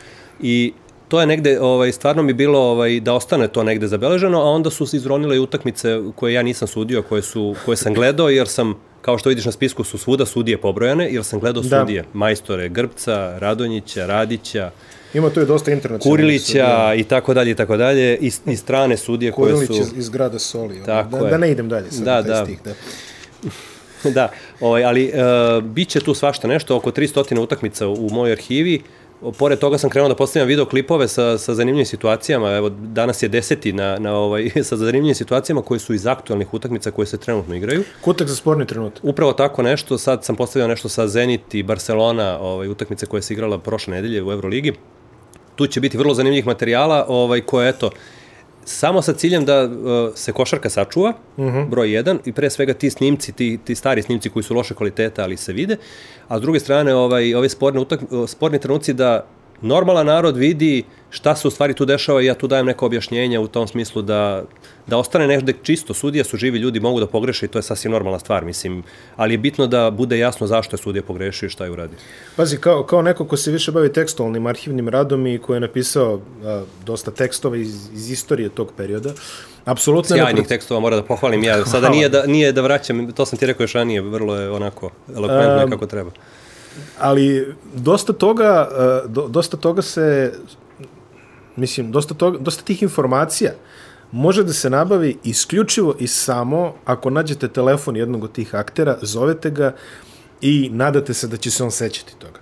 I 0.41 0.73
to 1.07 1.19
je 1.21 1.27
negde, 1.27 1.59
ovaj, 1.61 1.91
stvarno 1.91 2.23
mi 2.23 2.33
bilo 2.33 2.59
ovaj, 2.59 2.99
da 2.99 3.13
ostane 3.13 3.47
to 3.47 3.63
negde 3.63 3.87
zabeleženo, 3.87 4.41
a 4.41 4.49
onda 4.49 4.69
su 4.69 4.85
se 4.85 4.97
izronile 4.97 5.35
i 5.35 5.39
utakmice 5.39 5.99
koje 6.15 6.33
ja 6.33 6.43
nisam 6.43 6.67
sudio, 6.67 7.01
koje, 7.01 7.21
su, 7.21 7.55
koje 7.65 7.77
sam 7.77 7.93
gledao, 7.93 8.29
jer 8.29 8.47
sam, 8.47 8.73
kao 9.01 9.17
što 9.17 9.29
vidiš 9.29 9.45
na 9.45 9.51
spisku, 9.51 9.83
su 9.83 9.97
svuda 9.97 10.25
sudije 10.25 10.57
pobrojane, 10.57 11.07
jer 11.11 11.23
sam 11.23 11.39
gledao 11.39 11.63
Da. 11.63 11.79
sudije, 11.79 12.03
majstore 12.13 12.69
Grbca, 12.69 13.35
Radonjića, 13.39 14.05
Radića, 14.05 14.71
Ima 15.17 15.29
tu 15.29 15.41
i 15.41 15.45
dosta 15.45 15.71
internacionalnih 15.71 16.21
Kurilića 16.21 16.93
i 16.97 17.03
tako 17.03 17.33
dalje 17.33 17.51
i 17.51 17.55
tako 17.55 17.77
dalje 17.77 18.17
i, 18.17 18.31
i 18.45 18.55
strane 18.55 18.97
sudije 18.97 19.31
koje 19.31 19.53
Kurilić 19.53 19.67
su 19.67 19.81
iz, 19.81 19.97
iz 19.97 20.09
grada 20.09 20.39
Soli. 20.39 20.81
Tako 20.85 21.17
da, 21.17 21.25
je. 21.25 21.31
da 21.31 21.37
ne 21.37 21.51
idem 21.51 21.69
dalje 21.69 21.91
sad 21.91 22.05
Da, 22.05 22.23
taj 22.23 22.31
da. 22.31 22.45
stih. 22.45 22.59
Da. 22.63 22.73
da, 24.17 24.31
ovaj, 24.59 24.85
ali 24.85 25.11
uh, 25.13 25.63
bit 25.63 25.89
će 25.89 25.99
tu 25.99 26.13
svašta 26.13 26.47
nešto, 26.47 26.75
oko 26.75 26.91
300 26.91 27.39
utakmica 27.39 27.87
u 27.87 28.09
mojoj 28.11 28.31
arhivi. 28.31 28.81
Pored 29.37 29.59
toga 29.59 29.77
sam 29.77 29.89
krenuo 29.89 30.09
da 30.09 30.15
postavljam 30.15 30.47
videoklipove 30.47 31.07
sa, 31.07 31.37
sa 31.37 31.55
zanimljivim 31.55 31.85
situacijama. 31.85 32.51
Evo, 32.51 32.69
danas 32.69 33.23
je 33.23 33.29
deseti 33.29 33.73
na, 33.73 33.97
na 33.99 34.13
ovaj, 34.15 34.51
sa 34.69 34.77
zanimljivim 34.77 35.15
situacijama 35.15 35.61
koje 35.61 35.79
su 35.79 35.93
iz 35.93 36.07
aktualnih 36.07 36.53
utakmica 36.53 36.91
koje 36.91 37.05
se 37.05 37.17
trenutno 37.17 37.55
igraju. 37.55 37.83
Kutak 38.01 38.27
za 38.27 38.35
sporni 38.35 38.67
trenutak. 38.67 39.03
Upravo 39.03 39.33
tako 39.33 39.63
nešto, 39.63 39.97
sad 39.97 40.25
sam 40.25 40.35
postavio 40.35 40.67
nešto 40.67 40.89
sa 40.89 41.07
Zenit 41.07 41.55
i 41.55 41.63
Barcelona, 41.63 42.39
ovaj, 42.39 42.67
utakmice 42.67 43.05
koje 43.05 43.21
se 43.21 43.33
igrala 43.33 43.57
prošle 43.57 43.93
nedelje 43.93 44.23
u 44.23 44.31
Euroligi. 44.31 44.73
Tu 45.57 45.67
će 45.67 45.79
biti 45.79 45.97
vrlo 45.97 46.13
zanimljivih 46.13 46.45
materijala 46.45 47.05
ovaj, 47.07 47.41
koje, 47.41 47.69
eto, 47.69 47.89
samo 48.65 49.01
sa 49.01 49.13
ciljem 49.13 49.45
da 49.45 49.63
uh, 49.63 49.71
se 50.15 50.31
košarka 50.31 50.69
sačuva, 50.69 51.13
uh 51.37 51.45
-huh. 51.45 51.69
broj 51.69 51.91
jedan, 51.91 52.19
i 52.25 52.31
pre 52.31 52.49
svega 52.49 52.73
ti 52.73 52.89
snimci, 52.89 53.31
ti, 53.31 53.59
ti 53.63 53.75
stari 53.75 54.01
snimci 54.01 54.29
koji 54.29 54.43
su 54.43 54.53
loše 54.53 54.73
kvaliteta, 54.73 55.23
ali 55.23 55.37
se 55.37 55.53
vide, 55.53 55.77
a 56.27 56.37
s 56.37 56.41
druge 56.41 56.59
strane 56.59 56.95
ovaj, 56.95 57.35
ove 57.35 57.49
sporne, 57.49 57.79
utak, 57.79 57.99
sporni 58.27 58.59
trenuci 58.59 58.93
da 58.93 59.25
normalan 59.61 60.05
narod 60.05 60.37
vidi 60.37 60.83
šta 61.09 61.35
se 61.35 61.47
u 61.47 61.51
stvari 61.51 61.73
tu 61.73 61.85
dešava 61.85 62.21
i 62.21 62.25
ja 62.25 62.33
tu 62.33 62.47
dajem 62.47 62.65
neko 62.65 62.85
objašnjenje 62.85 63.39
u 63.39 63.47
tom 63.47 63.67
smislu 63.67 64.01
da, 64.01 64.43
da 64.87 64.97
ostane 64.97 65.27
negde 65.27 65.53
čisto. 65.63 65.93
Sudije 65.93 66.23
su 66.23 66.37
živi 66.37 66.59
ljudi, 66.59 66.79
mogu 66.79 66.99
da 66.99 67.07
pogreše 67.07 67.45
i 67.45 67.49
to 67.49 67.59
je 67.59 67.63
sasvim 67.63 67.91
normalna 67.91 68.19
stvar, 68.19 68.45
mislim. 68.45 68.83
Ali 69.15 69.33
je 69.33 69.37
bitno 69.37 69.67
da 69.67 69.91
bude 69.91 70.19
jasno 70.19 70.47
zašto 70.47 70.75
je 70.75 70.77
sudija 70.77 71.03
pogrešio 71.03 71.47
i 71.47 71.49
šta 71.49 71.63
je 71.65 71.71
uradio. 71.71 71.97
Pazi, 72.35 72.57
kao, 72.57 72.83
kao 72.83 73.01
neko 73.01 73.25
ko 73.25 73.37
se 73.37 73.51
više 73.51 73.71
bavi 73.71 73.93
tekstualnim 73.93 74.45
arhivnim 74.47 74.89
radom 74.89 75.27
i 75.27 75.37
ko 75.37 75.53
je 75.53 75.59
napisao 75.59 76.21
a, 76.43 76.63
dosta 76.85 77.11
tekstova 77.11 77.57
iz, 77.57 77.89
iz 77.93 78.11
istorije 78.11 78.49
tog 78.49 78.71
perioda, 78.77 79.13
apsolutno... 79.65 80.15
Sjajnih 80.15 80.43
nepro- 80.43 80.47
tekstova 80.47 80.79
mora 80.79 80.95
da 80.95 81.03
pohvalim 81.03 81.43
ja. 81.43 81.65
Sada 81.75 81.89
nije 81.89 82.09
da, 82.09 82.25
nije 82.25 82.51
da 82.51 82.61
vraćam, 82.61 83.11
to 83.11 83.25
sam 83.25 83.39
ti 83.39 83.45
rekao 83.45 83.63
još 83.63 83.73
ranije, 83.73 84.01
vrlo 84.01 84.35
je 84.35 84.51
onako 84.51 84.91
elokventno 85.15 85.63
um, 85.63 85.71
kako 85.71 85.85
treba. 85.85 86.11
Ali 86.99 87.55
dosta 87.75 88.13
toga, 88.13 88.69
uh, 88.71 89.11
do, 89.11 89.27
dosta 89.27 89.57
toga 89.57 89.81
se, 89.81 90.33
mislim, 91.55 91.91
dosta, 91.91 92.13
toga, 92.13 92.37
dosta 92.37 92.63
tih 92.63 92.83
informacija 92.83 93.51
može 94.11 94.43
da 94.43 94.53
se 94.53 94.69
nabavi 94.69 95.17
isključivo 95.23 95.95
i 95.99 96.07
samo 96.07 96.73
ako 96.85 97.09
nađete 97.09 97.47
telefon 97.47 97.95
jednog 97.95 98.23
od 98.23 98.31
tih 98.31 98.55
aktera, 98.55 98.97
zovete 99.01 99.49
ga 99.49 99.75
i 100.41 100.69
nadate 100.73 101.13
se 101.13 101.27
da 101.27 101.37
će 101.37 101.51
se 101.51 101.63
on 101.63 101.71
sećati 101.71 102.15
toga. 102.19 102.39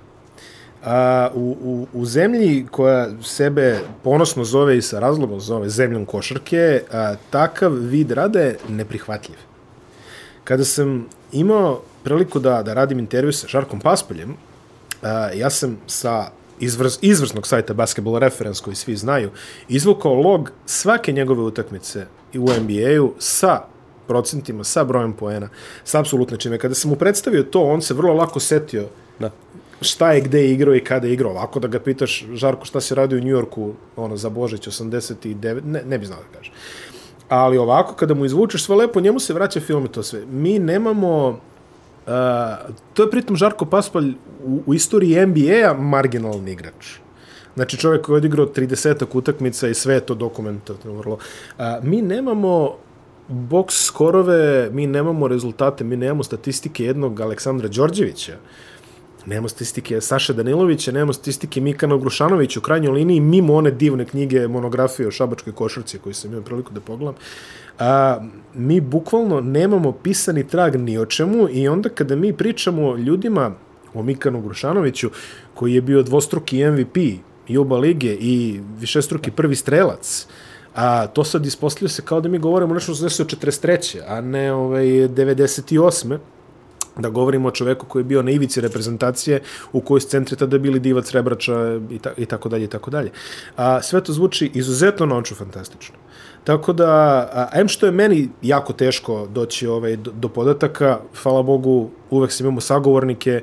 A, 0.86 1.30
u, 1.34 1.58
u, 1.62 1.88
u 1.94 2.06
zemlji 2.06 2.68
koja 2.72 3.10
sebe 3.24 3.80
ponosno 4.04 4.44
zove 4.44 4.78
i 4.78 4.82
sa 4.82 5.00
razlogom 5.00 5.40
zove 5.40 5.70
zemljom 5.70 6.06
košarke, 6.06 6.82
a, 6.92 7.16
takav 7.30 7.72
vid 7.74 8.12
rada 8.12 8.40
je 8.40 8.58
neprihvatljiv. 8.70 9.38
Kada 10.44 10.66
sam 10.66 11.08
imao 11.32 11.82
priliku 12.04 12.40
da, 12.40 12.64
da 12.64 12.74
radim 12.74 13.00
intervju 13.00 13.34
sa 13.34 13.48
Žarkom 13.48 13.80
Paspoljem, 13.80 14.36
ja 15.34 15.50
sam 15.50 15.78
sa 15.88 16.30
izvrs, 16.60 16.98
izvrsnog 17.02 17.48
sajta 17.48 17.74
Basketball 17.74 18.20
Reference, 18.20 18.64
koji 18.64 18.76
svi 18.76 18.96
znaju, 18.96 19.32
izvukao 19.70 20.14
log 20.14 20.52
svake 20.66 21.12
njegove 21.12 21.42
utakmice 21.42 22.06
u 22.34 22.50
NBA-u 22.50 23.14
sa 23.20 23.62
procentima, 24.08 24.64
sa 24.64 24.84
brojem 24.84 25.14
poena, 25.14 25.50
sa 25.84 26.00
apsolutno 26.00 26.38
čime. 26.38 26.58
Kada 26.58 26.76
sam 26.76 26.92
mu 26.92 26.96
predstavio 26.96 27.44
to, 27.44 27.62
on 27.64 27.82
se 27.82 27.94
vrlo 27.94 28.14
lako 28.14 28.40
setio 28.40 28.88
Da. 29.20 29.32
šta 29.82 30.12
je 30.12 30.22
gde 30.22 30.52
igrao 30.52 30.76
i 30.76 30.84
kada 30.84 31.08
je 31.08 31.14
igrao. 31.14 31.32
Ovako 31.32 31.60
da 31.60 31.68
ga 31.68 31.80
pitaš, 31.80 32.26
Žarko, 32.34 32.66
šta 32.66 32.82
si 32.82 32.96
radio 32.96 33.18
u 33.18 33.22
Njujorku, 33.22 33.74
ono, 33.96 34.18
za 34.18 34.30
Božić, 34.30 34.68
89, 34.68 35.62
ne, 35.64 35.84
ne 35.86 35.98
bi 35.98 36.06
znao 36.06 36.20
da 36.20 36.38
kaže. 36.38 36.52
Ali 37.30 37.58
ovako, 37.58 37.94
kada 37.94 38.14
mu 38.14 38.26
izvučeš 38.26 38.66
sve 38.66 38.76
lepo, 38.76 39.02
njemu 39.02 39.20
se 39.20 39.34
vraća 39.34 39.60
film 39.60 39.86
i 39.86 39.92
to 39.92 40.04
sve. 40.04 40.26
Mi 40.26 40.60
nemamo... 40.60 41.40
Uh, 42.06 42.12
to 42.94 43.04
je 43.04 43.12
pritom 43.12 43.36
Žarko 43.36 43.66
Paspalj 43.66 44.14
u, 44.44 44.62
u 44.66 44.74
istoriji 44.74 45.26
NBA-a 45.26 45.74
marginalni 45.74 46.52
igrač. 46.52 46.98
Znači 47.56 47.78
čovjek 47.78 48.06
koji 48.06 48.14
je 48.14 48.18
odigrao 48.18 48.46
30 48.46 49.06
utakmica 49.14 49.68
i 49.68 49.74
sve 49.74 49.94
je 49.94 50.00
to 50.00 50.16
dokumentativno 50.16 50.98
vrlo. 50.98 51.18
A, 51.58 51.80
mi 51.84 52.02
nemamo 52.02 52.76
box 53.30 53.86
skorove, 53.86 54.70
mi 54.72 54.88
nemamo 54.88 55.28
rezultate, 55.28 55.84
mi 55.84 55.98
nemamo 55.98 56.24
statistike 56.24 56.86
jednog 56.86 57.22
Aleksandra 57.22 57.68
Đorđevića, 57.68 58.38
nemamo 59.26 59.48
statistike 59.48 60.02
Saše 60.02 60.34
Danilovića, 60.34 60.92
nemamo 60.92 61.14
statistike 61.14 61.62
Mikana 61.62 61.98
Grušanovića 61.98 62.60
u 62.60 62.64
krajnjoj 62.64 62.94
liniji, 62.94 63.20
mimo 63.20 63.54
one 63.54 63.72
divne 63.72 64.06
knjige, 64.06 64.48
monografije 64.48 65.08
o 65.08 65.12
šabačkoj 65.12 65.54
košarci 65.54 66.00
koju 66.00 66.14
sam 66.14 66.32
imao 66.32 66.44
priliku 66.44 66.74
da 66.74 66.82
pogledam. 66.82 67.16
A, 67.80 68.20
mi 68.54 68.82
bukvalno 68.82 69.42
nemamo 69.42 69.92
pisani 69.92 70.48
trag 70.48 70.76
ni 70.76 70.98
o 70.98 71.06
čemu 71.06 71.50
i 71.50 71.68
onda 71.68 71.90
kada 71.90 72.16
mi 72.16 72.34
pričamo 72.34 72.96
ljudima 72.96 73.52
o 73.94 74.04
Mikanu 74.04 74.42
Grušanoviću, 74.42 75.10
koji 75.54 75.74
je 75.74 75.82
bio 75.82 76.04
dvostruki 76.04 76.66
MVP 76.66 76.98
Juba 77.48 77.78
lige 77.78 78.18
i 78.20 78.60
višestruki 78.80 79.32
prvi 79.32 79.56
strelac, 79.56 80.28
a 80.76 81.08
to 81.08 81.24
sad 81.24 81.46
ispostavlja 81.46 81.90
se 81.90 82.02
kao 82.02 82.22
da 82.22 82.30
mi 82.30 82.40
govorimo 82.40 82.74
nešto 82.74 82.94
što 82.94 82.96
se 82.96 83.04
desilo 83.04 83.28
43. 83.42 84.02
a 84.08 84.22
ne 84.22 84.54
ovaj, 84.54 84.86
98 84.86 86.18
da 87.00 87.10
govorimo 87.10 87.48
o 87.48 87.52
čoveku 87.52 87.86
koji 87.86 88.00
je 88.00 88.06
bio 88.06 88.22
na 88.22 88.32
ivici 88.32 88.62
reprezentacije 88.62 89.42
u 89.74 89.82
kojoj 89.82 90.02
su 90.02 90.08
centri 90.08 90.36
tada 90.36 90.58
bili 90.58 90.80
Divac, 90.80 91.12
Rebrača 91.12 91.80
i, 91.90 92.00
i 92.18 92.26
tako 92.26 92.50
dalje 92.50 92.64
i 92.64 92.68
tako 92.68 92.92
dalje. 92.92 93.12
A 93.58 93.82
sve 93.82 94.04
to 94.04 94.14
zvuči 94.14 94.52
izuzetno 94.54 95.06
naučno 95.06 95.38
fantastično. 95.38 95.96
Tako 96.44 96.74
da, 96.74 96.86
a, 97.34 97.60
em 97.60 97.68
što 97.68 97.86
je 97.86 97.92
meni 97.92 98.30
jako 98.42 98.74
teško 98.74 99.28
doći 99.28 99.68
ovaj, 99.68 99.96
do, 99.96 100.12
do 100.12 100.30
podataka, 100.30 101.00
hvala 101.24 101.44
Bogu, 101.44 101.90
uvek 102.10 102.32
sam 102.32 102.48
imao 102.48 102.62
sagovornike, 102.62 103.42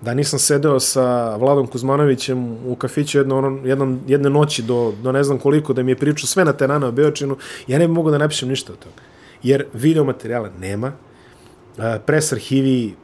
da 0.00 0.14
nisam 0.14 0.38
sedeo 0.38 0.80
sa 0.80 1.36
Vladom 1.36 1.66
Kuzmanovićem 1.66 2.56
u 2.66 2.76
kafiću 2.76 3.18
jedno, 3.18 3.38
ono, 3.38 3.66
jednom, 3.66 4.00
jedne 4.06 4.30
noći 4.30 4.62
do, 4.62 4.92
do 5.02 5.12
ne 5.12 5.24
znam 5.24 5.38
koliko, 5.38 5.72
da 5.72 5.82
mi 5.82 5.90
je 5.90 5.96
pričao 5.96 6.26
sve 6.26 6.44
na 6.44 6.52
terana 6.52 6.86
o 6.86 6.92
Beočinu, 6.92 7.36
ja 7.66 7.78
ne 7.78 7.86
bi 7.88 7.92
mogu 7.92 8.10
da 8.10 8.18
napišem 8.18 8.48
ništa 8.48 8.72
od 8.72 8.78
toga. 8.78 9.02
Jer 9.42 9.66
video 9.72 10.04
materijala 10.04 10.50
nema, 10.60 10.92
pres 12.06 12.32
arhivi 12.32 12.94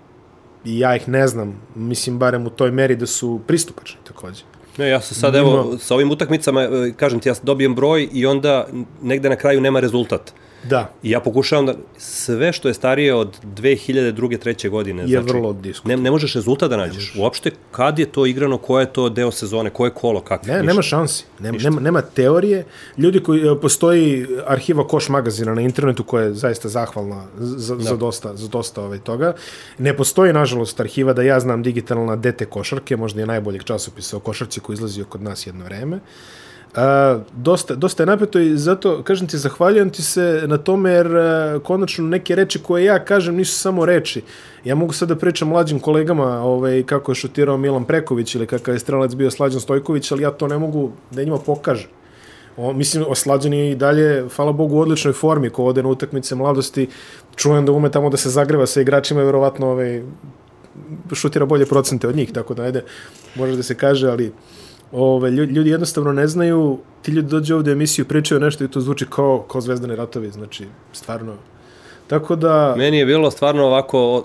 ja 0.65 0.97
ih 0.97 1.09
ne 1.09 1.27
znam, 1.27 1.63
mislim 1.75 2.19
barem 2.19 2.47
u 2.47 2.51
toj 2.51 2.71
meri 2.71 2.97
da 2.97 3.07
su 3.07 3.41
pristupačni 3.47 3.99
takođe. 4.05 4.43
Ne, 4.79 4.89
ja 4.89 5.01
sam 5.01 5.15
sad, 5.15 5.35
evo, 5.35 5.79
sa 5.79 5.95
ovim 5.95 6.11
utakmicama, 6.11 6.63
e, 6.63 6.93
kažem 6.97 7.21
ti, 7.21 7.29
ja 7.29 7.35
dobijem 7.43 7.75
broj 7.75 8.09
i 8.13 8.27
onda 8.27 8.67
negde 9.03 9.29
na 9.29 9.37
kraju 9.37 9.61
nema 9.61 9.81
rezultat. 9.81 10.33
Da. 10.69 10.93
I 11.03 11.11
ja 11.11 11.21
pokušavam 11.21 11.67
da, 11.67 11.75
sve 11.99 12.53
što 12.53 12.69
je 12.69 12.75
starije 12.75 13.15
od 13.15 13.37
2002. 13.45 14.39
treće 14.39 14.69
godine, 14.69 15.03
je 15.03 15.09
znači, 15.09 15.27
vrlo. 15.29 15.57
Ne, 15.85 15.97
ne 15.97 16.11
možeš 16.11 16.35
rezultat 16.35 16.71
da 16.71 16.77
nađeš. 16.77 17.15
Uopšte, 17.19 17.51
kad 17.71 17.99
je 17.99 18.07
to 18.07 18.27
igrano, 18.27 18.59
ko 18.59 18.81
je 18.81 18.93
to 18.93 19.09
deo 19.09 19.31
sezone, 19.31 19.71
ko 19.71 19.85
je 19.85 19.91
kolo, 19.91 20.21
kako? 20.21 20.47
Ne, 20.47 20.53
ništa. 20.53 20.67
nema 20.67 20.83
šansi. 20.83 21.25
Nema, 21.41 21.59
nema, 21.59 21.81
nema 21.81 22.03
teorije. 22.03 22.65
Ljudi 22.99 23.21
koji, 23.21 23.43
postoji 23.63 24.27
arhiva 24.47 24.87
Koš 24.87 25.09
magazina 25.09 25.55
na 25.55 25.61
internetu 25.61 26.05
koja 26.05 26.25
je 26.25 26.35
zaista 26.35 26.69
zahvalna 26.69 27.25
za, 27.39 27.77
da. 27.77 27.83
za 27.83 27.97
dosta, 27.97 28.37
za 28.37 28.49
dosta 28.49 28.83
ovaj 28.83 28.99
toga. 28.99 29.35
Ne 29.79 29.97
postoji, 29.97 30.33
nažalost, 30.33 30.81
arhiva 30.81 31.13
da 31.13 31.23
ja 31.23 31.41
znam 31.41 31.63
digitalna 31.63 32.17
dete 32.17 32.45
košarke, 32.47 32.97
možda 32.97 33.21
je 33.21 33.27
najboljeg 33.27 33.65
časopisa 33.65 34.17
o 34.17 34.21
košarci 34.21 34.61
koji 34.61 34.75
izlazio 34.75 35.05
kod 35.05 35.23
nas 35.23 35.47
jedno 35.47 35.65
vreme. 35.65 36.01
A, 36.77 37.19
dosta, 37.37 37.75
dosta 37.75 38.03
je 38.03 38.07
napeto 38.07 38.39
i 38.39 38.57
zato, 38.57 39.03
kažem 39.03 39.27
ti, 39.27 39.39
zahvaljujem 39.39 39.91
ti 39.91 40.03
se 40.03 40.43
na 40.47 40.59
tome 40.59 40.91
jer 40.91 41.17
a, 41.17 41.59
konačno 41.65 42.05
neke 42.05 42.35
reči 42.35 42.59
koje 42.59 42.85
ja 42.85 43.05
kažem 43.05 43.37
nisu 43.37 43.59
samo 43.59 43.87
reči. 43.87 44.23
Ja 44.65 44.75
mogu 44.75 44.93
sad 44.93 45.09
da 45.09 45.17
pričam 45.17 45.49
mlađim 45.49 45.81
kolegama 45.81 46.43
ovaj, 46.43 46.83
kako 46.83 47.11
je 47.11 47.15
šutirao 47.17 47.57
Milan 47.57 47.85
Preković 47.85 48.35
ili 48.35 48.47
kakav 48.47 48.75
je 48.75 48.79
strelac 48.79 49.15
bio 49.15 49.31
Slađan 49.31 49.61
Stojković, 49.61 50.13
ali 50.13 50.23
ja 50.23 50.31
to 50.31 50.49
ne 50.49 50.59
mogu 50.59 50.91
da 51.11 51.25
njima 51.25 51.39
pokažem. 51.39 51.89
O, 52.57 52.73
mislim, 52.73 53.05
Oslađan 53.09 53.53
je 53.53 53.71
i 53.71 53.75
dalje, 53.75 54.25
hvala 54.37 54.53
Bogu, 54.53 54.77
u 54.77 54.81
odličnoj 54.81 55.13
formi 55.13 55.51
ko 55.51 55.65
ode 55.65 55.83
na 55.83 55.89
utakmice 55.89 56.35
mladosti. 56.35 56.89
Čujem 57.37 57.67
da 57.67 57.73
ume 57.73 57.91
tamo 57.91 58.11
da 58.11 58.17
se 58.17 58.31
zagreva 58.31 58.67
sa 58.67 58.81
igračima 58.81 59.23
verovatno 59.23 59.67
ovaj, 59.67 60.03
šutira 61.13 61.47
bolje 61.47 61.67
procente 61.67 62.09
od 62.09 62.17
njih, 62.17 62.33
tako 62.33 62.55
da 62.55 62.63
ajde, 62.63 62.85
može 63.35 63.57
da 63.57 63.63
se 63.63 63.75
kaže, 63.75 64.09
ali 64.09 64.33
ove, 64.93 65.31
ljudi 65.31 65.71
jednostavno 65.71 66.13
ne 66.13 66.27
znaju, 66.27 66.79
ti 67.03 67.13
ljudi 67.13 67.29
dođe 67.29 67.55
ovde 67.55 67.71
u 67.71 67.73
emisiju, 67.73 68.05
pričaju 68.05 68.41
nešto 68.41 68.65
i 68.65 68.69
to 68.69 68.81
zvuči 68.81 69.07
kao, 69.11 69.45
kao 69.49 69.61
zvezdane 69.61 69.97
ratovi, 69.97 70.31
znači, 70.31 70.67
stvarno, 70.93 71.35
Tako 72.07 72.37
da... 72.37 72.75
Meni 72.77 72.99
je 72.99 73.07
bilo 73.07 73.31
stvarno 73.31 73.67
ovako, 73.67 74.25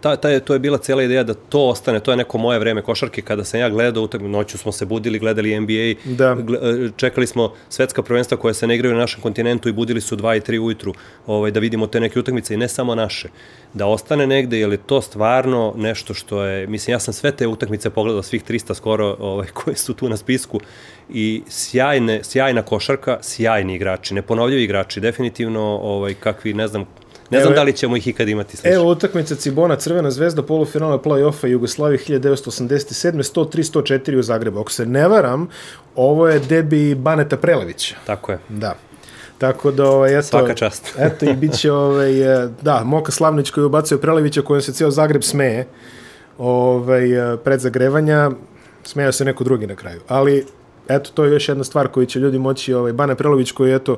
ta, 0.00 0.16
ta, 0.16 0.40
to 0.40 0.52
je 0.52 0.58
bila 0.58 0.78
cijela 0.78 1.02
ideja 1.02 1.22
da 1.22 1.34
to 1.34 1.66
ostane, 1.68 2.00
to 2.00 2.10
je 2.10 2.16
neko 2.16 2.38
moje 2.38 2.58
vreme 2.58 2.82
košarke, 2.82 3.22
kada 3.22 3.44
sam 3.44 3.60
ja 3.60 3.68
gledao, 3.70 4.02
utak, 4.02 4.20
noću 4.20 4.58
smo 4.58 4.72
se 4.72 4.86
budili, 4.86 5.18
gledali 5.18 5.60
NBA, 5.60 6.00
da. 6.04 6.36
čekali 6.96 7.26
smo 7.26 7.52
svetska 7.68 8.02
prvenstva 8.02 8.36
koja 8.36 8.54
se 8.54 8.66
ne 8.66 8.74
igraju 8.74 8.94
na 8.94 9.00
našem 9.00 9.20
kontinentu 9.20 9.68
i 9.68 9.72
budili 9.72 10.00
su 10.00 10.16
2 10.16 10.36
i 10.36 10.40
3 10.40 10.58
ujutru 10.60 10.94
ovaj, 11.26 11.50
da 11.50 11.60
vidimo 11.60 11.86
te 11.86 12.00
neke 12.00 12.18
utakmice 12.18 12.54
i 12.54 12.56
ne 12.56 12.68
samo 12.68 12.94
naše. 12.94 13.28
Da 13.74 13.86
ostane 13.86 14.26
negde, 14.26 14.58
je 14.58 14.66
li 14.66 14.76
to 14.76 15.00
stvarno 15.00 15.74
nešto 15.76 16.14
što 16.14 16.42
je, 16.42 16.66
mislim, 16.66 16.92
ja 16.92 16.98
sam 17.00 17.14
sve 17.14 17.32
te 17.32 17.46
utakmice 17.46 17.90
pogledao, 17.90 18.22
svih 18.22 18.44
300 18.44 18.74
skoro 18.74 19.16
ovaj, 19.20 19.46
koje 19.64 19.76
su 19.76 19.94
tu 19.94 20.08
na 20.08 20.16
spisku 20.16 20.60
i 21.08 21.42
sjajne, 21.48 22.24
sjajna 22.24 22.62
košarka, 22.62 23.18
sjajni 23.22 23.74
igrači, 23.74 24.14
neponovljivi 24.14 24.64
igrači, 24.64 25.00
definitivno 25.00 25.62
ovaj, 25.62 26.14
kakvi, 26.14 26.54
ne 26.54 26.68
znam, 26.68 26.84
Ne 27.30 27.40
znam 27.40 27.52
evo, 27.52 27.54
da 27.54 27.62
li 27.62 27.72
ćemo 27.72 27.96
ih 27.96 28.08
ikad 28.08 28.28
imati 28.28 28.56
slično. 28.56 28.76
Evo 28.76 28.90
utakmica 28.90 29.34
Cibona 29.34 29.76
Crvena 29.76 30.10
zvezda 30.10 30.42
polufinala 30.42 30.98
play-offa 30.98 31.46
Jugoslavije 31.46 31.98
1987. 31.98 33.34
103-104 33.34 34.18
u 34.18 34.22
Zagrebu. 34.22 34.60
Ako 34.60 34.70
se 34.70 34.86
ne 34.86 35.08
varam, 35.08 35.48
ovo 35.96 36.28
je 36.28 36.38
debi 36.38 36.94
Baneta 36.94 37.36
Prelevića. 37.36 37.96
Tako 38.06 38.32
je. 38.32 38.38
Da. 38.48 38.74
Tako 39.38 39.70
da, 39.70 39.90
ovaj, 39.90 40.18
eto, 40.18 40.26
Svaka 40.26 40.54
čast. 40.54 40.94
eto 41.06 41.30
i 41.30 41.34
bit 41.34 41.58
će, 41.58 41.72
ovaj, 41.72 42.44
e, 42.44 42.48
da, 42.62 42.84
Moka 42.84 43.12
Slavnić 43.12 43.50
koji 43.50 43.64
ubacio 43.64 43.98
Prelevića 43.98 44.42
kojem 44.42 44.62
se 44.62 44.72
cijel 44.72 44.90
Zagreb 44.90 45.22
smeje 45.22 45.66
ovaj, 46.38 47.32
e, 47.34 47.36
pred 47.36 47.60
zagrevanja, 47.60 48.30
smejao 48.84 49.12
se 49.12 49.24
neko 49.24 49.44
drugi 49.44 49.66
na 49.66 49.74
kraju. 49.74 50.00
Ali, 50.08 50.46
eto, 50.88 51.10
to 51.14 51.24
je 51.24 51.32
još 51.32 51.48
jedna 51.48 51.64
stvar 51.64 51.88
koju 51.88 52.06
će 52.06 52.18
ljudi 52.18 52.38
moći, 52.38 52.74
ovaj, 52.74 52.92
Bane 52.92 53.14
Prelović 53.14 53.52
koji, 53.52 53.74
eto, 53.74 53.96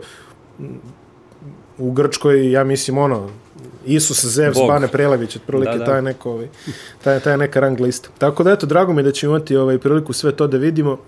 u 1.79 1.93
Grčkoj, 1.93 2.53
ja 2.53 2.65
mislim, 2.65 2.99
ono, 2.99 3.31
Isus, 3.87 4.25
Zevs. 4.25 4.59
Bane 4.69 4.89
Prelević, 4.89 5.37
otprilike 5.37 5.73
da, 5.73 5.79
da. 5.79 5.85
taj 5.85 6.03
neko, 6.03 6.31
ovaj, 6.31 6.49
taj, 7.05 7.21
taj 7.21 7.37
neka 7.37 7.61
rang 7.61 7.81
lista. 7.81 8.09
Tako 8.19 8.43
da, 8.43 8.53
eto, 8.53 8.67
drago 8.67 8.93
mi 8.93 9.03
da 9.03 9.13
ćemo 9.13 9.37
imati 9.37 9.57
ovaj, 9.57 9.79
priliku 9.79 10.13
sve 10.13 10.33
to 10.33 10.47
da 10.47 10.57
vidimo. 10.57 10.99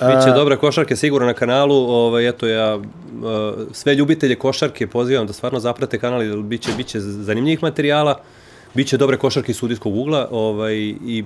Biće 0.00 0.32
dobra 0.34 0.56
košarke 0.56 0.96
sigurno 0.96 1.26
na 1.26 1.34
kanalu, 1.34 1.74
ovaj, 1.76 2.28
eto 2.28 2.46
ja 2.46 2.78
sve 3.72 3.94
ljubitelje 3.94 4.34
košarke 4.34 4.86
pozivam 4.86 5.26
da 5.26 5.32
stvarno 5.32 5.60
zaprate 5.60 5.98
kanal, 5.98 6.22
jer 6.22 6.38
biće, 6.38 6.70
biće 6.76 7.00
zanimljivih 7.00 7.62
materijala, 7.62 8.20
biće 8.74 8.96
dobre 8.96 9.16
košarke 9.16 9.52
iz 9.52 9.56
sudijskog 9.56 9.96
ugla 9.96 10.28
ovaj, 10.30 10.76
i 11.04 11.24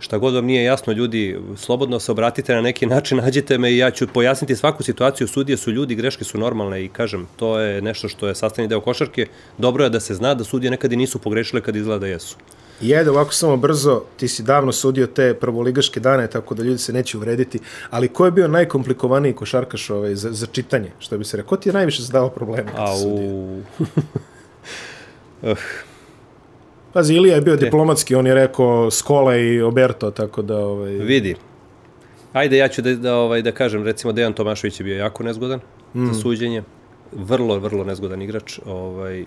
šta 0.00 0.18
god 0.18 0.34
vam 0.34 0.44
nije 0.44 0.64
jasno, 0.64 0.92
ljudi, 0.92 1.38
slobodno 1.56 2.00
se 2.00 2.12
obratite 2.12 2.54
na 2.54 2.60
neki 2.60 2.86
način, 2.86 3.18
nađite 3.24 3.58
me 3.58 3.72
i 3.72 3.78
ja 3.78 3.90
ću 3.90 4.06
pojasniti 4.06 4.56
svaku 4.56 4.82
situaciju, 4.82 5.28
sudije 5.28 5.56
su 5.56 5.70
ljudi, 5.70 5.94
greške 5.94 6.24
su 6.24 6.38
normalne 6.38 6.84
i 6.84 6.88
kažem, 6.88 7.26
to 7.36 7.58
je 7.58 7.82
nešto 7.82 8.08
što 8.08 8.28
je 8.28 8.34
sastavni 8.34 8.68
deo 8.68 8.80
košarke, 8.80 9.26
dobro 9.58 9.84
je 9.84 9.90
da 9.90 10.00
se 10.00 10.14
zna 10.14 10.34
da 10.34 10.44
sudije 10.44 10.70
nekad 10.70 10.92
i 10.92 10.96
nisu 10.96 11.18
pogrešile 11.18 11.62
kad 11.62 11.76
izgleda 11.76 11.98
da 11.98 12.06
jesu. 12.06 12.36
Jede, 12.80 13.10
ovako 13.10 13.32
samo 13.32 13.56
brzo, 13.56 14.02
ti 14.16 14.28
si 14.28 14.42
davno 14.42 14.72
sudio 14.72 15.06
te 15.06 15.34
prvoligaške 15.34 16.00
dane, 16.00 16.30
tako 16.30 16.54
da 16.54 16.62
ljudi 16.62 16.78
se 16.78 16.92
neće 16.92 17.16
uvrediti, 17.16 17.58
ali 17.90 18.08
ko 18.08 18.24
je 18.24 18.30
bio 18.30 18.48
najkomplikovaniji 18.48 19.32
košarkaš 19.32 19.90
ovaj, 19.90 20.14
za, 20.14 20.32
za 20.32 20.46
čitanje, 20.46 20.92
što 20.98 21.18
bi 21.18 21.24
se 21.24 21.36
rekao? 21.36 21.48
Ko 21.48 21.56
ti 21.56 21.68
je 21.68 21.72
najviše 21.72 22.02
zadao 22.02 22.32
sudio? 22.36 23.62
uh. 25.42 25.58
Pazi, 26.92 27.14
Ilija 27.14 27.34
je 27.34 27.40
bio 27.40 27.56
Te. 27.56 27.64
diplomatski, 27.64 28.14
on 28.14 28.26
je 28.26 28.34
rekao 28.34 28.90
Skola 28.90 29.36
i 29.36 29.60
Oberto, 29.60 30.10
tako 30.10 30.42
da... 30.42 30.58
Ovaj... 30.58 30.92
Vidi. 30.92 31.34
Ajde, 32.32 32.56
ja 32.56 32.68
ću 32.68 32.82
da, 32.82 32.94
da, 32.94 33.16
ovaj, 33.16 33.42
da 33.42 33.52
kažem, 33.52 33.84
recimo, 33.84 34.12
Dejan 34.12 34.32
Tomašović 34.32 34.80
je 34.80 34.84
bio 34.84 34.96
jako 34.96 35.22
nezgodan 35.22 35.60
mm. 35.94 36.06
za 36.06 36.20
suđenje. 36.20 36.62
Vrlo, 37.12 37.58
vrlo 37.58 37.84
nezgodan 37.84 38.22
igrač. 38.22 38.58
Ovaj, 38.66 39.24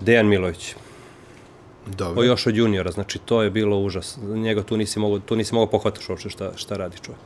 Dejan 0.00 0.26
Milović. 0.26 0.74
Dobro. 1.86 2.20
O, 2.20 2.24
još 2.24 2.46
od 2.46 2.56
juniora, 2.56 2.90
znači 2.90 3.18
to 3.18 3.42
je 3.42 3.50
bilo 3.50 3.78
užas. 3.78 4.18
Njega 4.34 4.62
tu 4.62 4.76
nisi 4.76 4.98
mogao, 4.98 5.18
tu 5.18 5.36
nisi 5.36 5.54
mogao 5.54 5.70
pohvataš 5.70 6.08
uopšte 6.08 6.30
šta, 6.30 6.52
šta 6.56 6.76
radi 6.76 6.96
čovjek. 7.02 7.22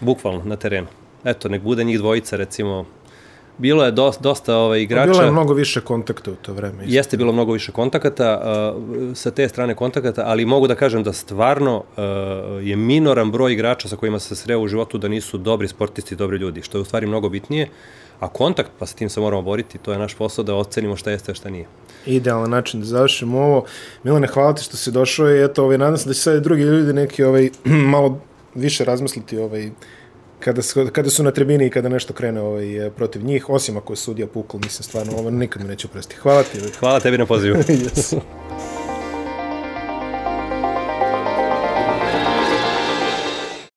Bukvalno, 0.00 0.42
na 0.44 0.56
terenu. 0.56 0.88
Eto, 1.24 1.48
nek 1.48 1.62
bude 1.62 1.84
njih 1.84 1.98
dvojica, 1.98 2.36
recimo, 2.36 2.84
bilo 3.58 3.84
je 3.84 3.90
dosta, 3.90 4.22
dosta 4.22 4.56
ovaj, 4.56 4.80
igrača. 4.80 5.10
Bilo 5.10 5.22
je 5.22 5.30
mnogo 5.30 5.54
više 5.54 5.80
kontakta 5.80 6.30
u 6.30 6.34
to 6.34 6.52
vreme. 6.52 6.84
Isto. 6.84 6.96
Jeste 6.96 7.16
bilo 7.16 7.32
mnogo 7.32 7.52
više 7.52 7.72
kontakata, 7.72 8.42
uh, 8.74 9.16
sa 9.16 9.30
te 9.30 9.48
strane 9.48 9.74
kontakata, 9.74 10.22
ali 10.26 10.44
mogu 10.44 10.66
da 10.66 10.74
kažem 10.74 11.02
da 11.02 11.12
stvarno 11.12 11.76
uh, 11.76 12.04
je 12.66 12.76
minoran 12.76 13.30
broj 13.30 13.52
igrača 13.52 13.88
sa 13.88 13.96
kojima 13.96 14.18
se 14.18 14.36
sreo 14.36 14.60
u 14.60 14.68
životu 14.68 14.98
da 14.98 15.08
nisu 15.08 15.38
dobri 15.38 15.68
sportisti, 15.68 16.16
dobri 16.16 16.38
ljudi, 16.38 16.62
što 16.62 16.78
je 16.78 16.82
u 16.82 16.84
stvari 16.84 17.06
mnogo 17.06 17.28
bitnije. 17.28 17.68
A 18.20 18.28
kontakt, 18.28 18.70
pa 18.78 18.86
sa 18.86 18.96
tim 18.96 19.08
se 19.08 19.20
moramo 19.20 19.42
boriti, 19.42 19.78
to 19.78 19.92
je 19.92 19.98
naš 19.98 20.14
posao 20.14 20.44
da 20.44 20.54
ocenimo 20.54 20.96
šta 20.96 21.10
jeste, 21.10 21.32
a 21.32 21.34
šta 21.34 21.50
nije. 21.50 21.66
Idealan 22.06 22.50
način 22.50 22.80
da 22.80 22.86
završimo 22.86 23.38
ovo. 23.38 23.64
Milane, 24.02 24.26
hvala 24.26 24.54
ti 24.54 24.62
što 24.62 24.76
si 24.76 24.90
došao 24.90 25.30
i 25.30 25.44
eto, 25.44 25.64
ovaj, 25.64 25.78
nadam 25.78 25.98
se 25.98 26.08
da 26.08 26.14
će 26.14 26.20
sad 26.20 26.42
drugi 26.42 26.62
ljudi 26.62 26.92
neki 26.92 27.24
ovaj, 27.24 27.50
malo 27.94 28.20
više 28.54 28.84
razmisliti 28.84 29.38
ovaj, 29.38 29.70
kada, 30.44 30.62
su, 30.62 30.88
kada 30.92 31.10
su 31.10 31.22
na 31.22 31.30
tribini 31.30 31.66
i 31.66 31.70
kada 31.70 31.88
nešto 31.88 32.12
krene 32.12 32.40
ovaj, 32.40 32.90
protiv 32.96 33.24
njih, 33.24 33.48
osim 33.48 33.76
ako 33.76 33.92
je 33.92 33.96
sudija 33.96 34.26
pukl, 34.26 34.56
mislim 34.56 34.82
stvarno, 34.82 35.12
ovo 35.12 35.30
nikad 35.30 35.62
mi 35.62 35.68
neću 35.68 35.88
presti. 35.88 36.16
Hvala 36.16 36.42
ti. 36.42 36.58
Hvala 36.80 37.00
tebi 37.00 37.18
na 37.18 37.26
pozivu. 37.26 37.56
yes. 37.68 38.20